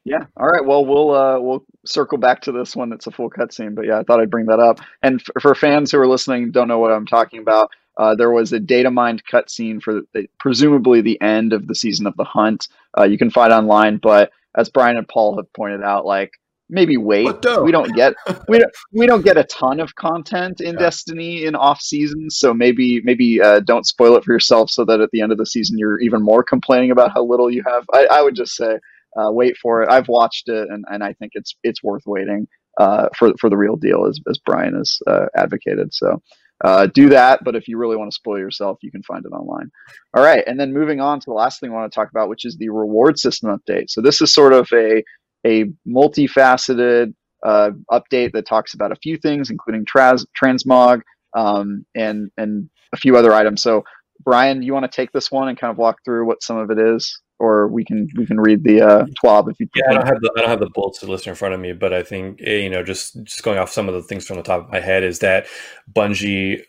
Yeah. 0.04 0.26
All 0.36 0.46
right. 0.46 0.64
Well, 0.64 0.84
we'll 0.84 1.14
uh, 1.14 1.40
we'll 1.40 1.64
circle 1.86 2.18
back 2.18 2.42
to 2.42 2.52
this 2.52 2.76
one. 2.76 2.92
It's 2.92 3.06
a 3.06 3.10
full 3.10 3.30
cutscene, 3.30 3.74
but 3.74 3.86
yeah, 3.86 3.98
I 3.98 4.02
thought 4.02 4.20
I'd 4.20 4.30
bring 4.30 4.46
that 4.46 4.60
up. 4.60 4.80
And 5.02 5.18
f- 5.18 5.42
for 5.42 5.54
fans 5.54 5.90
who 5.90 5.98
are 5.98 6.06
listening, 6.06 6.50
don't 6.50 6.68
know 6.68 6.78
what 6.78 6.92
I'm 6.92 7.06
talking 7.06 7.40
about. 7.40 7.70
Uh, 7.96 8.14
there 8.14 8.30
was 8.30 8.52
a 8.52 8.60
data 8.60 8.90
mined 8.90 9.22
cutscene 9.30 9.80
for 9.80 10.02
the, 10.12 10.26
presumably 10.38 11.00
the 11.00 11.20
end 11.20 11.52
of 11.52 11.68
the 11.68 11.74
season 11.74 12.06
of 12.06 12.16
the 12.16 12.24
hunt. 12.24 12.68
Uh, 12.98 13.04
you 13.04 13.18
can 13.18 13.30
find 13.30 13.52
online, 13.52 13.98
but 13.98 14.30
as 14.56 14.68
Brian 14.68 14.96
and 14.96 15.08
Paul 15.08 15.36
have 15.36 15.52
pointed 15.52 15.82
out, 15.82 16.04
like 16.04 16.32
maybe 16.68 16.96
wait. 16.96 17.44
We 17.62 17.72
don't 17.72 17.94
get 17.94 18.14
we 18.48 18.58
don't 18.58 18.72
we 18.92 19.06
don't 19.06 19.24
get 19.24 19.36
a 19.36 19.44
ton 19.44 19.80
of 19.80 19.94
content 19.94 20.60
in 20.60 20.74
yeah. 20.74 20.80
Destiny 20.80 21.44
in 21.44 21.54
off 21.54 21.80
seasons, 21.80 22.36
so 22.36 22.52
maybe 22.52 23.00
maybe 23.02 23.40
uh, 23.40 23.60
don't 23.60 23.86
spoil 23.86 24.16
it 24.16 24.24
for 24.24 24.32
yourself, 24.32 24.70
so 24.70 24.84
that 24.84 25.00
at 25.00 25.10
the 25.12 25.20
end 25.20 25.32
of 25.32 25.38
the 25.38 25.46
season 25.46 25.78
you're 25.78 26.00
even 26.00 26.22
more 26.22 26.42
complaining 26.42 26.90
about 26.90 27.12
how 27.12 27.24
little 27.24 27.50
you 27.50 27.62
have. 27.66 27.84
I, 27.92 28.06
I 28.06 28.22
would 28.22 28.34
just 28.34 28.54
say 28.54 28.78
uh, 29.16 29.30
wait 29.30 29.56
for 29.58 29.82
it. 29.82 29.90
I've 29.90 30.08
watched 30.08 30.48
it, 30.48 30.68
and, 30.68 30.84
and 30.90 31.04
I 31.04 31.12
think 31.14 31.32
it's 31.34 31.54
it's 31.62 31.82
worth 31.82 32.02
waiting 32.06 32.48
uh, 32.78 33.08
for 33.16 33.32
for 33.40 33.48
the 33.48 33.56
real 33.56 33.76
deal, 33.76 34.06
as 34.06 34.20
as 34.28 34.38
Brian 34.38 34.74
has 34.74 34.98
uh, 35.06 35.26
advocated. 35.36 35.94
So 35.94 36.20
uh, 36.62 36.86
do 36.86 37.08
that. 37.08 37.40
But 37.44 37.56
if 37.56 37.68
you 37.68 37.78
really 37.78 37.96
want 37.96 38.10
to 38.10 38.14
spoil 38.14 38.38
yourself, 38.38 38.78
you 38.82 38.90
can 38.90 39.02
find 39.02 39.24
it 39.24 39.32
online. 39.32 39.70
All 40.14 40.22
right, 40.22 40.44
and 40.46 40.58
then 40.58 40.72
moving 40.72 41.00
on 41.00 41.20
to 41.20 41.24
the 41.26 41.32
last 41.32 41.60
thing 41.60 41.70
I 41.70 41.74
want 41.74 41.90
to 41.90 41.94
talk 41.94 42.10
about, 42.10 42.28
which 42.28 42.44
is 42.44 42.56
the 42.56 42.68
reward 42.68 43.18
system 43.18 43.50
update. 43.50 43.90
So 43.90 44.00
this 44.00 44.20
is 44.20 44.32
sort 44.32 44.52
of 44.52 44.68
a 44.72 45.02
a 45.46 45.64
multifaceted 45.86 47.14
uh, 47.44 47.70
update 47.90 48.32
that 48.32 48.46
talks 48.46 48.74
about 48.74 48.92
a 48.92 48.96
few 48.96 49.16
things, 49.18 49.50
including 49.50 49.84
trans 49.84 50.26
transmog 50.40 51.02
um, 51.36 51.84
and 51.94 52.30
and 52.36 52.70
a 52.92 52.96
few 52.96 53.16
other 53.16 53.32
items. 53.32 53.62
So 53.62 53.84
Brian, 54.24 54.62
you 54.62 54.72
want 54.72 54.90
to 54.90 54.96
take 54.96 55.12
this 55.12 55.30
one 55.30 55.48
and 55.48 55.58
kind 55.58 55.70
of 55.70 55.76
walk 55.76 55.98
through 56.04 56.26
what 56.26 56.42
some 56.42 56.56
of 56.56 56.70
it 56.70 56.78
is? 56.78 57.20
Or 57.38 57.68
we 57.68 57.84
can 57.84 58.08
we 58.16 58.26
can 58.26 58.40
read 58.40 58.62
the 58.64 58.80
uh, 58.80 59.06
TWAB 59.22 59.50
if 59.50 59.60
you. 59.60 59.68
Yeah, 59.74 59.90
I 59.90 59.94
don't 59.94 60.06
have 60.06 60.20
the 60.20 60.32
I 60.36 60.40
don't 60.40 60.50
have 60.50 60.60
the 60.60 60.70
bullets 60.70 61.00
to 61.00 61.06
list 61.06 61.26
in 61.26 61.34
front 61.34 61.54
of 61.54 61.60
me, 61.60 61.72
but 61.72 61.92
I 61.92 62.02
think 62.02 62.40
eh, 62.42 62.58
you 62.58 62.70
know 62.70 62.82
just 62.82 63.22
just 63.24 63.42
going 63.42 63.58
off 63.58 63.70
some 63.70 63.88
of 63.88 63.94
the 63.94 64.02
things 64.02 64.26
from 64.26 64.36
the 64.36 64.42
top 64.42 64.64
of 64.64 64.70
my 64.70 64.80
head 64.80 65.02
is 65.02 65.18
that 65.20 65.46
Bungie 65.92 66.62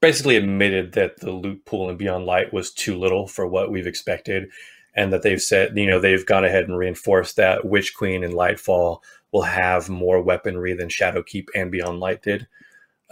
basically 0.00 0.36
admitted 0.36 0.92
that 0.92 1.20
the 1.20 1.30
loot 1.30 1.64
pool 1.66 1.90
in 1.90 1.96
Beyond 1.96 2.24
Light 2.24 2.52
was 2.52 2.72
too 2.72 2.98
little 2.98 3.26
for 3.26 3.46
what 3.46 3.70
we've 3.70 3.86
expected, 3.86 4.48
and 4.94 5.12
that 5.12 5.22
they've 5.22 5.42
said 5.42 5.76
you 5.76 5.86
know 5.86 6.00
they've 6.00 6.26
gone 6.26 6.44
ahead 6.44 6.64
and 6.64 6.76
reinforced 6.76 7.36
that 7.36 7.64
Witch 7.64 7.94
Queen 7.94 8.24
and 8.24 8.34
Lightfall 8.34 9.00
will 9.32 9.42
have 9.42 9.88
more 9.88 10.20
weaponry 10.20 10.74
than 10.74 10.88
Shadowkeep 10.88 11.48
and 11.54 11.70
Beyond 11.70 12.00
Light 12.00 12.22
did. 12.22 12.48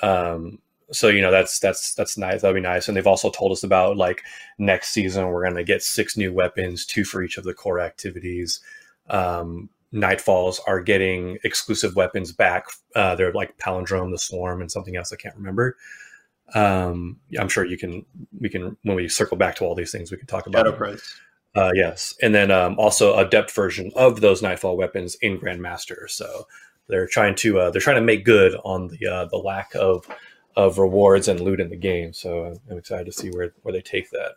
Um, 0.02 0.58
so 0.90 1.08
you 1.08 1.20
know 1.20 1.30
that's 1.30 1.58
that's 1.58 1.94
that's 1.94 2.16
nice. 2.16 2.40
That'll 2.40 2.54
be 2.54 2.60
nice. 2.60 2.88
And 2.88 2.96
they've 2.96 3.06
also 3.06 3.30
told 3.30 3.52
us 3.52 3.62
about 3.62 3.96
like 3.96 4.22
next 4.58 4.90
season 4.90 5.28
we're 5.28 5.44
going 5.44 5.56
to 5.56 5.64
get 5.64 5.82
six 5.82 6.16
new 6.16 6.32
weapons 6.32 6.86
two 6.86 7.04
for 7.04 7.22
each 7.22 7.36
of 7.36 7.44
the 7.44 7.54
core 7.54 7.80
activities. 7.80 8.60
Um 9.10 9.68
nightfalls 9.92 10.60
are 10.66 10.80
getting 10.80 11.38
exclusive 11.44 11.96
weapons 11.96 12.32
back. 12.32 12.66
Uh 12.94 13.14
they're 13.14 13.32
like 13.32 13.58
palindrome 13.58 14.10
the 14.10 14.18
swarm 14.18 14.60
and 14.60 14.70
something 14.70 14.96
else 14.96 15.12
i 15.12 15.16
can't 15.16 15.36
remember. 15.36 15.76
Um 16.54 17.18
i'm 17.38 17.48
sure 17.48 17.64
you 17.64 17.76
can 17.76 18.04
we 18.40 18.48
can 18.48 18.76
when 18.82 18.96
we 18.96 19.08
circle 19.08 19.36
back 19.36 19.56
to 19.56 19.64
all 19.64 19.74
these 19.74 19.92
things 19.92 20.10
we 20.10 20.16
can 20.16 20.26
talk 20.26 20.46
about 20.46 20.64
Shadow 20.64 20.76
uh 21.54 21.72
yes. 21.74 22.14
And 22.22 22.34
then 22.34 22.50
um 22.50 22.78
also 22.78 23.16
adept 23.18 23.50
version 23.50 23.92
of 23.94 24.22
those 24.22 24.42
nightfall 24.42 24.76
weapons 24.76 25.16
in 25.16 25.38
grandmaster. 25.38 26.08
So 26.08 26.46
they're 26.88 27.06
trying 27.06 27.34
to 27.36 27.58
uh 27.58 27.70
they're 27.70 27.82
trying 27.82 27.96
to 27.96 28.02
make 28.02 28.24
good 28.24 28.54
on 28.64 28.88
the 28.88 29.06
uh 29.06 29.24
the 29.26 29.36
lack 29.36 29.74
of 29.74 30.06
of 30.58 30.76
rewards 30.76 31.28
and 31.28 31.38
loot 31.38 31.60
in 31.60 31.70
the 31.70 31.76
game. 31.76 32.12
So 32.12 32.52
I'm 32.68 32.78
excited 32.78 33.06
to 33.06 33.12
see 33.12 33.30
where, 33.30 33.52
where 33.62 33.72
they 33.72 33.80
take 33.80 34.10
that. 34.10 34.32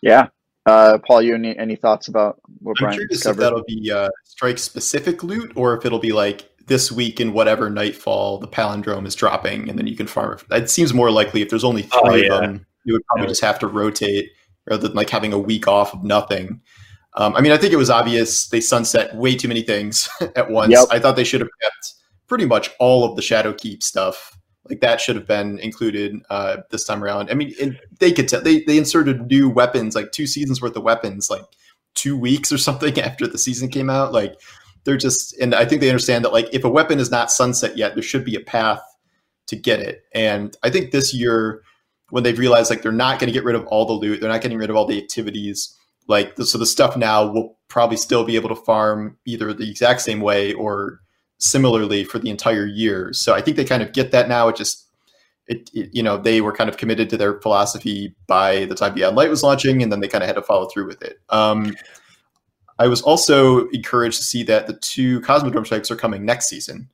Yeah. 0.00 0.28
Uh, 0.64 0.96
Paul, 1.06 1.20
you 1.20 1.34
any, 1.34 1.56
any 1.58 1.76
thoughts 1.76 2.08
about 2.08 2.40
what 2.60 2.78
I'm 2.80 2.84
Brian 2.86 2.98
curious 2.98 3.22
covered? 3.22 3.32
if 3.32 3.38
that'll 3.38 3.64
be 3.64 3.92
uh, 3.92 4.08
strike 4.24 4.56
specific 4.56 5.22
loot 5.22 5.52
or 5.56 5.76
if 5.76 5.84
it'll 5.84 5.98
be 5.98 6.12
like 6.12 6.50
this 6.66 6.90
week 6.90 7.20
in 7.20 7.34
whatever 7.34 7.68
nightfall 7.68 8.38
the 8.38 8.48
palindrome 8.48 9.06
is 9.06 9.14
dropping 9.14 9.68
and 9.68 9.78
then 9.78 9.86
you 9.86 9.94
can 9.94 10.06
farm 10.06 10.38
it. 10.38 10.56
It 10.56 10.70
seems 10.70 10.94
more 10.94 11.10
likely 11.10 11.42
if 11.42 11.50
there's 11.50 11.64
only 11.64 11.86
oh, 11.92 12.08
three 12.08 12.22
oh, 12.22 12.24
yeah. 12.24 12.34
of 12.34 12.40
them, 12.40 12.66
you 12.84 12.94
would 12.94 13.04
probably 13.04 13.24
yeah. 13.24 13.30
just 13.30 13.42
have 13.42 13.58
to 13.58 13.66
rotate 13.66 14.30
rather 14.70 14.88
than 14.88 14.96
like 14.96 15.10
having 15.10 15.34
a 15.34 15.38
week 15.38 15.68
off 15.68 15.92
of 15.92 16.02
nothing. 16.02 16.62
Um, 17.14 17.36
I 17.36 17.42
mean, 17.42 17.52
I 17.52 17.58
think 17.58 17.74
it 17.74 17.76
was 17.76 17.90
obvious 17.90 18.48
they 18.48 18.62
sunset 18.62 19.14
way 19.14 19.34
too 19.34 19.48
many 19.48 19.60
things 19.60 20.08
at 20.34 20.48
once. 20.48 20.72
Yep. 20.72 20.86
I 20.90 20.98
thought 20.98 21.16
they 21.16 21.24
should 21.24 21.42
have 21.42 21.50
kept 21.60 21.94
pretty 22.26 22.46
much 22.46 22.70
all 22.78 23.04
of 23.04 23.16
the 23.16 23.22
Shadowkeep 23.22 23.82
stuff 23.82 24.39
like 24.70 24.80
that 24.80 25.00
should 25.00 25.16
have 25.16 25.26
been 25.26 25.58
included 25.58 26.22
uh, 26.30 26.58
this 26.70 26.84
time 26.84 27.02
around. 27.02 27.30
I 27.30 27.34
mean, 27.34 27.78
they 27.98 28.12
could 28.12 28.28
tell 28.28 28.40
they 28.40 28.62
they 28.62 28.78
inserted 28.78 29.26
new 29.26 29.50
weapons, 29.50 29.94
like 29.94 30.12
two 30.12 30.26
seasons 30.26 30.62
worth 30.62 30.76
of 30.76 30.84
weapons, 30.84 31.28
like 31.28 31.44
two 31.94 32.16
weeks 32.16 32.52
or 32.52 32.58
something 32.58 32.98
after 33.00 33.26
the 33.26 33.38
season 33.38 33.68
came 33.68 33.90
out. 33.90 34.12
Like 34.12 34.40
they're 34.84 34.96
just, 34.96 35.36
and 35.38 35.54
I 35.54 35.64
think 35.64 35.80
they 35.80 35.90
understand 35.90 36.24
that 36.24 36.32
like 36.32 36.48
if 36.52 36.64
a 36.64 36.70
weapon 36.70 36.98
is 36.98 37.10
not 37.10 37.30
sunset 37.30 37.76
yet, 37.76 37.94
there 37.94 38.02
should 38.02 38.24
be 38.24 38.36
a 38.36 38.40
path 38.40 38.80
to 39.48 39.56
get 39.56 39.80
it. 39.80 40.04
And 40.14 40.56
I 40.62 40.70
think 40.70 40.90
this 40.90 41.12
year, 41.12 41.62
when 42.10 42.22
they've 42.22 42.38
realized 42.38 42.70
like 42.70 42.82
they're 42.82 42.92
not 42.92 43.18
going 43.18 43.28
to 43.28 43.32
get 43.32 43.44
rid 43.44 43.56
of 43.56 43.66
all 43.66 43.84
the 43.84 43.92
loot, 43.92 44.20
they're 44.20 44.30
not 44.30 44.40
getting 44.40 44.58
rid 44.58 44.70
of 44.70 44.76
all 44.76 44.86
the 44.86 45.00
activities. 45.00 45.76
Like 46.06 46.36
so, 46.38 46.58
the 46.58 46.66
stuff 46.66 46.96
now 46.96 47.30
will 47.30 47.58
probably 47.68 47.96
still 47.96 48.24
be 48.24 48.36
able 48.36 48.48
to 48.48 48.56
farm 48.56 49.16
either 49.26 49.52
the 49.52 49.68
exact 49.68 50.00
same 50.00 50.20
way 50.20 50.52
or 50.54 51.00
similarly 51.40 52.04
for 52.04 52.18
the 52.18 52.30
entire 52.30 52.66
year. 52.66 53.12
So 53.12 53.34
I 53.34 53.40
think 53.40 53.56
they 53.56 53.64
kind 53.64 53.82
of 53.82 53.92
get 53.92 54.12
that 54.12 54.28
now. 54.28 54.48
It 54.48 54.56
just 54.56 54.86
it, 55.48 55.68
it, 55.74 55.90
you 55.92 56.02
know 56.02 56.16
they 56.16 56.40
were 56.40 56.52
kind 56.52 56.70
of 56.70 56.76
committed 56.76 57.10
to 57.10 57.16
their 57.16 57.40
philosophy 57.40 58.14
by 58.28 58.66
the 58.66 58.74
time 58.76 58.94
Beyond 58.94 59.16
Light 59.16 59.30
was 59.30 59.42
launching, 59.42 59.82
and 59.82 59.90
then 59.90 60.00
they 60.00 60.08
kind 60.08 60.22
of 60.22 60.28
had 60.28 60.36
to 60.36 60.42
follow 60.42 60.68
through 60.68 60.86
with 60.86 61.02
it. 61.02 61.18
Um, 61.30 61.74
I 62.78 62.86
was 62.86 63.02
also 63.02 63.66
encouraged 63.68 64.18
to 64.18 64.24
see 64.24 64.42
that 64.44 64.66
the 64.66 64.74
two 64.74 65.20
Cosmodrome 65.22 65.66
strikes 65.66 65.90
are 65.90 65.96
coming 65.96 66.24
next 66.24 66.48
season, 66.48 66.88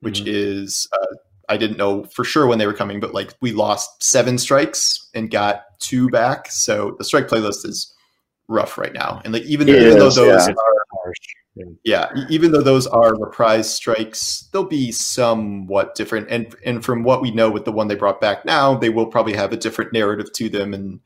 which 0.00 0.20
mm-hmm. 0.20 0.28
is 0.28 0.88
uh, 0.92 1.16
I 1.48 1.56
didn't 1.56 1.76
know 1.76 2.04
for 2.04 2.24
sure 2.24 2.46
when 2.46 2.58
they 2.58 2.66
were 2.66 2.72
coming, 2.72 3.00
but 3.00 3.12
like 3.12 3.34
we 3.40 3.52
lost 3.52 4.02
seven 4.02 4.38
strikes 4.38 5.10
and 5.14 5.30
got 5.30 5.78
two 5.78 6.08
back, 6.08 6.50
so 6.50 6.94
the 6.96 7.04
strike 7.04 7.28
playlist 7.28 7.66
is 7.66 7.94
rough 8.48 8.78
right 8.78 8.92
now. 8.92 9.20
And 9.24 9.34
like 9.34 9.42
even, 9.42 9.68
even 9.68 9.98
though 9.98 10.10
those 10.10 10.48
yeah. 10.48 10.52
are 10.52 11.14
yeah, 11.84 12.10
even 12.28 12.52
though 12.52 12.62
those 12.62 12.86
are 12.86 13.14
reprise 13.14 13.72
strikes, 13.72 14.48
they'll 14.52 14.64
be 14.64 14.92
somewhat 14.92 15.94
different. 15.94 16.28
And 16.30 16.54
and 16.64 16.84
from 16.84 17.02
what 17.02 17.22
we 17.22 17.30
know 17.30 17.50
with 17.50 17.64
the 17.64 17.72
one 17.72 17.88
they 17.88 17.96
brought 17.96 18.20
back 18.20 18.44
now, 18.44 18.76
they 18.76 18.88
will 18.88 19.06
probably 19.06 19.34
have 19.34 19.52
a 19.52 19.56
different 19.56 19.92
narrative 19.92 20.32
to 20.34 20.48
them, 20.48 20.72
and 20.72 21.00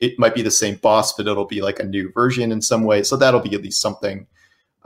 it 0.00 0.18
might 0.18 0.34
be 0.34 0.42
the 0.42 0.50
same 0.50 0.76
boss, 0.76 1.12
but 1.12 1.26
it'll 1.26 1.46
be 1.46 1.60
like 1.60 1.80
a 1.80 1.84
new 1.84 2.10
version 2.12 2.52
in 2.52 2.62
some 2.62 2.84
way. 2.84 3.02
So 3.02 3.16
that'll 3.16 3.40
be 3.40 3.54
at 3.54 3.62
least 3.62 3.80
something. 3.80 4.26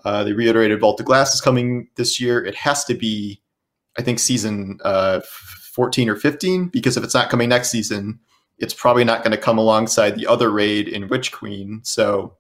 Uh, 0.05 0.25
they 0.25 0.33
reiterated 0.33 0.81
Vault 0.81 1.01
of 1.01 1.07
Glass 1.07 1.35
is 1.35 1.41
coming 1.41 1.89
this 1.97 2.21
year. 2.21 2.45
It 2.45 2.55
has 2.57 2.85
to 2.87 2.95
be, 2.95 3.41
I 3.99 4.03
think, 4.03 4.19
season 4.19 4.79
uh, 4.85 5.21
14 5.73 6.09
or 6.09 6.17
15, 6.17 6.69
because 6.69 6.97
if 6.97 7.05
it's 7.05 7.15
not 7.15 7.31
coming 7.31 7.49
next 7.49 7.71
season, 7.71 8.19
it's 8.59 8.75
probably 8.75 9.05
not 9.05 9.23
going 9.23 9.31
to 9.31 9.39
come 9.39 9.59
alongside 9.59 10.15
the 10.15 10.27
other 10.27 10.51
raid 10.51 10.89
in 10.89 11.09
Witch 11.09 11.33
Queen. 11.33 11.81
So 11.85 12.37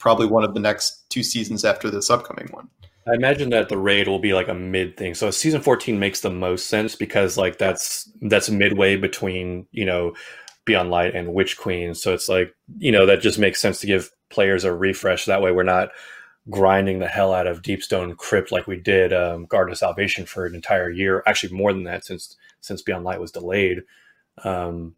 probably 0.00 0.26
one 0.26 0.42
of 0.42 0.54
the 0.54 0.60
next 0.60 1.08
two 1.10 1.22
seasons 1.22 1.64
after 1.64 1.88
this 1.90 2.10
upcoming 2.10 2.48
one. 2.50 2.68
I 3.06 3.14
imagine 3.14 3.50
that 3.50 3.68
the 3.68 3.78
raid 3.78 4.08
will 4.08 4.18
be 4.18 4.34
like 4.34 4.48
a 4.48 4.54
mid 4.54 4.96
thing. 4.96 5.14
So 5.14 5.30
season 5.30 5.60
14 5.60 5.98
makes 5.98 6.20
the 6.20 6.30
most 6.30 6.66
sense 6.66 6.96
because 6.96 7.38
like 7.38 7.58
that's 7.58 8.10
that's 8.22 8.50
midway 8.50 8.96
between, 8.96 9.66
you 9.70 9.84
know, 9.84 10.14
Beyond 10.64 10.90
Light 10.90 11.14
and 11.14 11.32
Witch 11.32 11.56
Queen. 11.56 11.94
So 11.94 12.12
it's 12.12 12.28
like, 12.28 12.54
you 12.78 12.92
know, 12.92 13.06
that 13.06 13.20
just 13.20 13.38
makes 13.38 13.60
sense 13.60 13.80
to 13.80 13.86
give 13.86 14.10
players 14.28 14.64
a 14.64 14.74
refresh. 14.74 15.24
That 15.24 15.42
way 15.42 15.52
we're 15.52 15.62
not 15.62 15.90
grinding 16.48 16.98
the 16.98 17.06
hell 17.06 17.32
out 17.32 17.46
of 17.46 17.62
Deepstone 17.62 18.16
Crypt 18.16 18.52
like 18.52 18.66
we 18.66 18.76
did 18.76 19.12
um, 19.12 19.46
Garden 19.46 19.72
of 19.72 19.78
Salvation 19.78 20.26
for 20.26 20.46
an 20.46 20.54
entire 20.54 20.90
year. 20.90 21.22
Actually, 21.26 21.54
more 21.54 21.72
than 21.72 21.84
that 21.84 22.04
since 22.04 22.36
since 22.60 22.82
Beyond 22.82 23.04
Light 23.04 23.20
was 23.20 23.32
delayed. 23.32 23.82
Um, 24.44 24.94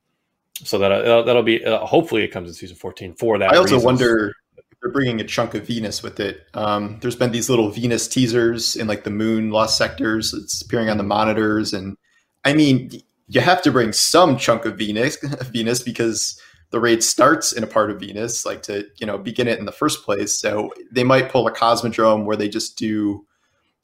so 0.64 0.78
that 0.78 0.92
uh, 0.92 1.22
that'll 1.22 1.42
be 1.42 1.64
uh, 1.64 1.78
hopefully 1.86 2.24
it 2.24 2.28
comes 2.28 2.48
in 2.48 2.54
season 2.54 2.76
14 2.76 3.14
for 3.14 3.38
that. 3.38 3.52
I 3.52 3.56
also 3.56 3.80
wonder 3.80 4.34
they're 4.83 4.92
bringing 4.92 5.21
a 5.21 5.25
chunk 5.25 5.55
of 5.55 5.66
Venus 5.66 6.03
with 6.03 6.18
it. 6.18 6.47
Um, 6.55 6.99
there's 7.01 7.16
been 7.16 7.31
these 7.31 7.49
little 7.49 7.71
Venus 7.71 8.09
teasers 8.09 8.75
in 8.75 8.88
like 8.88 9.05
the 9.05 9.11
Moon 9.11 9.51
Lost 9.51 9.79
Sectors. 9.79 10.35
It's 10.35 10.61
appearing 10.61 10.90
on 10.90 10.97
the 10.97 11.05
monitors, 11.05 11.73
and 11.73 11.97
I 12.45 12.53
mean, 12.53 12.90
you 13.29 13.40
have 13.40 13.62
to 13.62 13.71
bring 13.71 13.92
some 13.92 14.37
chunk 14.37 14.64
of 14.64 14.77
Venus, 14.77 15.16
Venus 15.53 15.83
because 15.83 16.40
the 16.71 16.81
raid 16.81 17.05
starts 17.05 17.53
in 17.53 17.62
a 17.62 17.66
part 17.66 17.90
of 17.90 18.01
Venus, 18.01 18.45
like 18.45 18.62
to 18.64 18.87
you 18.99 19.07
know 19.07 19.18
begin 19.18 19.47
it 19.47 19.61
in 19.61 19.66
the 19.66 19.73
first 19.73 20.05
place. 20.05 20.38
So 20.38 20.73
they 20.90 21.05
might 21.05 21.31
pull 21.31 21.47
a 21.47 21.53
Cosmodrome 21.53 22.25
where 22.25 22.37
they 22.37 22.49
just 22.49 22.77
do 22.77 23.25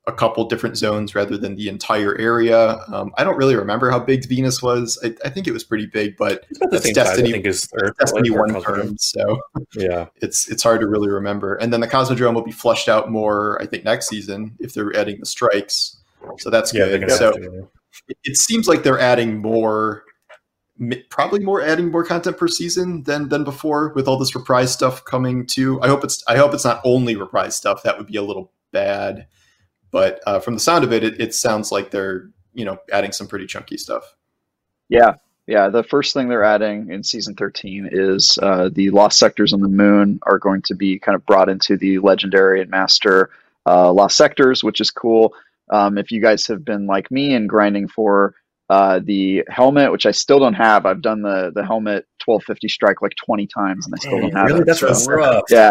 a 0.09 0.13
couple 0.13 0.45
different 0.47 0.77
zones 0.77 1.15
rather 1.15 1.37
than 1.37 1.55
the 1.55 1.69
entire 1.69 2.17
area. 2.17 2.83
Um, 2.89 3.13
I 3.19 3.25
don't 3.25 3.37
really 3.37 3.55
remember 3.55 3.91
how 3.91 4.01
big 4.01 4.27
Venus 4.27 4.63
was. 4.63 4.99
I, 5.05 5.15
I 5.25 5.29
think 5.29 5.47
it 5.47 5.53
was 5.53 5.63
pretty 5.63 5.87
big, 5.87 6.17
but 6.17 6.47
that's 6.71 6.91
Destiny. 6.93 7.29
I 7.29 7.33
think 7.33 7.47
is 7.47 7.69
Earth, 7.75 7.95
Destiny 7.99 8.31
Earth, 8.31 8.53
one 8.53 8.63
terms, 8.63 9.05
so 9.05 9.39
Yeah, 9.75 10.07
it's 10.17 10.49
it's 10.49 10.63
hard 10.63 10.81
to 10.81 10.89
really 10.89 11.11
remember. 11.11 11.55
And 11.57 11.73
then 11.73 11.81
the 11.81 11.87
Cosmodrome 11.87 12.35
will 12.35 12.43
be 12.43 12.53
flushed 12.53 12.89
out 12.89 13.11
more, 13.11 13.61
I 13.61 13.67
think, 13.67 13.85
next 13.85 14.09
season 14.09 14.57
if 14.59 14.75
they're 14.75 14.97
adding 14.97 15.21
the 15.21 15.27
strikes. 15.27 15.99
So 16.39 16.51
that's 16.51 16.73
yeah, 16.75 16.87
good. 16.87 17.11
So 17.13 17.33
to. 17.33 17.69
it 18.25 18.37
seems 18.37 18.67
like 18.67 18.83
they're 18.83 18.99
adding 18.99 19.39
more, 19.39 20.05
probably 21.11 21.41
more 21.41 21.61
adding 21.61 21.91
more 21.91 22.05
content 22.05 22.39
per 22.39 22.49
season 22.49 23.03
than 23.03 23.29
than 23.29 23.45
before 23.45 23.93
with 23.95 24.09
all 24.09 24.17
this 24.17 24.35
reprise 24.35 24.73
stuff 24.73 25.05
coming 25.05 25.47
too. 25.47 25.81
I 25.83 25.89
hope 25.89 26.03
it's 26.03 26.25
I 26.27 26.37
hope 26.37 26.55
it's 26.55 26.65
not 26.65 26.81
only 26.83 27.15
reprise 27.15 27.55
stuff. 27.55 27.83
That 27.83 27.99
would 27.99 28.07
be 28.07 28.17
a 28.17 28.23
little 28.23 28.53
bad. 28.73 29.27
But 29.91 30.21
uh, 30.27 30.41
from 30.41 30.55
the 30.55 30.61
sound 30.61 30.85
of 30.85 30.93
it, 30.93 31.03
it, 31.03 31.21
it 31.21 31.35
sounds 31.35 31.73
like 31.73 31.91
they're 31.91 32.29
you 32.55 32.65
know 32.65 32.79
adding 32.93 33.13
some 33.13 33.27
pretty 33.27 33.47
chunky 33.47 33.77
stuff. 33.77 34.15
Yeah, 34.89 35.15
yeah. 35.47 35.69
The 35.69 35.85
first 35.85 36.15
thing 36.15 36.29
they're 36.29 36.45
adding 36.45 36.91
in 36.91 37.03
season 37.03 37.35
13 37.35 37.89
is 37.93 38.39
uh, 38.43 38.71
the 38.73 38.91
lost 38.91 39.19
sectors 39.19 39.53
on 39.53 39.61
the 39.61 39.69
moon 39.69 40.19
are 40.23 40.39
going 40.39 40.63
to 40.63 40.75
be 40.75 40.99
kind 40.99 41.17
of 41.17 41.25
brought 41.27 41.49
into 41.49 41.77
the 41.77 41.99
legendary 41.99 42.61
and 42.61 42.71
master 42.71 43.31
uh, 43.67 43.93
lost 43.93 44.17
sectors, 44.17 44.65
which 44.65 44.81
is 44.81 44.91
cool. 44.91 45.35
Um, 45.71 45.99
if 45.99 46.11
you 46.11 46.21
guys 46.23 46.47
have 46.47 46.65
been 46.65 46.87
like 46.87 47.11
me 47.11 47.35
and 47.35 47.49
grinding 47.49 47.89
for 47.89 48.35
uh, 48.71 49.01
the 49.03 49.45
helmet, 49.49 49.93
which 49.93 50.07
I 50.07 50.11
still 50.11 50.39
don't 50.39 50.55
have, 50.55 50.87
I've 50.87 51.03
done 51.03 51.23
the 51.23 51.51
the 51.55 51.65
helmet 51.65 52.07
1250 52.25 52.69
strike 52.69 53.03
like 53.03 53.15
20 53.25 53.47
times 53.47 53.87
and 53.87 53.95
I 53.95 53.99
still 53.99 54.21
don't 54.21 54.35
have 54.35 54.47
really, 54.47 54.61
it. 54.61 54.67
that's 54.67 54.81
so- 54.81 55.13
rough. 55.13 55.45
yeah. 55.51 55.71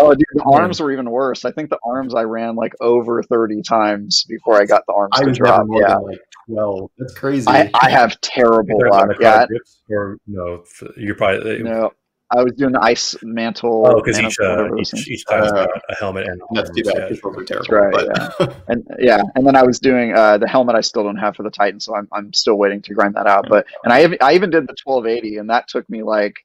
Oh, 0.00 0.14
dude, 0.14 0.24
the 0.34 0.44
Man. 0.46 0.60
arms 0.62 0.80
were 0.80 0.92
even 0.92 1.10
worse. 1.10 1.44
I 1.44 1.50
think 1.50 1.70
the 1.70 1.78
arms 1.84 2.14
I 2.14 2.22
ran 2.22 2.54
like 2.54 2.72
over 2.80 3.22
30 3.22 3.62
times 3.62 4.24
before 4.28 4.60
I 4.60 4.64
got 4.64 4.84
the 4.86 4.92
arms 4.94 5.10
I 5.14 5.22
to 5.22 5.28
was 5.28 5.38
never 5.40 5.56
drop. 5.56 5.66
more 5.66 5.80
Yeah. 5.82 5.94
than 5.94 6.02
like 6.04 6.18
twelve. 6.46 6.90
That's 6.98 7.14
crazy. 7.14 7.46
I, 7.48 7.70
I 7.80 7.90
have 7.90 8.20
terrible 8.20 8.78
luck. 8.90 9.08
the 9.08 9.16
Yeah, 9.20 9.32
card 9.38 9.48
grips, 9.48 9.82
or 9.90 10.18
no, 10.26 10.62
you're 10.96 11.14
probably 11.16 11.62
No, 11.64 11.92
I 12.30 12.42
was 12.44 12.52
doing 12.52 12.72
the 12.72 12.80
ice 12.82 13.16
mantle. 13.22 13.86
Oh, 13.86 13.96
because 14.02 14.20
each 14.20 14.38
uh, 14.38 14.68
each, 14.76 14.90
things- 14.90 15.08
each 15.08 15.26
time's 15.26 15.50
Uh, 15.50 15.66
got 15.66 15.82
a 15.90 15.94
helmet 15.96 16.26
and 16.28 16.40
That's 16.52 16.70
too 16.70 16.84
bad. 16.84 16.94
yeah. 16.96 17.08
because 17.08 17.20
those 17.34 17.42
are 17.42 17.44
terrible. 17.64 17.74
right, 18.06 18.30
but 18.38 18.56
and 18.68 18.86
yeah, 19.00 19.20
and 19.34 19.44
then 19.46 19.56
I 19.56 19.62
was 19.64 19.80
doing 19.80 20.14
uh, 20.14 20.38
the 20.38 20.46
helmet. 20.46 20.76
I 20.76 20.80
still 20.82 21.02
don't 21.02 21.16
have 21.16 21.34
for 21.34 21.42
the 21.42 21.50
Titan, 21.50 21.80
so 21.80 21.96
I'm 21.96 22.06
I'm 22.12 22.32
still 22.34 22.54
waiting 22.56 22.82
to 22.82 22.94
grind 22.94 23.14
that 23.14 23.26
out. 23.26 23.46
But 23.48 23.66
and 23.82 23.92
I 23.92 24.00
have, 24.00 24.14
I 24.20 24.34
even 24.34 24.50
did 24.50 24.68
the 24.68 24.76
1280, 24.84 25.38
and 25.38 25.50
that 25.50 25.66
took 25.68 25.88
me 25.90 26.02
like 26.04 26.36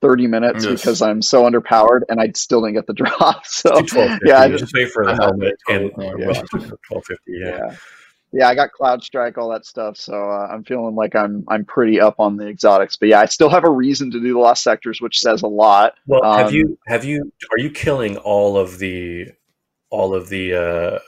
30 0.00 0.26
minutes 0.26 0.64
Yes. 0.64 0.80
because 0.80 1.02
I'm 1.02 1.22
so 1.22 1.42
underpowered, 1.42 2.00
and 2.08 2.20
I 2.20 2.30
still 2.34 2.60
didn't 2.62 2.74
get 2.74 2.86
the 2.86 2.92
drop. 3.02 3.44
So 3.46 3.74
yeah, 4.24 4.40
I 4.40 4.48
just- 4.48 4.60
just 4.64 4.74
wait 4.74 4.90
for 4.90 5.04
the 5.04 5.14
helmet 5.14 5.54
and 5.68 5.92
12, 5.94 6.18
yeah, 6.18 6.26
yeah. 6.26 6.42
1250. 6.88 7.18
Yeah. 7.28 7.48
yeah. 7.68 7.76
Yeah, 8.34 8.48
I 8.48 8.54
got 8.54 8.70
Cloudstrike, 8.80 9.36
all 9.36 9.50
that 9.50 9.66
stuff, 9.66 9.98
so 9.98 10.14
uh, 10.14 10.48
I'm 10.50 10.64
feeling 10.64 10.94
like 10.94 11.14
I'm 11.14 11.44
I'm 11.48 11.66
pretty 11.66 12.00
up 12.00 12.14
on 12.18 12.38
the 12.38 12.46
exotics. 12.48 12.96
But 12.96 13.10
yeah, 13.10 13.20
I 13.20 13.26
still 13.26 13.50
have 13.50 13.64
a 13.64 13.70
reason 13.70 14.10
to 14.10 14.18
do 14.20 14.32
the 14.32 14.38
lost 14.38 14.62
sectors, 14.62 15.02
which 15.02 15.18
says 15.18 15.42
a 15.42 15.46
lot. 15.46 15.96
Well, 16.06 16.22
have 16.38 16.46
Um, 16.46 16.54
you 16.54 16.78
have 16.86 17.04
you 17.04 17.30
are 17.50 17.58
you 17.58 17.68
killing 17.70 18.16
all 18.16 18.56
of 18.56 18.78
the 18.78 19.26
all 19.90 20.14
of 20.14 20.30
the 20.30 20.54
uh 20.54 20.98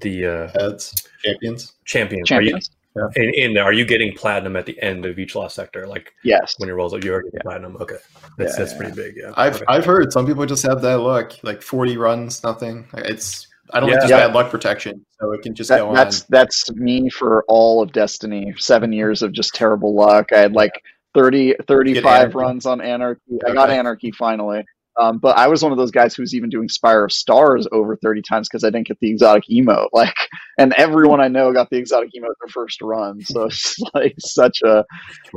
the 0.00 0.24
uh 0.24 0.48
heads 0.58 0.94
champions. 1.22 1.74
champions? 1.84 2.26
Champions, 2.26 2.70
Are 2.96 3.10
you 3.16 3.22
in, 3.22 3.34
in 3.34 3.54
there? 3.54 3.64
Are 3.64 3.72
you 3.72 3.84
getting 3.84 4.14
platinum 4.16 4.56
at 4.56 4.66
the 4.66 4.80
end 4.82 5.06
of 5.06 5.18
each 5.18 5.34
lost 5.34 5.54
sector? 5.54 5.86
Like 5.86 6.12
yes. 6.24 6.54
when 6.58 6.68
it 6.68 6.72
rolls 6.72 6.92
up, 6.94 7.02
you're 7.04 7.22
getting 7.22 7.38
Yeah. 7.38 7.42
platinum. 7.42 7.76
Okay, 7.80 7.96
that's 8.38 8.52
Yeah, 8.52 8.58
that's 8.58 8.72
yeah, 8.72 8.78
pretty 8.78 8.94
big. 8.94 9.16
Yeah, 9.16 9.32
I've 9.36 9.56
Okay. 9.56 9.64
I've 9.68 9.84
heard 9.84 10.12
some 10.12 10.26
people 10.26 10.44
just 10.46 10.62
have 10.66 10.82
that 10.82 10.98
luck, 11.00 11.32
like 11.42 11.62
forty 11.62 11.96
runs, 11.96 12.42
nothing. 12.44 12.86
It's 12.94 13.46
I 13.72 13.80
don't 13.80 13.88
Yeah. 13.88 13.94
think 13.94 14.00
there's 14.02 14.10
Yeah. 14.20 14.26
bad 14.26 14.34
luck 14.34 14.50
protection, 14.50 15.04
so 15.18 15.32
it 15.32 15.40
can 15.42 15.54
just 15.54 15.70
That- 15.70 15.78
go 15.78 15.88
on. 15.88 15.94
that's 15.94 16.22
that's 16.24 16.70
me 16.72 17.08
for 17.08 17.44
all 17.48 17.82
of 17.82 17.92
Destiny. 17.92 18.52
Seven 18.58 18.92
years 18.92 19.22
of 19.22 19.32
just 19.32 19.54
terrible 19.54 19.94
luck. 19.94 20.26
I 20.32 20.38
had 20.38 20.52
like 20.52 20.72
30, 21.14 21.54
35 21.68 22.34
runs 22.34 22.66
on 22.66 22.80
Anarchy. 22.80 23.38
I 23.46 23.52
got 23.52 23.70
Anarchy 23.70 24.10
finally. 24.12 24.64
Um, 25.00 25.18
but 25.18 25.36
I 25.38 25.48
was 25.48 25.62
one 25.62 25.72
of 25.72 25.78
those 25.78 25.90
guys 25.90 26.14
who 26.14 26.22
was 26.22 26.34
even 26.34 26.50
doing 26.50 26.68
Spire 26.68 27.04
of 27.04 27.12
Stars 27.12 27.66
over 27.72 27.96
30 27.96 28.22
times 28.22 28.48
because 28.48 28.64
I 28.64 28.70
didn't 28.70 28.88
get 28.88 28.98
the 29.00 29.10
exotic 29.10 29.44
emote. 29.50 29.88
Like, 29.92 30.14
and 30.58 30.72
everyone 30.74 31.20
I 31.20 31.28
know 31.28 31.52
got 31.52 31.70
the 31.70 31.76
exotic 31.76 32.10
emote 32.10 32.34
their 32.40 32.50
first 32.50 32.80
run. 32.82 33.20
So 33.22 33.44
it's 33.44 33.76
like 33.94 34.14
such 34.18 34.60
a, 34.64 34.84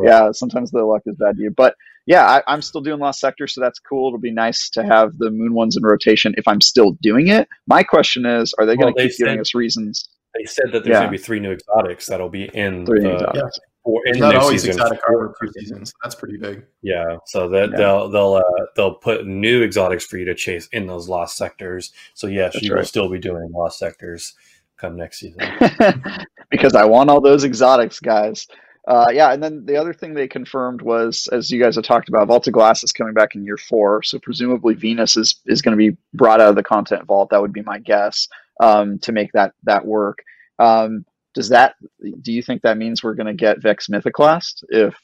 yeah, 0.01 0.31
sometimes 0.31 0.71
the 0.71 0.83
luck 0.83 1.03
is 1.05 1.15
bad 1.17 1.37
to 1.37 1.43
you. 1.43 1.51
But 1.51 1.75
yeah, 2.05 2.25
I, 2.25 2.43
I'm 2.47 2.61
still 2.61 2.81
doing 2.81 2.99
Lost 2.99 3.19
Sector, 3.19 3.47
so 3.47 3.61
that's 3.61 3.79
cool. 3.79 4.09
It'll 4.09 4.19
be 4.19 4.31
nice 4.31 4.69
to 4.71 4.83
have 4.83 5.17
the 5.17 5.31
Moon 5.31 5.53
ones 5.53 5.75
in 5.77 5.83
rotation 5.83 6.35
if 6.37 6.47
I'm 6.47 6.61
still 6.61 6.91
doing 7.01 7.27
it. 7.27 7.47
My 7.67 7.83
question 7.83 8.25
is, 8.25 8.53
are 8.59 8.65
they 8.65 8.75
going 8.75 8.93
to 8.93 9.07
keep 9.07 9.17
giving 9.17 9.39
us 9.39 9.55
reasons? 9.55 10.07
They 10.35 10.45
said 10.45 10.65
that 10.73 10.83
there's 10.83 10.93
Yeah. 10.93 10.99
going 10.99 11.11
to 11.11 11.17
be 11.17 11.23
three 11.23 11.39
new 11.39 11.51
exotics 11.51 12.07
that'll 12.07 12.29
be 12.29 12.45
in 12.53 12.85
Three 12.85 13.01
the 13.01 13.13
exotics. 13.15 13.59
For 13.85 14.01
in 14.05 14.11
It's 14.15 14.19
not 14.19 14.33
next 14.33 14.43
always 14.43 14.61
season. 14.63 14.81
exotic 14.81 14.99
armor 15.07 15.33
per 15.39 15.47
season, 15.57 15.85
so 15.85 15.93
that's 16.03 16.15
pretty 16.15 16.37
big. 16.37 16.65
Yeah, 16.81 17.17
so 17.27 17.47
that 17.49 17.69
Yeah. 17.71 17.77
they'll 17.77 18.09
they'll 18.09 18.33
uh, 18.33 18.65
they'll 18.75 18.95
put 18.95 19.25
new 19.25 19.63
exotics 19.63 20.05
for 20.05 20.17
you 20.17 20.25
to 20.25 20.35
chase 20.35 20.67
in 20.73 20.87
those 20.87 21.07
lost 21.07 21.37
sectors. 21.37 21.93
So 22.15 22.27
yes, 22.27 22.53
That's 22.53 22.65
you 22.65 22.75
will 22.75 22.83
still 22.83 23.07
be 23.09 23.19
doing 23.19 23.49
lost 23.53 23.79
sectors 23.79 24.33
come 24.77 24.97
next 24.97 25.19
season. 25.19 25.39
because 26.49 26.75
I 26.75 26.83
want 26.85 27.09
all 27.09 27.21
those 27.21 27.43
exotics, 27.45 27.99
guys. 27.99 28.47
Uh, 28.87 29.07
yeah, 29.11 29.31
and 29.33 29.41
then 29.41 29.65
the 29.65 29.77
other 29.77 29.93
thing 29.93 30.13
they 30.13 30.27
confirmed 30.27 30.81
was, 30.81 31.27
as 31.31 31.49
you 31.49 31.59
guys 31.59 31.75
have 31.75 31.83
talked 31.85 32.07
about, 32.07 32.27
Vault 32.27 32.45
of 32.45 32.53
Glass 32.53 32.83
is 32.83 32.91
coming 32.91 33.13
back 33.15 33.33
in 33.33 33.43
year 33.43 33.57
four, 33.57 34.03
so 34.03 34.19
presumably 34.19 34.75
Venus 34.75 35.17
is 35.17 35.35
is 35.47 35.61
going 35.61 35.75
to 35.77 35.91
be 35.91 35.97
brought 36.13 36.39
out 36.41 36.49
of 36.49 36.55
the 36.55 36.63
content 36.63 37.05
vault. 37.05 37.29
That 37.31 37.41
would 37.41 37.53
be 37.53 37.63
my 37.63 37.79
guess 37.79 38.27
um, 38.59 38.99
to 38.99 39.11
make 39.11 39.31
that 39.33 39.53
that 39.63 39.85
work. 39.85 40.19
Um, 40.59 41.05
does 41.35 41.49
that? 41.49 41.75
Do 42.21 42.31
you 42.33 42.41
think 42.41 42.61
that 42.63 42.77
means 42.77 43.03
we're 43.03 43.13
going 43.13 43.27
to 43.27 43.33
get 43.33 43.61
Vex 43.61 43.87
Mythoclast 43.87 44.63
if 44.69 44.95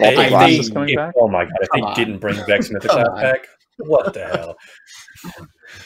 Vault 0.00 0.14
Hey, 0.14 0.28
Glass 0.30 0.50
is 0.50 0.70
coming 0.70 0.88
if- 0.90 0.96
back? 0.96 1.14
Oh 1.20 1.28
my 1.28 1.44
god! 1.44 1.52
If 1.60 1.68
Come 1.70 1.80
they 1.80 1.86
on. 1.86 1.94
didn't 1.94 2.18
bring 2.18 2.36
Vex 2.46 2.68
Come 2.68 2.78
Mythoclast 2.80 3.20
back, 3.20 3.46
what 3.78 4.14
the 4.14 4.26
hell? 4.26 4.56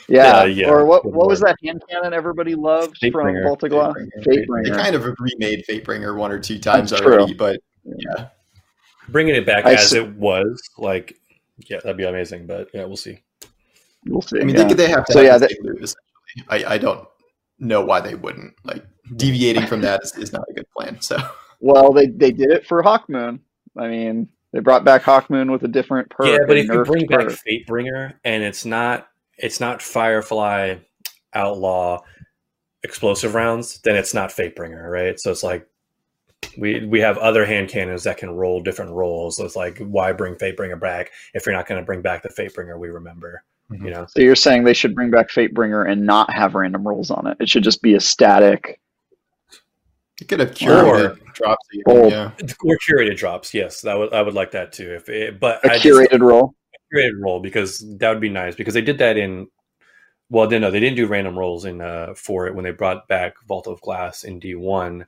Yeah. 0.08 0.42
yeah, 0.42 0.44
yeah. 0.44 0.68
Or 0.68 0.84
what? 0.84 1.04
What 1.04 1.28
was 1.28 1.40
that 1.40 1.56
hand 1.64 1.82
cannon 1.88 2.12
everybody 2.12 2.54
loved 2.54 2.96
Fatebringer. 3.02 3.12
from 3.12 3.42
Vault 3.44 3.62
of 3.64 3.70
Glass? 3.70 3.94
Fatebringer. 4.18 4.64
They 4.64 4.70
kind 4.70 4.94
of 4.94 5.04
remade 5.18 5.64
Fatebringer 5.68 6.16
one 6.16 6.30
or 6.30 6.38
two 6.38 6.58
times 6.58 6.90
That's 6.90 7.02
already, 7.02 7.26
true. 7.28 7.36
but 7.36 7.60
yeah, 7.84 8.28
Bringing 9.08 9.34
it 9.34 9.46
back 9.46 9.64
I 9.66 9.72
as 9.74 9.80
s- 9.80 9.92
it 9.94 10.08
was, 10.16 10.60
like, 10.78 11.16
yeah, 11.68 11.78
that'd 11.82 11.96
be 11.96 12.04
amazing. 12.04 12.46
But 12.46 12.68
yeah, 12.74 12.84
we'll 12.84 12.96
see. 12.96 13.22
We'll 14.06 14.22
see. 14.22 14.40
I 14.40 14.44
mean 14.44 14.56
yeah. 14.56 14.64
they, 14.64 14.74
they 14.74 14.88
have 14.88 15.04
to. 15.06 15.12
So, 15.12 15.18
have 15.20 15.26
yeah, 15.26 15.38
they- 15.38 15.48
big 15.48 15.64
move, 15.64 15.76
essentially. 15.82 15.96
I, 16.48 16.74
I 16.74 16.78
don't 16.78 17.06
know 17.58 17.84
why 17.84 18.00
they 18.00 18.14
wouldn't. 18.14 18.54
Like 18.64 18.84
deviating 19.16 19.66
from 19.66 19.80
that 19.82 20.00
is, 20.02 20.16
is 20.16 20.32
not 20.32 20.44
a 20.50 20.52
good 20.54 20.70
plan. 20.76 21.00
So 21.00 21.18
Well, 21.60 21.92
they 21.92 22.06
they 22.06 22.32
did 22.32 22.50
it 22.50 22.66
for 22.66 22.82
Hawkmoon. 22.82 23.40
I 23.78 23.88
mean, 23.88 24.28
they 24.52 24.60
brought 24.60 24.84
back 24.84 25.02
Hawkmoon 25.02 25.50
with 25.50 25.62
a 25.62 25.68
different 25.68 26.08
perk. 26.10 26.26
yeah, 26.26 26.38
but 26.46 26.56
if 26.56 26.66
you 26.66 26.72
nerfed 26.72 26.86
bring 26.86 27.06
back. 27.06 27.26
Fatebringer 27.28 28.14
and 28.24 28.42
it's 28.42 28.64
not 28.64 29.08
it's 29.36 29.60
not 29.60 29.82
Firefly 29.82 30.76
Outlaw 31.34 32.00
explosive 32.82 33.34
rounds, 33.34 33.80
then 33.84 33.96
it's 33.96 34.14
not 34.14 34.30
Fatebringer, 34.30 34.90
right? 34.90 35.18
So 35.20 35.30
it's 35.30 35.42
like 35.42 35.66
we 36.56 36.84
we 36.86 37.00
have 37.00 37.18
other 37.18 37.44
hand 37.44 37.68
cannons 37.68 38.04
that 38.04 38.16
can 38.16 38.30
roll 38.30 38.62
different 38.62 38.92
rolls. 38.92 39.36
So 39.36 39.44
it's 39.44 39.56
like 39.56 39.78
why 39.78 40.12
bring 40.12 40.34
Fatebringer 40.34 40.80
back 40.80 41.10
if 41.34 41.46
you're 41.46 41.54
not 41.54 41.66
going 41.66 41.80
to 41.80 41.86
bring 41.86 42.02
back 42.02 42.22
the 42.22 42.30
Fatebringer 42.30 42.78
we 42.78 42.88
remember, 42.88 43.44
Mm-hmm. 43.70 43.84
You 43.84 43.90
know. 43.92 44.06
So 44.08 44.20
you're 44.20 44.34
saying 44.34 44.64
they 44.64 44.74
should 44.74 44.94
bring 44.94 45.10
back 45.10 45.30
Fatebringer 45.30 45.88
and 45.88 46.04
not 46.04 46.32
have 46.32 46.54
random 46.54 46.86
rolls 46.86 47.10
on 47.10 47.26
it. 47.26 47.36
It 47.40 47.48
should 47.48 47.62
just 47.62 47.82
be 47.82 47.94
a 47.94 48.00
static. 48.00 48.79
You 50.20 50.26
could 50.26 50.40
have 50.40 50.50
curated 50.50 51.16
or, 51.16 51.32
drops, 51.32 51.66
even, 51.72 52.10
yeah. 52.10 52.30
Or 52.62 52.78
curated 52.86 53.16
drops, 53.16 53.54
yes. 53.54 53.80
That 53.80 53.98
would 53.98 54.12
I 54.12 54.20
would 54.20 54.34
like 54.34 54.50
that 54.50 54.72
too. 54.72 54.94
If 54.94 55.08
it, 55.08 55.40
but 55.40 55.64
a 55.64 55.72
I 55.72 55.78
curated 55.78 56.10
just, 56.10 56.20
roll, 56.20 56.54
a 56.74 56.94
curated 56.94 57.18
roll 57.18 57.40
because 57.40 57.78
that 57.98 58.10
would 58.10 58.20
be 58.20 58.28
nice 58.28 58.54
because 58.54 58.74
they 58.74 58.82
did 58.82 58.98
that 58.98 59.16
in. 59.16 59.48
Well, 60.28 60.48
no, 60.48 60.70
they 60.70 60.78
didn't 60.78 60.96
do 60.96 61.06
random 61.06 61.38
rolls 61.38 61.64
in 61.64 61.80
uh, 61.80 62.14
for 62.14 62.46
it 62.46 62.54
when 62.54 62.64
they 62.64 62.70
brought 62.70 63.08
back 63.08 63.40
Vault 63.48 63.66
of 63.66 63.80
Glass 63.80 64.22
in 64.22 64.38
D 64.38 64.54
one, 64.54 65.06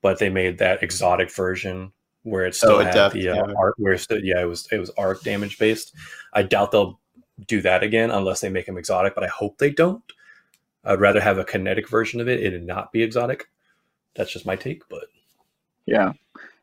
but 0.00 0.18
they 0.18 0.30
made 0.30 0.58
that 0.58 0.82
exotic 0.82 1.30
version 1.30 1.92
where 2.22 2.46
it 2.46 2.54
still 2.54 2.76
oh, 2.76 2.84
had 2.84 3.12
the 3.12 3.28
uh, 3.28 3.34
yeah. 3.34 3.52
arc 3.58 3.74
where 3.76 3.98
still, 3.98 4.18
yeah 4.24 4.40
it 4.40 4.46
was 4.46 4.66
it 4.72 4.78
was 4.78 4.90
arc 4.96 5.22
damage 5.22 5.58
based. 5.58 5.94
I 6.32 6.42
doubt 6.42 6.72
they'll 6.72 6.98
do 7.46 7.60
that 7.60 7.82
again 7.82 8.10
unless 8.10 8.40
they 8.40 8.48
make 8.48 8.66
him 8.66 8.78
exotic, 8.78 9.14
but 9.14 9.24
I 9.24 9.28
hope 9.28 9.58
they 9.58 9.70
don't. 9.70 10.02
I'd 10.84 11.00
rather 11.00 11.20
have 11.20 11.38
a 11.38 11.44
kinetic 11.44 11.88
version 11.88 12.20
of 12.20 12.28
it 12.28 12.54
and 12.54 12.66
not 12.66 12.92
be 12.92 13.02
exotic. 13.02 13.48
That's 14.14 14.32
just 14.32 14.46
my 14.46 14.56
take, 14.56 14.88
but 14.88 15.04
yeah. 15.86 16.12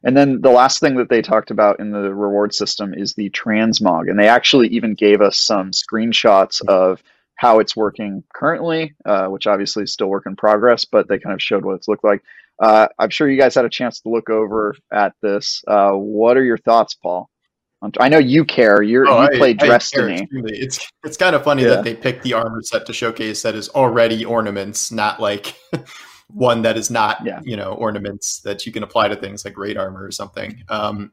And 0.03 0.17
then 0.17 0.41
the 0.41 0.49
last 0.49 0.79
thing 0.79 0.95
that 0.95 1.09
they 1.09 1.21
talked 1.21 1.51
about 1.51 1.79
in 1.79 1.91
the 1.91 2.13
reward 2.13 2.55
system 2.55 2.93
is 2.93 3.13
the 3.13 3.29
transmog, 3.29 4.09
and 4.09 4.17
they 4.17 4.27
actually 4.27 4.67
even 4.69 4.95
gave 4.95 5.21
us 5.21 5.37
some 5.37 5.71
screenshots 5.71 6.61
of 6.67 7.03
how 7.35 7.59
it's 7.59 7.75
working 7.75 8.23
currently, 8.33 8.93
uh, 9.05 9.27
which 9.27 9.47
obviously 9.47 9.83
is 9.83 9.93
still 9.93 10.07
work 10.07 10.25
in 10.25 10.35
progress, 10.35 10.85
but 10.85 11.07
they 11.07 11.19
kind 11.19 11.33
of 11.33 11.41
showed 11.41 11.63
what 11.65 11.75
it's 11.75 11.87
looked 11.87 12.03
like. 12.03 12.23
Uh, 12.59 12.87
I'm 12.99 13.09
sure 13.09 13.29
you 13.29 13.39
guys 13.39 13.55
had 13.55 13.65
a 13.65 13.69
chance 13.69 14.01
to 14.01 14.09
look 14.09 14.29
over 14.29 14.75
at 14.91 15.13
this. 15.21 15.63
Uh, 15.67 15.91
what 15.91 16.37
are 16.37 16.43
your 16.43 16.59
thoughts, 16.59 16.93
Paul? 16.93 17.29
I 17.99 18.09
know 18.09 18.19
you 18.19 18.45
care. 18.45 18.83
You're, 18.83 19.07
oh, 19.07 19.23
you 19.23 19.39
play 19.39 19.55
Destiny. 19.55 20.27
It's 20.31 20.87
it's 21.03 21.17
kind 21.17 21.35
of 21.35 21.43
funny 21.43 21.63
yeah. 21.63 21.69
that 21.69 21.83
they 21.83 21.95
picked 21.95 22.21
the 22.21 22.33
armor 22.33 22.61
set 22.61 22.85
to 22.85 22.93
showcase 22.93 23.41
that 23.41 23.55
is 23.55 23.69
already 23.69 24.23
ornaments, 24.23 24.91
not 24.91 25.19
like 25.19 25.55
one 26.33 26.61
that 26.61 26.77
is 26.77 26.89
not 26.89 27.17
yeah. 27.25 27.39
you 27.43 27.55
know 27.55 27.73
ornaments 27.73 28.39
that 28.41 28.65
you 28.65 28.71
can 28.71 28.83
apply 28.83 29.07
to 29.07 29.15
things 29.15 29.45
like 29.45 29.57
raid 29.57 29.77
armor 29.77 30.03
or 30.03 30.11
something. 30.11 30.63
Um, 30.69 31.11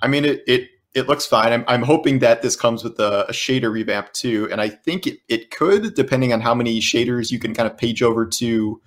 I 0.00 0.08
mean, 0.08 0.24
it 0.24 0.42
it 0.46 0.68
it 0.94 1.08
looks 1.08 1.24
fine. 1.24 1.52
I'm, 1.52 1.64
I'm 1.68 1.82
hoping 1.82 2.18
that 2.18 2.42
this 2.42 2.54
comes 2.54 2.84
with 2.84 2.98
a, 3.00 3.26
a, 3.28 3.32
shader 3.32 3.72
revamp 3.72 4.12
too, 4.12 4.46
and 4.52 4.60
I 4.60 4.68
think 4.68 5.06
it, 5.06 5.20
it 5.28 5.50
could, 5.50 5.94
depending 5.94 6.34
on 6.34 6.42
how 6.42 6.54
many 6.54 6.80
shaders 6.80 7.30
you 7.30 7.38
can 7.38 7.54
kind 7.54 7.66
of 7.66 7.76
page 7.76 8.02
over 8.02 8.26
to. 8.26 8.80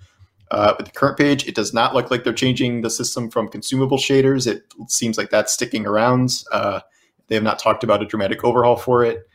Uh, 0.52 0.74
with 0.78 0.86
the 0.86 0.92
current 0.92 1.18
page, 1.18 1.44
it 1.48 1.56
does 1.56 1.74
not 1.74 1.92
look 1.92 2.08
like 2.08 2.22
they're 2.22 2.32
changing 2.32 2.82
the 2.82 2.88
system 2.88 3.28
from 3.28 3.48
consumable 3.48 3.98
shaders. 3.98 4.46
It 4.46 4.62
seems 4.86 5.18
like 5.18 5.28
that's 5.30 5.52
sticking 5.52 5.84
around. 5.84 6.44
Uh, 6.52 6.78
they 7.26 7.34
have 7.34 7.42
not 7.42 7.58
talked 7.58 7.82
about 7.82 8.00
a 8.00 8.06
dramatic 8.06 8.44
overhaul 8.44 8.76
for 8.76 9.04
it. 9.04 9.26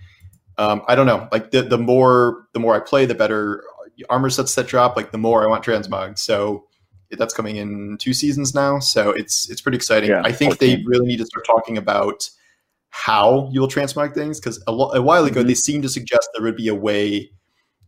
Um, 0.58 0.84
I 0.88 0.96
don't 0.96 1.06
know. 1.06 1.28
Like 1.32 1.52
the 1.52 1.64
the 1.64 1.78
more 1.78 2.48
the 2.54 2.60
more 2.60 2.76
I 2.76 2.80
play, 2.80 3.06
the 3.06 3.16
better 3.16 3.64
armor 4.10 4.30
sets 4.30 4.56
that 4.56 4.68
drop. 4.68 4.96
Like 4.96 5.12
the 5.12 5.18
more 5.18 5.44
I 5.44 5.48
want 5.48 5.64
transmog. 5.64 6.18
So 6.18 6.66
that's 7.12 7.34
coming 7.34 7.58
in 7.58 7.98
two 8.00 8.14
seasons 8.14 8.54
now. 8.54 8.80
So 8.80 9.12
it's 9.12 9.50
it's 9.50 9.62
pretty 9.62 9.76
exciting. 9.76 10.10
Yeah, 10.10 10.22
I 10.24 10.32
think 10.32 10.54
14. 10.54 10.58
they 10.60 10.84
really 10.86 11.08
need 11.08 11.18
to 11.18 11.26
start 11.26 11.46
talking 11.46 11.78
about 11.78 12.30
how 12.90 13.50
you'll 13.52 13.68
transmog 13.68 14.14
things 14.14 14.40
because 14.40 14.62
a, 14.68 14.72
lo- 14.72 14.92
a, 14.92 15.02
while 15.02 15.24
ago 15.24 15.40
mm-hmm. 15.40 15.48
they 15.48 15.54
seemed 15.54 15.84
to 15.84 15.90
suggest 15.90 16.30
there 16.34 16.44
would 16.44 16.58
be 16.58 16.68
a 16.68 16.76
way 16.76 17.32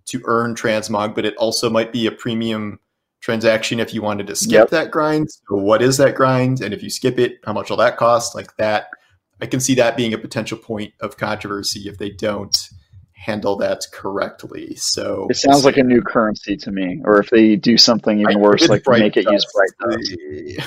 to 0.06 0.22
earn 0.26 0.56
transmog, 0.56 1.14
but 1.14 1.26
it 1.26 1.36
also 1.36 1.70
might 1.70 1.92
be 1.92 2.08
a 2.08 2.12
premium 2.12 2.80
transaction 3.20 3.80
if 3.80 3.94
you 3.94 4.02
wanted 4.02 4.28
to 4.28 4.36
skip 4.36 4.52
yep. 4.52 4.70
that 4.70 4.92
grind. 4.92 5.30
So 5.30 5.56
what 5.56 5.82
is 5.82 5.98
that 5.98 6.16
grind? 6.16 6.62
And 6.62 6.74
if 6.74 6.82
you 6.82 6.90
skip 6.90 7.20
it, 7.20 7.40
how 7.46 7.54
much 7.54 7.70
will 7.70 7.78
that 7.78 7.98
cost? 7.98 8.36
Like 8.36 8.56
that 8.58 8.88
I 9.42 9.46
can 9.46 9.60
see 9.60 9.76
that 9.76 9.98
being 9.98 10.14
a 10.14 10.18
potential 10.18 10.58
point 10.58 10.94
of 11.02 11.18
controversy 11.18 11.90
if 11.90 11.98
they 11.98 12.10
don't 12.10 12.56
handle 13.24 13.56
that 13.56 13.86
correctly. 13.92 14.76
So 14.76 15.28
it 15.30 15.38
sounds 15.38 15.64
like 15.64 15.78
a 15.78 15.84
new 15.84 16.02
currency 16.02 16.58
to 16.58 16.72
me, 16.72 17.02
or 17.06 17.20
if 17.20 17.30
they 17.30 17.56
do 17.56 17.78
something 17.78 18.20
even 18.20 18.40
worse, 18.40 18.68
like 18.68 18.84
make 18.88 19.16
it 19.16 19.30
use 19.30 19.46
bright 19.54 20.58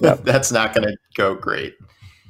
dust. 0.00 0.24
That's 0.24 0.52
not 0.52 0.74
going 0.74 0.88
to 0.88 0.96
go 1.16 1.34
great. 1.34 1.74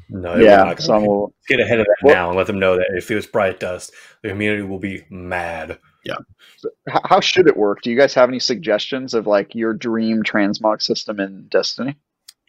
No, 0.09 0.37
yeah. 0.37 0.77
So 0.77 1.01
we'll, 1.01 1.35
get 1.49 1.59
ahead 1.59 1.81
of 1.81 1.87
that 1.87 1.97
well, 2.05 2.15
now 2.15 2.29
and 2.29 2.39
let 2.39 2.47
them 2.47 2.61
know 2.61 2.77
that 2.77 2.87
if 2.95 3.11
it 3.11 3.17
was 3.17 3.27
bright 3.27 3.59
dust, 3.59 3.93
the 4.23 4.29
community 4.29 4.63
will 4.63 4.79
be 4.79 5.05
mad. 5.11 5.81
Yeah. 6.05 6.15
So 6.59 6.71
how 7.03 7.21
should 7.21 7.49
it 7.49 7.57
work? 7.57 7.83
Do 7.83 7.91
you 7.91 7.99
guys 7.99 8.15
have 8.15 8.29
any 8.29 8.39
suggestions 8.39 9.15
of 9.15 9.27
like 9.27 9.57
your 9.57 9.73
dream 9.73 10.23
transmog 10.23 10.81
system 10.81 11.19
in 11.19 11.49
Destiny? 11.49 11.97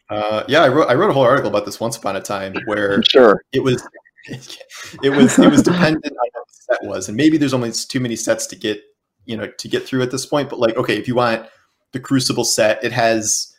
Uh, 0.08 0.44
yeah, 0.46 0.62
I 0.62 0.68
wrote 0.68 0.88
I 0.88 0.94
wrote 0.94 1.10
a 1.10 1.12
whole 1.12 1.24
article 1.24 1.50
about 1.50 1.66
this 1.66 1.80
once 1.80 1.96
upon 1.96 2.14
a 2.14 2.20
time 2.20 2.54
where 2.66 3.02
sure 3.02 3.42
it 3.52 3.64
was 3.64 3.86
it 4.28 5.10
was 5.10 5.36
it 5.38 5.50
was 5.50 5.62
dependent 5.62 6.06
on 6.06 6.30
what 6.32 6.46
the 6.46 6.57
set 6.70 6.84
was, 6.84 7.08
and 7.08 7.16
maybe 7.16 7.36
there's 7.36 7.54
only 7.54 7.72
too 7.72 8.00
many 8.00 8.16
sets 8.16 8.46
to 8.46 8.56
get 8.56 8.82
you 9.24 9.36
know 9.36 9.46
to 9.58 9.68
get 9.68 9.86
through 9.86 10.02
at 10.02 10.10
this 10.10 10.26
point. 10.26 10.48
But 10.50 10.58
like, 10.58 10.76
okay, 10.76 10.96
if 10.96 11.08
you 11.08 11.14
want 11.14 11.46
the 11.92 12.00
Crucible 12.00 12.44
set, 12.44 12.82
it 12.82 12.92
has 12.92 13.54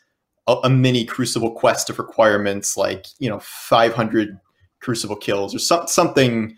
a, 0.48 0.56
a 0.64 0.70
mini 0.70 1.06
Crucible 1.06 1.52
quest 1.52 1.90
of 1.90 2.00
requirements, 2.00 2.76
like 2.78 3.08
you 3.20 3.30
know, 3.30 3.40
500 3.40 4.40
Crucible 4.82 5.16
kills 5.16 5.54
or 5.54 5.60
some, 5.60 5.88
something 5.88 6.56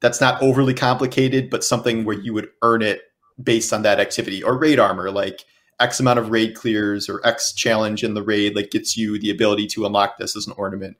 that's 0.00 0.20
not 0.20 0.42
overly 0.42 0.74
complicated, 0.74 1.50
but 1.50 1.64
something 1.64 2.04
where 2.04 2.18
you 2.18 2.32
would 2.32 2.48
earn 2.62 2.82
it 2.82 3.02
based 3.42 3.72
on 3.72 3.82
that 3.82 4.00
activity 4.00 4.42
or 4.42 4.58
raid 4.58 4.78
armor, 4.78 5.10
like 5.10 5.44
X 5.78 5.98
amount 6.00 6.18
of 6.18 6.30
raid 6.30 6.54
clears 6.54 7.08
or 7.08 7.26
X 7.26 7.52
challenge 7.52 8.04
in 8.04 8.14
the 8.14 8.22
raid 8.22 8.54
like 8.54 8.70
gets 8.70 8.96
you 8.96 9.18
the 9.18 9.30
ability 9.30 9.66
to 9.68 9.86
unlock 9.86 10.18
this 10.18 10.36
as 10.36 10.46
an 10.46 10.54
ornament. 10.56 10.96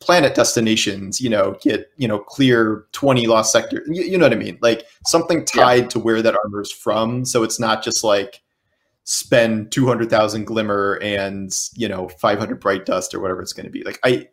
Planet 0.00 0.34
destinations, 0.34 1.20
you 1.20 1.30
know, 1.30 1.56
get 1.62 1.90
you 1.96 2.06
know 2.06 2.18
clear 2.18 2.86
twenty 2.92 3.26
lost 3.26 3.52
sector. 3.52 3.82
You, 3.86 4.02
you 4.02 4.18
know 4.18 4.26
what 4.26 4.32
I 4.32 4.36
mean? 4.36 4.58
Like 4.60 4.86
something 5.06 5.44
tied 5.44 5.82
yeah. 5.82 5.88
to 5.88 5.98
where 5.98 6.22
that 6.22 6.36
armor 6.44 6.60
is 6.60 6.72
from, 6.72 7.24
so 7.24 7.42
it's 7.42 7.58
not 7.58 7.82
just 7.82 8.04
like 8.04 8.42
spend 9.08 9.70
two 9.70 9.86
hundred 9.86 10.10
thousand 10.10 10.44
glimmer 10.44 10.98
and 11.00 11.56
you 11.74 11.88
know 11.88 12.08
five 12.08 12.38
hundred 12.38 12.60
bright 12.60 12.84
dust 12.84 13.14
or 13.14 13.20
whatever 13.20 13.40
it's 13.40 13.52
going 13.52 13.64
to 13.64 13.70
be. 13.70 13.84
Like 13.84 14.00
I, 14.04 14.28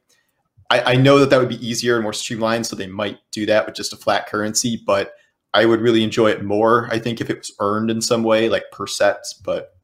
I, 0.69 0.93
I 0.93 0.95
know 0.95 1.19
that 1.19 1.29
that 1.29 1.39
would 1.39 1.49
be 1.49 1.65
easier 1.65 1.95
and 1.95 2.03
more 2.03 2.13
streamlined, 2.13 2.65
so 2.65 2.75
they 2.75 2.87
might 2.87 3.19
do 3.31 3.45
that 3.45 3.65
with 3.65 3.75
just 3.75 3.93
a 3.93 3.97
flat 3.97 4.27
currency, 4.27 4.81
but 4.85 5.13
I 5.53 5.65
would 5.65 5.81
really 5.81 6.03
enjoy 6.03 6.31
it 6.31 6.43
more. 6.43 6.89
I 6.91 6.97
think 6.97 7.21
if 7.21 7.29
it 7.29 7.37
was 7.37 7.53
earned 7.59 7.91
in 7.91 8.01
some 8.01 8.23
way, 8.23 8.49
like 8.49 8.63
per 8.71 8.87
sets, 8.87 9.33
but 9.33 9.75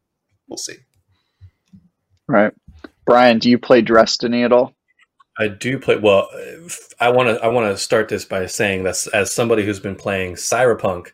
we'll 0.48 0.58
see. 0.58 0.78
Right, 2.28 2.54
Brian, 3.06 3.38
do 3.38 3.50
you 3.50 3.60
play 3.60 3.82
Destiny 3.82 4.44
at 4.44 4.52
all? 4.52 4.74
I 5.40 5.48
do 5.48 5.80
play. 5.80 5.98
Well, 5.98 6.30
I 7.00 7.10
want 7.10 7.30
to. 7.30 7.44
I 7.44 7.48
want 7.48 7.72
to 7.72 7.82
start 7.82 8.10
this 8.10 8.26
by 8.26 8.46
saying 8.46 8.84
that 8.84 9.08
as 9.14 9.32
somebody 9.32 9.66
who's 9.66 9.80
been 9.80 9.96
playing 9.96 10.34
Cyberpunk 10.34 11.08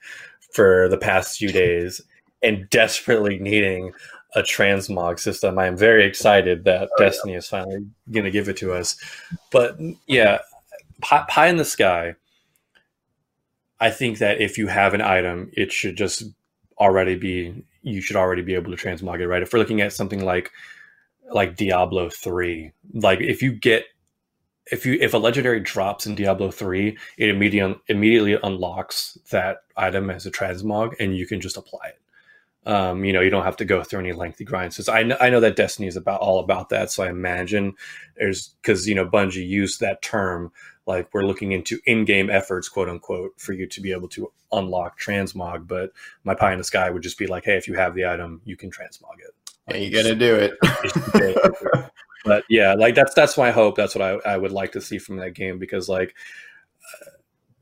for 0.51 0.89
the 0.89 0.97
past 0.97 1.37
few 1.37 1.51
days 1.51 2.01
and 2.41 2.67
desperately 2.71 3.37
needing 3.37 3.93
a 4.35 4.41
transmog 4.41 5.19
system, 5.19 5.59
I 5.59 5.67
am 5.67 5.77
very 5.77 6.05
excited 6.05 6.63
that 6.65 6.89
oh, 6.91 7.03
Destiny 7.03 7.33
yeah. 7.33 7.37
is 7.37 7.47
finally 7.47 7.85
going 8.11 8.25
to 8.25 8.31
give 8.31 8.49
it 8.49 8.57
to 8.57 8.73
us. 8.73 8.97
But 9.51 9.79
yeah, 10.07 10.39
pie, 11.01 11.25
pie 11.29 11.47
in 11.47 11.57
the 11.57 11.65
sky. 11.65 12.15
I 13.79 13.91
think 13.91 14.17
that 14.19 14.41
if 14.41 14.57
you 14.57 14.67
have 14.67 14.93
an 14.93 15.01
item, 15.01 15.51
it 15.53 15.71
should 15.71 15.97
just 15.97 16.23
already 16.79 17.15
be 17.15 17.63
you 17.83 18.01
should 18.01 18.15
already 18.15 18.41
be 18.41 18.55
able 18.55 18.75
to 18.75 18.83
transmog 18.83 19.19
it, 19.19 19.27
right? 19.27 19.43
If 19.43 19.53
we're 19.53 19.59
looking 19.59 19.81
at 19.81 19.93
something 19.93 20.25
like 20.25 20.51
like 21.31 21.55
Diablo 21.55 22.09
3, 22.09 22.71
like 22.93 23.21
if 23.21 23.43
you 23.43 23.51
get 23.51 23.85
if 24.71 24.85
you 24.85 24.97
if 24.99 25.13
a 25.13 25.17
legendary 25.17 25.59
drops 25.59 26.05
in 26.05 26.15
Diablo 26.15 26.51
3, 26.51 26.97
it 27.17 27.29
immediately 27.29 27.79
immediately 27.87 28.37
unlocks 28.41 29.17
that 29.31 29.63
item 29.77 30.09
as 30.09 30.25
a 30.25 30.31
transmog 30.31 30.93
and 30.99 31.15
you 31.17 31.27
can 31.27 31.41
just 31.41 31.57
apply 31.57 31.89
it. 31.89 31.99
Um, 32.67 33.05
you 33.05 33.13
know, 33.13 33.21
you 33.21 33.29
don't 33.29 33.43
have 33.43 33.57
to 33.57 33.65
go 33.65 33.83
through 33.83 33.99
any 33.99 34.13
lengthy 34.13 34.43
grinds. 34.43 34.83
So 34.83 34.91
I 34.91 35.03
know, 35.03 35.17
I 35.21 35.29
know 35.29 35.39
that 35.39 35.55
Destiny 35.55 35.87
is 35.87 35.95
about 35.95 36.21
all 36.21 36.39
about 36.39 36.69
that. 36.69 36.89
So 36.91 37.03
I 37.03 37.09
imagine 37.09 37.75
there's 38.17 38.55
because 38.61 38.87
you 38.87 38.95
know 38.95 39.05
Bungie 39.05 39.47
used 39.47 39.81
that 39.81 40.01
term 40.01 40.51
like 40.87 41.07
we're 41.13 41.25
looking 41.25 41.51
into 41.51 41.79
in-game 41.85 42.29
efforts 42.29 42.69
quote 42.69 42.89
unquote 42.89 43.33
for 43.37 43.53
you 43.53 43.67
to 43.67 43.81
be 43.81 43.91
able 43.91 44.07
to 44.07 44.31
unlock 44.51 44.99
transmog 44.99 45.67
but 45.67 45.91
my 46.23 46.35
pie 46.35 46.51
in 46.51 46.57
the 46.57 46.63
sky 46.63 46.89
would 46.89 47.03
just 47.03 47.17
be 47.17 47.27
like 47.27 47.43
hey 47.43 47.57
if 47.57 47.67
you 47.67 47.73
have 47.73 47.95
the 47.95 48.05
item 48.05 48.41
you 48.45 48.55
can 48.55 48.69
transmog 48.69 49.17
it 49.19 49.33
like, 49.67 49.81
you're 49.81 50.03
gonna 50.03 50.15
do 50.15 50.35
it 50.35 50.53
but 52.25 52.43
yeah 52.49 52.73
like 52.73 52.95
that's 52.95 53.13
that's 53.13 53.37
my 53.37 53.51
hope 53.51 53.75
that's 53.75 53.95
what 53.95 54.01
I, 54.01 54.33
I 54.33 54.37
would 54.37 54.51
like 54.51 54.71
to 54.73 54.81
see 54.81 54.97
from 54.97 55.17
that 55.17 55.31
game 55.31 55.59
because 55.59 55.89
like 55.89 56.15
uh, 57.01 57.09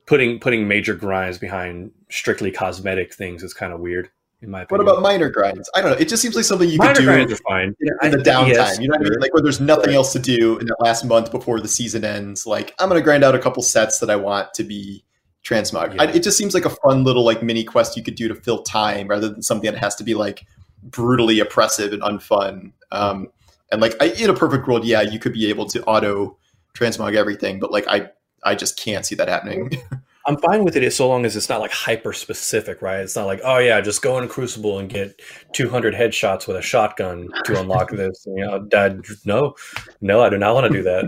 putting 0.06 0.40
putting 0.40 0.68
major 0.68 0.96
grinds 0.96 1.38
behind 1.38 1.92
strictly 2.10 2.52
cosmetic 2.52 3.14
things 3.14 3.44
is 3.44 3.54
kind 3.54 3.74
of 3.74 3.80
weird 3.80 4.10
in 4.44 4.52
my 4.52 4.62
opinion. 4.64 4.86
What 4.86 4.94
about 4.94 5.02
minor 5.02 5.30
grinds? 5.30 5.70
I 5.74 5.82
don't 5.82 5.92
know. 5.92 5.98
It 5.98 6.10
just 6.10 6.22
seems 6.22 6.36
like 6.36 6.46
something 6.46 6.70
you 6.70 6.78
minor 6.78 6.94
could 6.94 7.00
do 7.00 7.06
grinds 7.06 7.34
are 7.34 7.38
fine. 7.38 7.76
in, 7.80 7.90
in 8.04 8.12
the 8.12 8.18
downtime. 8.18 8.50
Yes, 8.50 8.80
you 8.80 8.88
know 8.88 8.98
what 8.98 9.08
I 9.08 9.10
mean? 9.10 9.20
Like 9.20 9.34
where 9.34 9.42
there's 9.42 9.62
nothing 9.62 9.88
right. 9.88 9.96
else 9.96 10.12
to 10.14 10.20
do 10.20 10.58
in 10.60 10.68
the 10.68 10.76
last 10.80 11.06
month 11.06 11.32
before 11.32 11.62
the 11.62 11.68
season 11.68 12.04
ends. 12.04 12.46
Like 12.46 12.76
I'm 12.78 12.90
gonna 12.90 13.02
grind 13.02 13.24
out 13.24 13.36
a 13.36 13.40
couple 13.40 13.64
sets 13.64 14.00
that 14.00 14.10
I 14.10 14.18
want 14.18 14.54
to 14.56 14.64
be 14.64 15.04
transmog. 15.44 15.96
Yeah. 15.96 16.04
I, 16.04 16.06
it 16.08 16.24
just 16.24 16.38
seems 16.38 16.54
like 16.54 16.66
a 16.66 16.70
fun 16.70 17.04
little 17.04 17.24
like 17.24 17.42
mini 17.42 17.64
quest 17.64 17.98
you 17.98 18.04
could 18.04 18.16
do 18.16 18.28
to 18.28 18.36
fill 18.36 18.64
time 18.64 19.08
rather 19.08 19.30
than 19.30 19.42
something 19.42 19.72
that 19.72 19.80
has 19.80 19.96
to 19.96 20.04
be 20.04 20.14
like 20.14 20.46
brutally 20.84 21.40
oppressive 21.40 21.94
and 21.94 22.02
unfun. 22.02 22.72
Um, 22.92 23.30
and 23.72 23.82
like 23.82 23.96
I, 24.02 24.08
in 24.12 24.30
a 24.30 24.34
perfect 24.34 24.68
world, 24.68 24.86
yeah, 24.86 25.02
you 25.02 25.20
could 25.20 25.34
be 25.34 25.50
able 25.50 25.66
to 25.68 25.84
auto 25.86 26.38
transmog 26.74 27.16
everything, 27.16 27.60
but 27.60 27.72
like 27.72 27.88
I 27.88 28.10
I 28.44 28.56
just 28.56 28.78
can't 28.78 29.06
see 29.06 29.16
that 29.16 29.28
happening. 29.28 29.72
I'm 30.26 30.38
fine 30.38 30.64
with 30.64 30.78
it 30.78 30.94
so 30.94 31.10
long 31.10 31.26
as 31.26 31.36
it's 31.36 31.50
not 31.50 31.60
like 31.60 31.72
hyper 31.72 32.14
specific, 32.14 32.82
right? 32.82 33.02
It's 33.02 33.16
not 33.16 33.26
like, 33.26 33.42
oh 33.44 33.58
yeah, 33.58 33.82
just 33.82 34.02
go 34.02 34.18
in 34.20 34.30
Crucible 34.30 34.80
and 34.80 34.90
get 34.90 35.22
200 35.52 35.94
headshots 35.94 36.48
with 36.48 36.56
a 36.56 36.62
shotgun 36.62 37.28
to 37.44 37.60
unlock 37.60 37.92
this. 37.92 38.26
You 38.26 38.46
know, 38.46 38.60
Dad, 38.60 39.02
no, 39.26 39.56
no, 40.00 40.22
I 40.22 40.30
do 40.30 40.38
not 40.38 40.56
want 40.56 40.72
to 40.72 40.78
do 40.78 40.84
that. 40.84 41.06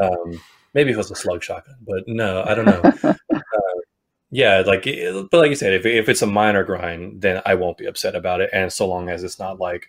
Um, 0.00 0.40
maybe 0.74 0.90
if 0.90 0.94
it 0.94 0.98
was 0.98 1.10
a 1.10 1.16
slug 1.16 1.42
shotgun, 1.42 1.74
but 1.84 2.04
no, 2.06 2.44
I 2.46 2.54
don't 2.54 2.66
know. 2.66 2.82
uh, 3.02 3.14
yeah, 4.32 4.62
like, 4.66 4.84
but 5.30 5.38
like 5.38 5.50
you 5.50 5.54
said, 5.54 5.74
if 5.74 5.84
if 5.84 6.08
it's 6.08 6.22
a 6.22 6.26
minor 6.26 6.64
grind, 6.64 7.20
then 7.20 7.42
I 7.44 7.54
won't 7.54 7.76
be 7.76 7.84
upset 7.84 8.16
about 8.16 8.40
it, 8.40 8.48
and 8.52 8.72
so 8.72 8.88
long 8.88 9.10
as 9.10 9.22
it's 9.22 9.38
not 9.38 9.60
like 9.60 9.88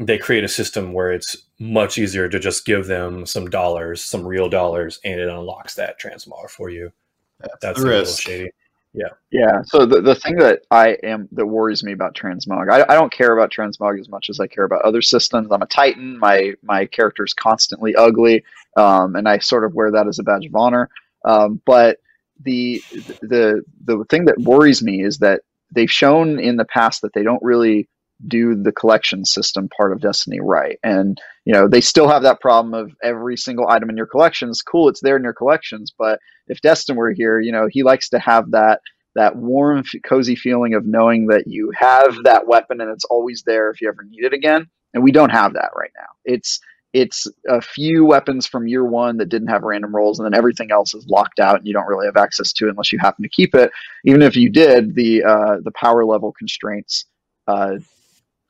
they 0.00 0.18
create 0.18 0.42
a 0.42 0.48
system 0.48 0.92
where 0.92 1.12
it's 1.12 1.36
much 1.60 1.96
easier 1.96 2.28
to 2.28 2.38
just 2.40 2.66
give 2.66 2.86
them 2.88 3.24
some 3.24 3.48
dollars, 3.48 4.02
some 4.02 4.26
real 4.26 4.48
dollars, 4.48 5.00
and 5.04 5.20
it 5.20 5.28
unlocks 5.28 5.76
that 5.76 6.00
transmog 6.00 6.50
for 6.50 6.70
you. 6.70 6.92
That's, 7.38 7.54
That's 7.60 7.80
a 7.80 7.82
little 7.82 8.04
shady. 8.04 8.50
Yeah. 8.94 9.10
Yeah. 9.30 9.62
So 9.64 9.86
the, 9.86 10.00
the 10.00 10.14
thing 10.16 10.36
that 10.36 10.62
I 10.72 10.96
am 11.04 11.28
that 11.32 11.46
worries 11.46 11.84
me 11.84 11.92
about 11.92 12.16
transmog, 12.16 12.68
I, 12.68 12.84
I 12.88 12.96
don't 12.96 13.12
care 13.12 13.32
about 13.32 13.52
transmog 13.52 14.00
as 14.00 14.08
much 14.08 14.28
as 14.28 14.40
I 14.40 14.48
care 14.48 14.64
about 14.64 14.82
other 14.82 15.02
systems. 15.02 15.52
I'm 15.52 15.62
a 15.62 15.66
Titan. 15.66 16.18
My 16.18 16.54
my 16.62 16.86
character 16.86 17.24
is 17.24 17.34
constantly 17.34 17.94
ugly, 17.94 18.44
um, 18.76 19.14
and 19.14 19.28
I 19.28 19.38
sort 19.38 19.64
of 19.64 19.74
wear 19.74 19.92
that 19.92 20.08
as 20.08 20.18
a 20.18 20.24
badge 20.24 20.46
of 20.46 20.54
honor. 20.56 20.90
Um, 21.24 21.60
but 21.64 21.98
the 22.44 22.82
the 23.20 23.62
the 23.84 24.04
thing 24.08 24.26
that 24.26 24.38
worries 24.38 24.82
me 24.82 25.02
is 25.02 25.18
that 25.18 25.42
they've 25.74 25.90
shown 25.90 26.38
in 26.38 26.56
the 26.56 26.64
past 26.64 27.02
that 27.02 27.12
they 27.14 27.22
don't 27.22 27.42
really 27.42 27.88
do 28.26 28.54
the 28.54 28.72
collection 28.72 29.24
system 29.24 29.68
part 29.76 29.92
of 29.92 30.00
Destiny 30.00 30.40
right. 30.40 30.78
And 30.82 31.18
you 31.44 31.52
know, 31.52 31.68
they 31.68 31.80
still 31.80 32.08
have 32.08 32.22
that 32.22 32.40
problem 32.40 32.74
of 32.74 32.92
every 33.02 33.36
single 33.36 33.68
item 33.68 33.90
in 33.90 33.96
your 33.96 34.06
collections. 34.06 34.62
Cool, 34.62 34.88
it's 34.88 35.00
there 35.00 35.16
in 35.16 35.22
your 35.22 35.34
collections, 35.34 35.92
but 35.96 36.18
if 36.48 36.60
Destin 36.60 36.96
were 36.96 37.12
here, 37.12 37.40
you 37.40 37.52
know, 37.52 37.68
he 37.70 37.82
likes 37.82 38.08
to 38.10 38.18
have 38.18 38.50
that 38.50 38.80
that 39.14 39.36
warm, 39.36 39.82
cozy 40.04 40.36
feeling 40.36 40.74
of 40.74 40.86
knowing 40.86 41.26
that 41.26 41.44
you 41.46 41.72
have 41.76 42.16
that 42.24 42.46
weapon 42.46 42.80
and 42.80 42.90
it's 42.90 43.04
always 43.06 43.42
there 43.44 43.70
if 43.70 43.80
you 43.80 43.88
ever 43.88 44.04
need 44.08 44.24
it 44.24 44.32
again. 44.32 44.66
And 44.94 45.02
we 45.02 45.12
don't 45.12 45.30
have 45.30 45.54
that 45.54 45.70
right 45.76 45.90
now. 45.96 46.06
It's 46.24 46.60
it's 46.92 47.26
a 47.48 47.60
few 47.60 48.04
weapons 48.04 48.46
from 48.46 48.66
year 48.66 48.84
one 48.84 49.18
that 49.18 49.28
didn't 49.28 49.48
have 49.48 49.62
random 49.62 49.94
rolls, 49.94 50.18
and 50.18 50.26
then 50.26 50.36
everything 50.36 50.70
else 50.70 50.94
is 50.94 51.06
locked 51.08 51.38
out, 51.38 51.56
and 51.56 51.66
you 51.66 51.72
don't 51.72 51.86
really 51.86 52.06
have 52.06 52.16
access 52.16 52.52
to 52.54 52.66
it 52.66 52.70
unless 52.70 52.92
you 52.92 52.98
happen 52.98 53.22
to 53.22 53.28
keep 53.28 53.54
it. 53.54 53.70
Even 54.04 54.22
if 54.22 54.36
you 54.36 54.48
did, 54.48 54.94
the 54.94 55.22
uh, 55.22 55.56
the 55.62 55.72
power 55.72 56.04
level 56.04 56.32
constraints 56.32 57.04
uh, 57.46 57.76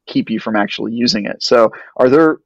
keep 0.07 0.30
you 0.30 0.39
from 0.39 0.57
actually 0.57 0.93
using 0.93 1.26
it. 1.26 1.43
So 1.43 1.70
are 1.97 2.09
there 2.09 2.39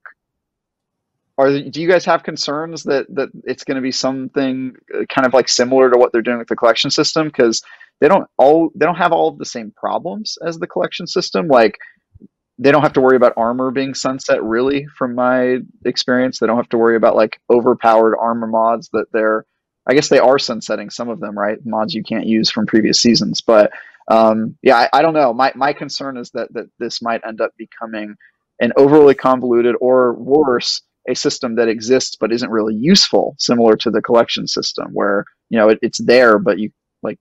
are 1.39 1.51
do 1.61 1.81
you 1.81 1.89
guys 1.89 2.05
have 2.05 2.23
concerns 2.23 2.83
that 2.85 3.07
that 3.15 3.29
it's 3.45 3.65
going 3.65 3.77
to 3.77 3.83
be 3.83 3.93
something 3.93 4.75
uh, 4.95 5.05
kind 5.09 5.27
of 5.27 5.35
like 5.35 5.49
similar 5.49 5.91
to 5.91 5.99
what 5.99 6.13
they're 6.13 6.23
doing 6.23 6.39
with 6.39 6.49
the 6.49 6.57
collection 6.57 6.91
system 6.91 7.27
because 7.27 7.63
they 8.01 8.09
don't 8.09 8.29
all 8.37 8.71
they 8.75 8.85
don't 8.85 8.97
have 8.97 9.13
all 9.13 9.29
of 9.29 9.39
the 9.39 9.45
same 9.45 9.73
problems 9.77 10.37
as 10.47 10.59
the 10.59 10.67
collection 10.67 11.07
system 11.07 11.49
like 11.49 11.79
they 12.63 12.71
don't 12.71 12.83
have 12.83 12.93
to 12.93 13.01
worry 13.01 13.17
about 13.17 13.35
armor 13.37 13.71
being 13.71 13.95
sunset 13.95 14.43
really 14.43 14.87
from 14.97 15.15
my 15.15 15.59
experience. 15.85 16.39
They 16.39 16.47
don't 16.47 16.57
have 16.57 16.69
to 16.71 16.79
worry 16.79 16.97
about 16.97 17.17
like 17.17 17.41
overpowered 17.51 18.17
armor 18.19 18.47
mods 18.47 18.89
that 18.93 19.07
they're 19.13 19.45
i 19.89 19.95
guess 19.95 20.09
they 20.09 20.21
are 20.21 20.39
sunsetting 20.39 20.91
some 20.91 21.09
of 21.09 21.19
them 21.19 21.37
right? 21.37 21.59
Mods 21.65 21.95
you 21.95 22.05
can't 22.05 22.27
use 22.27 22.51
from 22.51 22.67
previous 22.67 23.01
seasons. 23.01 23.41
But 23.41 23.73
um, 24.09 24.57
yeah, 24.63 24.77
I, 24.77 24.99
I, 24.99 25.03
don't 25.03 25.15
know. 25.15 25.33
My 25.33 25.53
my 25.55 25.73
concern 25.73 26.17
is 26.17 26.31
that 26.33 26.53
that 26.55 26.67
this 26.79 27.03
might 27.03 27.23
end 27.27 27.41
up 27.41 27.53
becoming 27.57 28.17
an 28.61 28.73
overly 28.77 29.15
convoluted 29.15 29.75
or 29.81 30.15
worse 30.15 30.83
a 31.09 31.15
system 31.15 31.57
that 31.57 31.69
exists 31.69 32.17
but 32.19 32.33
isn't 32.33 32.51
really 32.51 32.75
useful, 32.75 33.35
similar 33.39 33.77
to 33.77 33.91
the 33.91 34.03
collection 34.03 34.47
system, 34.47 34.91
where 34.93 35.25
you 35.51 35.59
know 35.59 35.69
it, 35.69 35.79
it's 35.83 35.99
there 35.99 36.39
but 36.39 36.59
you 36.59 36.71
like 37.03 37.19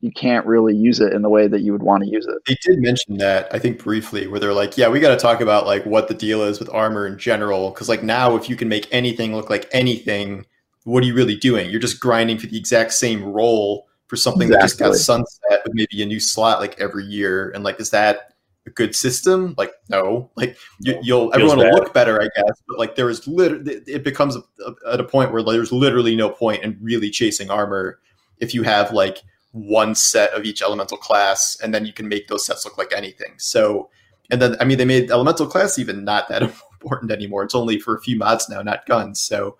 you 0.00 0.12
can't 0.12 0.46
really 0.46 0.76
use 0.76 1.00
it 1.00 1.12
in 1.12 1.22
the 1.22 1.28
way 1.28 1.48
that 1.48 1.62
you 1.62 1.72
would 1.72 1.82
want 1.82 2.04
to 2.04 2.08
use 2.08 2.26
it. 2.26 2.36
They 2.46 2.56
did 2.62 2.80
mention 2.80 3.16
that 3.18 3.48
I 3.52 3.58
think 3.58 3.82
briefly, 3.82 4.26
where 4.26 4.38
they're 4.38 4.52
like, 4.52 4.76
"Yeah, 4.76 4.88
we 4.88 5.00
got 5.00 5.10
to 5.10 5.16
talk 5.16 5.40
about 5.40 5.66
like 5.66 5.84
what 5.86 6.08
the 6.08 6.14
deal 6.14 6.42
is 6.42 6.58
with 6.58 6.68
armor 6.72 7.06
in 7.06 7.18
general, 7.18 7.70
because 7.70 7.88
like 7.88 8.02
now 8.02 8.36
if 8.36 8.48
you 8.48 8.56
can 8.56 8.68
make 8.68 8.88
anything 8.92 9.34
look 9.34 9.50
like 9.50 9.68
anything, 9.72 10.44
what 10.84 11.02
are 11.02 11.06
you 11.06 11.14
really 11.14 11.36
doing? 11.36 11.70
You're 11.70 11.80
just 11.80 12.00
grinding 12.00 12.38
for 12.38 12.46
the 12.46 12.58
exact 12.58 12.92
same 12.92 13.24
role." 13.24 13.86
for 14.08 14.16
something 14.16 14.48
exactly. 14.48 14.56
that 14.56 14.68
just 14.68 14.78
got 14.78 14.94
sunset 14.94 15.62
with 15.64 15.74
maybe 15.74 16.02
a 16.02 16.06
new 16.06 16.20
slot 16.20 16.60
like 16.60 16.78
every 16.80 17.04
year. 17.04 17.50
And 17.50 17.64
like, 17.64 17.80
is 17.80 17.90
that 17.90 18.34
a 18.66 18.70
good 18.70 18.94
system? 18.94 19.54
Like, 19.58 19.72
no. 19.88 20.30
Like, 20.36 20.56
you, 20.80 21.14
will 21.14 21.34
everyone 21.34 21.58
will 21.58 21.72
look 21.72 21.92
better, 21.92 22.20
I 22.20 22.28
guess. 22.36 22.62
But 22.68 22.78
like, 22.78 22.94
there 22.96 23.10
is 23.10 23.26
literally 23.26 23.82
it 23.86 24.04
becomes 24.04 24.36
a, 24.36 24.42
a, 24.64 24.92
at 24.94 25.00
a 25.00 25.04
point 25.04 25.32
where 25.32 25.42
there's 25.42 25.72
literally 25.72 26.14
no 26.14 26.30
point 26.30 26.62
in 26.62 26.78
really 26.80 27.10
chasing 27.10 27.50
armor 27.50 27.98
if 28.38 28.54
you 28.54 28.62
have 28.62 28.92
like 28.92 29.22
one 29.56 29.94
set 29.94 30.32
of 30.32 30.44
each 30.44 30.60
elemental 30.60 30.98
class, 30.98 31.56
and 31.62 31.72
then 31.72 31.86
you 31.86 31.92
can 31.92 32.08
make 32.08 32.28
those 32.28 32.44
sets 32.44 32.64
look 32.64 32.76
like 32.76 32.92
anything. 32.94 33.34
So, 33.38 33.88
and 34.30 34.40
then 34.40 34.56
I 34.60 34.64
mean, 34.64 34.76
they 34.76 34.84
made 34.84 35.10
elemental 35.10 35.46
class 35.46 35.78
even 35.78 36.04
not 36.04 36.28
that 36.28 36.42
important 36.82 37.10
anymore. 37.10 37.42
It's 37.42 37.54
only 37.54 37.78
for 37.78 37.96
a 37.96 38.00
few 38.00 38.16
mods 38.16 38.48
now, 38.48 38.60
not 38.60 38.86
guns. 38.86 39.20
So 39.20 39.56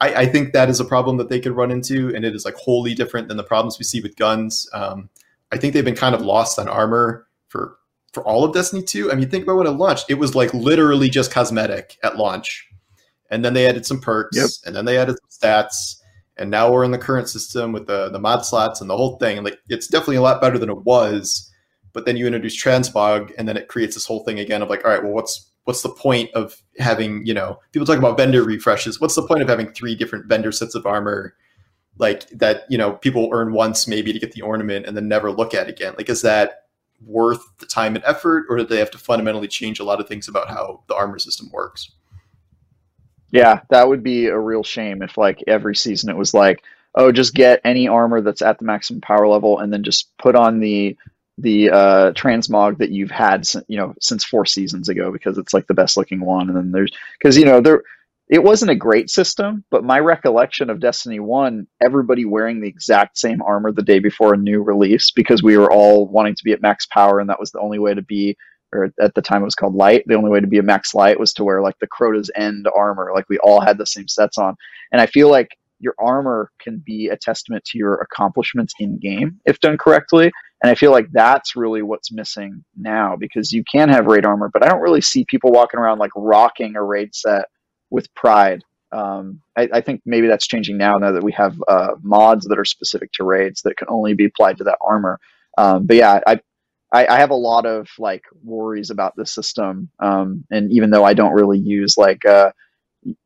I, 0.00 0.14
I, 0.14 0.26
think 0.26 0.52
that 0.52 0.68
is 0.68 0.80
a 0.80 0.84
problem 0.84 1.16
that 1.18 1.28
they 1.28 1.38
could 1.38 1.52
run 1.52 1.70
into, 1.70 2.12
and 2.14 2.24
it 2.24 2.34
is 2.34 2.44
like 2.44 2.56
wholly 2.56 2.94
different 2.94 3.28
than 3.28 3.36
the 3.36 3.44
problems 3.44 3.78
we 3.78 3.84
see 3.84 4.00
with 4.00 4.16
guns. 4.16 4.68
Um, 4.72 5.08
I 5.52 5.56
think 5.56 5.72
they've 5.72 5.84
been 5.84 5.94
kind 5.94 6.14
of 6.14 6.22
lost 6.22 6.58
on 6.58 6.68
armor 6.68 7.26
for 7.48 7.76
for 8.12 8.22
all 8.24 8.44
of 8.44 8.52
Destiny 8.52 8.82
2. 8.82 9.10
I 9.10 9.14
mean, 9.14 9.30
think 9.30 9.44
about 9.44 9.56
when 9.56 9.66
it 9.68 9.70
launched; 9.70 10.06
it 10.10 10.18
was 10.18 10.34
like 10.34 10.52
literally 10.52 11.08
just 11.08 11.30
cosmetic 11.30 11.98
at 12.02 12.16
launch, 12.16 12.68
and 13.30 13.44
then 13.44 13.54
they 13.54 13.68
added 13.68 13.86
some 13.86 14.00
perks, 14.00 14.36
yep. 14.36 14.50
and 14.66 14.74
then 14.74 14.84
they 14.84 14.98
added 14.98 15.16
some 15.20 15.50
stats, 15.50 16.01
and 16.36 16.50
now 16.50 16.70
we're 16.70 16.84
in 16.84 16.90
the 16.90 16.98
current 16.98 17.28
system 17.28 17.72
with 17.72 17.86
the 17.86 18.08
the 18.10 18.18
mod 18.18 18.44
slots 18.44 18.80
and 18.80 18.88
the 18.88 18.96
whole 18.96 19.16
thing. 19.18 19.38
And 19.38 19.44
like, 19.44 19.58
it's 19.68 19.86
definitely 19.86 20.16
a 20.16 20.22
lot 20.22 20.40
better 20.40 20.58
than 20.58 20.70
it 20.70 20.84
was. 20.84 21.50
But 21.92 22.06
then 22.06 22.16
you 22.16 22.26
introduce 22.26 22.60
transmog, 22.62 23.32
and 23.36 23.46
then 23.46 23.56
it 23.56 23.68
creates 23.68 23.94
this 23.94 24.06
whole 24.06 24.24
thing 24.24 24.38
again 24.38 24.62
of 24.62 24.70
like, 24.70 24.84
all 24.84 24.90
right, 24.90 25.02
well, 25.02 25.12
what's 25.12 25.52
what's 25.64 25.82
the 25.82 25.90
point 25.90 26.30
of 26.34 26.60
having 26.78 27.24
you 27.26 27.34
know 27.34 27.58
people 27.72 27.86
talk 27.86 27.98
about 27.98 28.16
vendor 28.16 28.42
refreshes 28.42 29.00
what's 29.00 29.14
the 29.14 29.26
point 29.26 29.42
of 29.42 29.48
having 29.48 29.72
three 29.72 29.94
different 29.94 30.26
vendor 30.26 30.52
sets 30.52 30.74
of 30.74 30.86
armor 30.86 31.34
like 31.98 32.28
that 32.30 32.64
you 32.68 32.78
know 32.78 32.92
people 32.94 33.28
earn 33.32 33.52
once 33.52 33.86
maybe 33.86 34.12
to 34.12 34.18
get 34.18 34.32
the 34.32 34.42
ornament 34.42 34.86
and 34.86 34.96
then 34.96 35.08
never 35.08 35.30
look 35.30 35.54
at 35.54 35.68
again 35.68 35.94
like 35.96 36.08
is 36.08 36.22
that 36.22 36.66
worth 37.04 37.42
the 37.58 37.66
time 37.66 37.94
and 37.94 38.04
effort 38.04 38.46
or 38.48 38.56
do 38.56 38.64
they 38.64 38.78
have 38.78 38.90
to 38.90 38.98
fundamentally 38.98 39.48
change 39.48 39.80
a 39.80 39.84
lot 39.84 40.00
of 40.00 40.08
things 40.08 40.28
about 40.28 40.48
how 40.48 40.82
the 40.88 40.94
armor 40.94 41.18
system 41.18 41.50
works 41.52 41.92
yeah 43.32 43.60
that 43.70 43.88
would 43.88 44.02
be 44.02 44.26
a 44.26 44.38
real 44.38 44.62
shame 44.62 45.02
if 45.02 45.18
like 45.18 45.42
every 45.48 45.74
season 45.74 46.10
it 46.10 46.16
was 46.16 46.32
like 46.34 46.62
oh 46.94 47.10
just 47.10 47.34
get 47.34 47.60
any 47.64 47.88
armor 47.88 48.20
that's 48.20 48.42
at 48.42 48.58
the 48.58 48.64
maximum 48.64 49.00
power 49.00 49.26
level 49.26 49.58
and 49.58 49.72
then 49.72 49.82
just 49.82 50.16
put 50.18 50.36
on 50.36 50.60
the 50.60 50.96
the 51.38 51.70
uh, 51.70 52.12
transmog 52.12 52.78
that 52.78 52.90
you've 52.90 53.10
had, 53.10 53.44
you 53.68 53.76
know, 53.76 53.94
since 54.00 54.24
four 54.24 54.44
seasons 54.46 54.88
ago 54.88 55.10
because 55.10 55.38
it's 55.38 55.54
like 55.54 55.66
the 55.66 55.74
best 55.74 55.96
looking 55.96 56.20
one. 56.20 56.48
And 56.48 56.56
then 56.56 56.72
there's 56.72 56.92
because 57.18 57.36
you 57.36 57.44
know 57.44 57.60
there 57.60 57.82
it 58.28 58.42
wasn't 58.42 58.70
a 58.70 58.76
great 58.76 59.10
system, 59.10 59.64
but 59.70 59.84
my 59.84 59.98
recollection 59.98 60.70
of 60.70 60.80
Destiny 60.80 61.20
One, 61.20 61.66
everybody 61.84 62.24
wearing 62.24 62.60
the 62.60 62.68
exact 62.68 63.18
same 63.18 63.42
armor 63.42 63.72
the 63.72 63.82
day 63.82 63.98
before 63.98 64.34
a 64.34 64.38
new 64.38 64.62
release 64.62 65.10
because 65.10 65.42
we 65.42 65.58
were 65.58 65.70
all 65.70 66.06
wanting 66.08 66.34
to 66.36 66.44
be 66.44 66.52
at 66.52 66.62
max 66.62 66.86
power, 66.86 67.20
and 67.20 67.28
that 67.28 67.40
was 67.40 67.50
the 67.50 67.60
only 67.60 67.78
way 67.78 67.94
to 67.94 68.02
be. 68.02 68.36
Or 68.72 68.92
at 69.00 69.14
the 69.14 69.22
time 69.22 69.42
it 69.42 69.46
was 69.46 69.54
called 69.54 69.74
light. 69.74 70.04
The 70.06 70.14
only 70.14 70.30
way 70.30 70.40
to 70.40 70.46
be 70.46 70.58
a 70.58 70.62
max 70.62 70.94
light 70.94 71.20
was 71.20 71.32
to 71.34 71.44
wear 71.44 71.60
like 71.60 71.78
the 71.78 71.86
Crota's 71.86 72.30
End 72.34 72.66
armor. 72.74 73.10
Like 73.14 73.28
we 73.28 73.38
all 73.38 73.60
had 73.60 73.78
the 73.78 73.86
same 73.86 74.08
sets 74.08 74.38
on, 74.38 74.56
and 74.92 75.00
I 75.00 75.06
feel 75.06 75.30
like 75.30 75.50
your 75.82 75.94
armor 75.98 76.50
can 76.60 76.78
be 76.78 77.08
a 77.08 77.16
testament 77.16 77.64
to 77.64 77.78
your 77.78 77.96
accomplishments 77.96 78.72
in 78.78 78.98
game 78.98 79.40
if 79.44 79.60
done 79.60 79.76
correctly. 79.76 80.30
And 80.62 80.70
I 80.70 80.76
feel 80.76 80.92
like 80.92 81.10
that's 81.10 81.56
really 81.56 81.82
what's 81.82 82.12
missing 82.12 82.64
now 82.76 83.16
because 83.16 83.52
you 83.52 83.64
can 83.70 83.88
have 83.88 84.06
raid 84.06 84.24
armor, 84.24 84.48
but 84.52 84.64
I 84.64 84.68
don't 84.68 84.80
really 84.80 85.00
see 85.00 85.24
people 85.24 85.50
walking 85.50 85.80
around 85.80 85.98
like 85.98 86.12
rocking 86.14 86.76
a 86.76 86.82
raid 86.82 87.14
set 87.14 87.46
with 87.90 88.14
pride. 88.14 88.62
Um, 88.92 89.40
I, 89.56 89.68
I, 89.72 89.80
think 89.80 90.02
maybe 90.04 90.28
that's 90.28 90.46
changing 90.46 90.76
now, 90.76 90.98
now 90.98 91.12
that 91.12 91.24
we 91.24 91.32
have 91.32 91.60
uh, 91.66 91.94
mods 92.02 92.46
that 92.46 92.58
are 92.58 92.64
specific 92.64 93.10
to 93.12 93.24
raids 93.24 93.62
that 93.62 93.76
can 93.76 93.88
only 93.90 94.12
be 94.12 94.26
applied 94.26 94.58
to 94.58 94.64
that 94.64 94.78
armor. 94.82 95.18
Um, 95.56 95.86
but 95.86 95.96
yeah, 95.96 96.20
I, 96.26 96.40
I, 96.92 97.06
I, 97.06 97.18
have 97.18 97.30
a 97.30 97.34
lot 97.34 97.64
of 97.64 97.88
like 97.98 98.24
worries 98.42 98.90
about 98.90 99.16
the 99.16 99.24
system. 99.24 99.88
Um, 100.00 100.44
and 100.50 100.70
even 100.70 100.90
though 100.90 101.04
I 101.04 101.14
don't 101.14 101.32
really 101.32 101.58
use 101.58 101.96
like, 101.96 102.24
uh, 102.24 102.52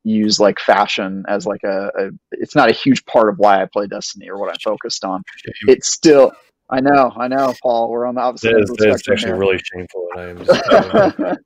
use 0.04 0.38
like 0.40 0.58
fashion 0.58 1.24
as 1.28 1.46
like 1.46 1.62
a, 1.64 1.90
a, 1.98 2.10
it's 2.32 2.54
not 2.54 2.70
a 2.70 2.72
huge 2.72 3.04
part 3.06 3.28
of 3.28 3.38
why 3.38 3.60
I 3.60 3.66
play 3.72 3.86
Destiny 3.86 4.28
or 4.28 4.38
what 4.38 4.50
I'm 4.50 4.58
focused 4.62 5.04
on. 5.04 5.22
It's 5.66 5.92
still 5.92 6.32
I 6.70 6.80
know, 6.80 7.12
I 7.16 7.28
know, 7.28 7.54
Paul. 7.62 7.90
We're 7.90 8.06
on 8.06 8.16
the 8.16 8.22
opposite. 8.22 8.52
That 8.52 8.62
is, 8.62 8.70
that 8.70 8.88
is 8.88 9.08
actually 9.08 9.30
here. 9.30 9.36
really 9.36 9.58
shameful, 9.58 10.08
and 10.16 10.20
I 10.20 10.30
am. 10.30 10.44
Just, 10.44 11.40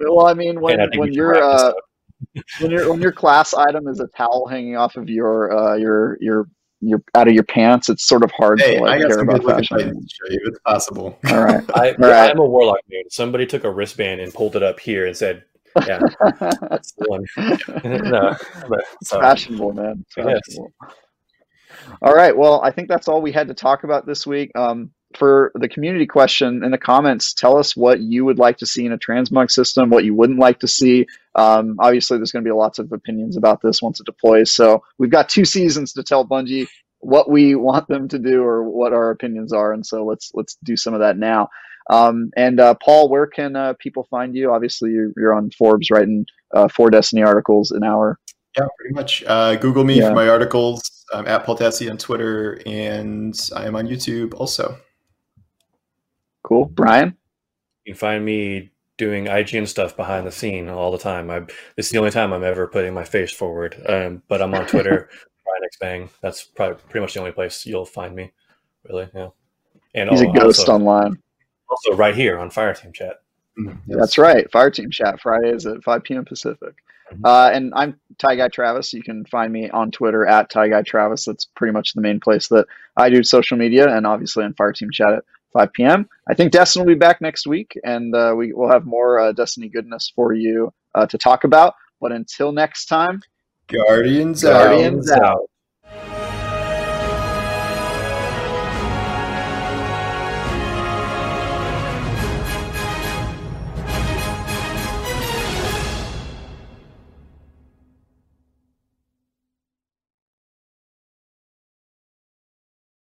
well, 0.00 0.26
I 0.26 0.34
mean, 0.34 0.60
when 0.60 0.80
when 0.96 1.12
you're 1.12 1.36
uh, 1.36 1.72
when 2.60 2.70
your 2.70 2.90
when 2.90 3.00
your 3.00 3.12
class 3.12 3.54
item 3.54 3.86
is 3.86 4.00
a 4.00 4.08
towel 4.08 4.48
hanging 4.48 4.76
off 4.76 4.96
of 4.96 5.08
your 5.08 5.56
uh, 5.56 5.76
your 5.76 6.18
your 6.20 6.48
your 6.80 7.02
out 7.14 7.28
of 7.28 7.34
your 7.34 7.44
pants, 7.44 7.88
it's 7.88 8.06
sort 8.06 8.22
of 8.22 8.30
hard 8.32 8.60
hey, 8.60 8.76
to 8.76 8.82
like, 8.82 9.00
care 9.00 9.18
about 9.18 9.44
fashion. 9.44 9.78
show 9.78 10.32
you. 10.32 10.40
It's 10.46 10.58
possible. 10.60 11.18
All 11.30 11.44
right, 11.44 11.64
I, 11.74 11.90
All 11.90 11.96
right. 11.98 12.30
I'm 12.30 12.38
a 12.38 12.44
warlock 12.44 12.80
dude. 12.90 13.12
Somebody 13.12 13.46
took 13.46 13.64
a 13.64 13.70
wristband 13.70 14.20
and 14.20 14.32
pulled 14.32 14.56
it 14.56 14.62
up 14.62 14.78
here 14.78 15.06
and 15.06 15.16
said, 15.16 15.44
"Yeah, 15.86 16.00
that's 16.40 16.92
the 16.92 17.06
one." 17.06 17.24
no, 18.10 18.34
but, 18.68 18.84
so, 19.02 19.18
it's 19.18 19.26
fashionable, 19.26 19.72
man. 19.72 20.04
It's 20.06 20.14
fashionable. 20.14 20.72
All 22.02 22.14
right. 22.14 22.36
Well, 22.36 22.60
I 22.62 22.70
think 22.70 22.88
that's 22.88 23.08
all 23.08 23.22
we 23.22 23.32
had 23.32 23.48
to 23.48 23.54
talk 23.54 23.84
about 23.84 24.06
this 24.06 24.26
week. 24.26 24.50
Um, 24.54 24.90
for 25.16 25.52
the 25.54 25.68
community 25.68 26.06
question 26.06 26.62
in 26.62 26.70
the 26.70 26.78
comments, 26.78 27.32
tell 27.32 27.56
us 27.56 27.76
what 27.76 28.00
you 28.00 28.24
would 28.24 28.38
like 28.38 28.58
to 28.58 28.66
see 28.66 28.84
in 28.84 28.92
a 28.92 28.98
transmog 28.98 29.50
system, 29.50 29.90
what 29.90 30.04
you 30.04 30.14
wouldn't 30.14 30.38
like 30.38 30.60
to 30.60 30.68
see. 30.68 31.06
Um, 31.34 31.76
obviously, 31.78 32.18
there's 32.18 32.32
going 32.32 32.44
to 32.44 32.48
be 32.48 32.54
lots 32.54 32.78
of 32.78 32.92
opinions 32.92 33.36
about 33.36 33.62
this 33.62 33.80
once 33.80 34.00
it 34.00 34.06
deploys. 34.06 34.52
So 34.52 34.82
we've 34.98 35.10
got 35.10 35.28
two 35.28 35.44
seasons 35.44 35.92
to 35.94 36.02
tell 36.02 36.26
Bungie 36.26 36.68
what 37.00 37.30
we 37.30 37.54
want 37.54 37.88
them 37.88 38.08
to 38.08 38.18
do 38.18 38.42
or 38.42 38.64
what 38.64 38.92
our 38.92 39.10
opinions 39.10 39.52
are, 39.52 39.72
and 39.72 39.86
so 39.86 40.04
let's 40.04 40.30
let's 40.34 40.58
do 40.64 40.76
some 40.76 40.94
of 40.94 41.00
that 41.00 41.16
now. 41.16 41.48
Um, 41.90 42.30
and 42.36 42.60
uh, 42.60 42.74
Paul, 42.84 43.08
where 43.08 43.26
can 43.26 43.56
uh, 43.56 43.74
people 43.78 44.06
find 44.10 44.34
you? 44.34 44.52
Obviously, 44.52 44.90
you're, 44.90 45.10
you're 45.16 45.32
on 45.32 45.50
Forbes 45.52 45.90
writing 45.90 46.26
uh, 46.54 46.68
four 46.68 46.90
Destiny 46.90 47.22
articles 47.22 47.70
an 47.70 47.82
hour. 47.82 48.18
Yeah, 48.58 48.66
pretty 48.78 48.94
much. 48.94 49.24
Uh, 49.26 49.56
Google 49.56 49.84
me 49.84 49.98
yeah. 49.98 50.08
for 50.08 50.14
my 50.14 50.28
articles. 50.28 50.82
I'm 51.14 51.26
at 51.26 51.44
Paul 51.44 51.56
Tassi 51.56 51.90
on 51.90 51.96
Twitter, 51.96 52.60
and 52.66 53.38
I 53.56 53.66
am 53.66 53.76
on 53.76 53.86
YouTube 53.86 54.34
also. 54.34 54.78
Cool. 56.48 56.64
Brian? 56.64 57.14
You 57.84 57.92
can 57.92 57.98
find 57.98 58.24
me 58.24 58.70
doing 58.96 59.26
IGN 59.26 59.68
stuff 59.68 59.94
behind 59.94 60.26
the 60.26 60.32
scene 60.32 60.70
all 60.70 60.90
the 60.90 60.98
time. 60.98 61.30
I, 61.30 61.40
this 61.76 61.86
is 61.86 61.90
the 61.90 61.98
only 61.98 62.10
time 62.10 62.32
I'm 62.32 62.42
ever 62.42 62.66
putting 62.66 62.94
my 62.94 63.04
face 63.04 63.30
forward. 63.30 63.76
Um, 63.86 64.22
but 64.28 64.40
I'm 64.40 64.54
on 64.54 64.66
Twitter, 64.66 65.10
Brian 65.44 65.64
X 65.64 65.76
Bang. 65.78 66.10
That's 66.22 66.44
probably 66.44 66.76
pretty 66.88 67.02
much 67.02 67.12
the 67.12 67.20
only 67.20 67.32
place 67.32 67.66
you'll 67.66 67.84
find 67.84 68.16
me, 68.16 68.32
really. 68.88 69.10
Yeah. 69.14 69.28
And 69.94 70.08
he's 70.08 70.22
a 70.22 70.26
ghost 70.26 70.60
also, 70.60 70.72
online. 70.72 71.18
Also, 71.68 71.94
right 71.94 72.14
here 72.14 72.38
on 72.38 72.48
Fireteam 72.48 72.94
Chat. 72.94 73.16
Mm-hmm. 73.58 73.76
Yes. 73.86 73.98
That's 73.98 74.18
right. 74.18 74.50
Fireteam 74.50 74.90
Chat 74.90 75.20
Fridays 75.20 75.66
at 75.66 75.84
5 75.84 76.02
p.m. 76.02 76.24
Pacific. 76.24 76.76
Mm-hmm. 77.12 77.26
Uh, 77.26 77.50
and 77.50 77.74
I'm 77.76 78.00
Ty 78.16 78.36
Guy 78.36 78.48
Travis. 78.48 78.94
You 78.94 79.02
can 79.02 79.26
find 79.26 79.52
me 79.52 79.68
on 79.68 79.90
Twitter 79.90 80.24
at 80.26 80.48
Ty 80.48 80.68
Guy 80.68 80.80
Travis. 80.80 81.26
That's 81.26 81.44
pretty 81.44 81.74
much 81.74 81.92
the 81.92 82.00
main 82.00 82.20
place 82.20 82.48
that 82.48 82.66
I 82.96 83.10
do 83.10 83.22
social 83.22 83.58
media, 83.58 83.94
and 83.94 84.06
obviously 84.06 84.44
on 84.44 84.54
Fireteam 84.54 84.92
Chat 84.92 85.12
at 85.12 85.24
5 85.52 85.72
p.m. 85.72 86.08
I 86.28 86.34
think 86.34 86.52
Destin 86.52 86.82
will 86.82 86.94
be 86.94 86.98
back 86.98 87.20
next 87.20 87.46
week, 87.46 87.78
and 87.84 88.14
uh, 88.14 88.34
we 88.36 88.52
will 88.52 88.70
have 88.70 88.84
more 88.84 89.18
uh, 89.18 89.32
Destiny 89.32 89.68
goodness 89.68 90.12
for 90.14 90.32
you 90.32 90.72
uh, 90.94 91.06
to 91.06 91.18
talk 91.18 91.44
about. 91.44 91.74
But 92.00 92.12
until 92.12 92.52
next 92.52 92.86
time, 92.86 93.22
Guardians, 93.66 94.42
Guardians 94.42 95.10
out. 95.10 95.22
out. 95.22 95.50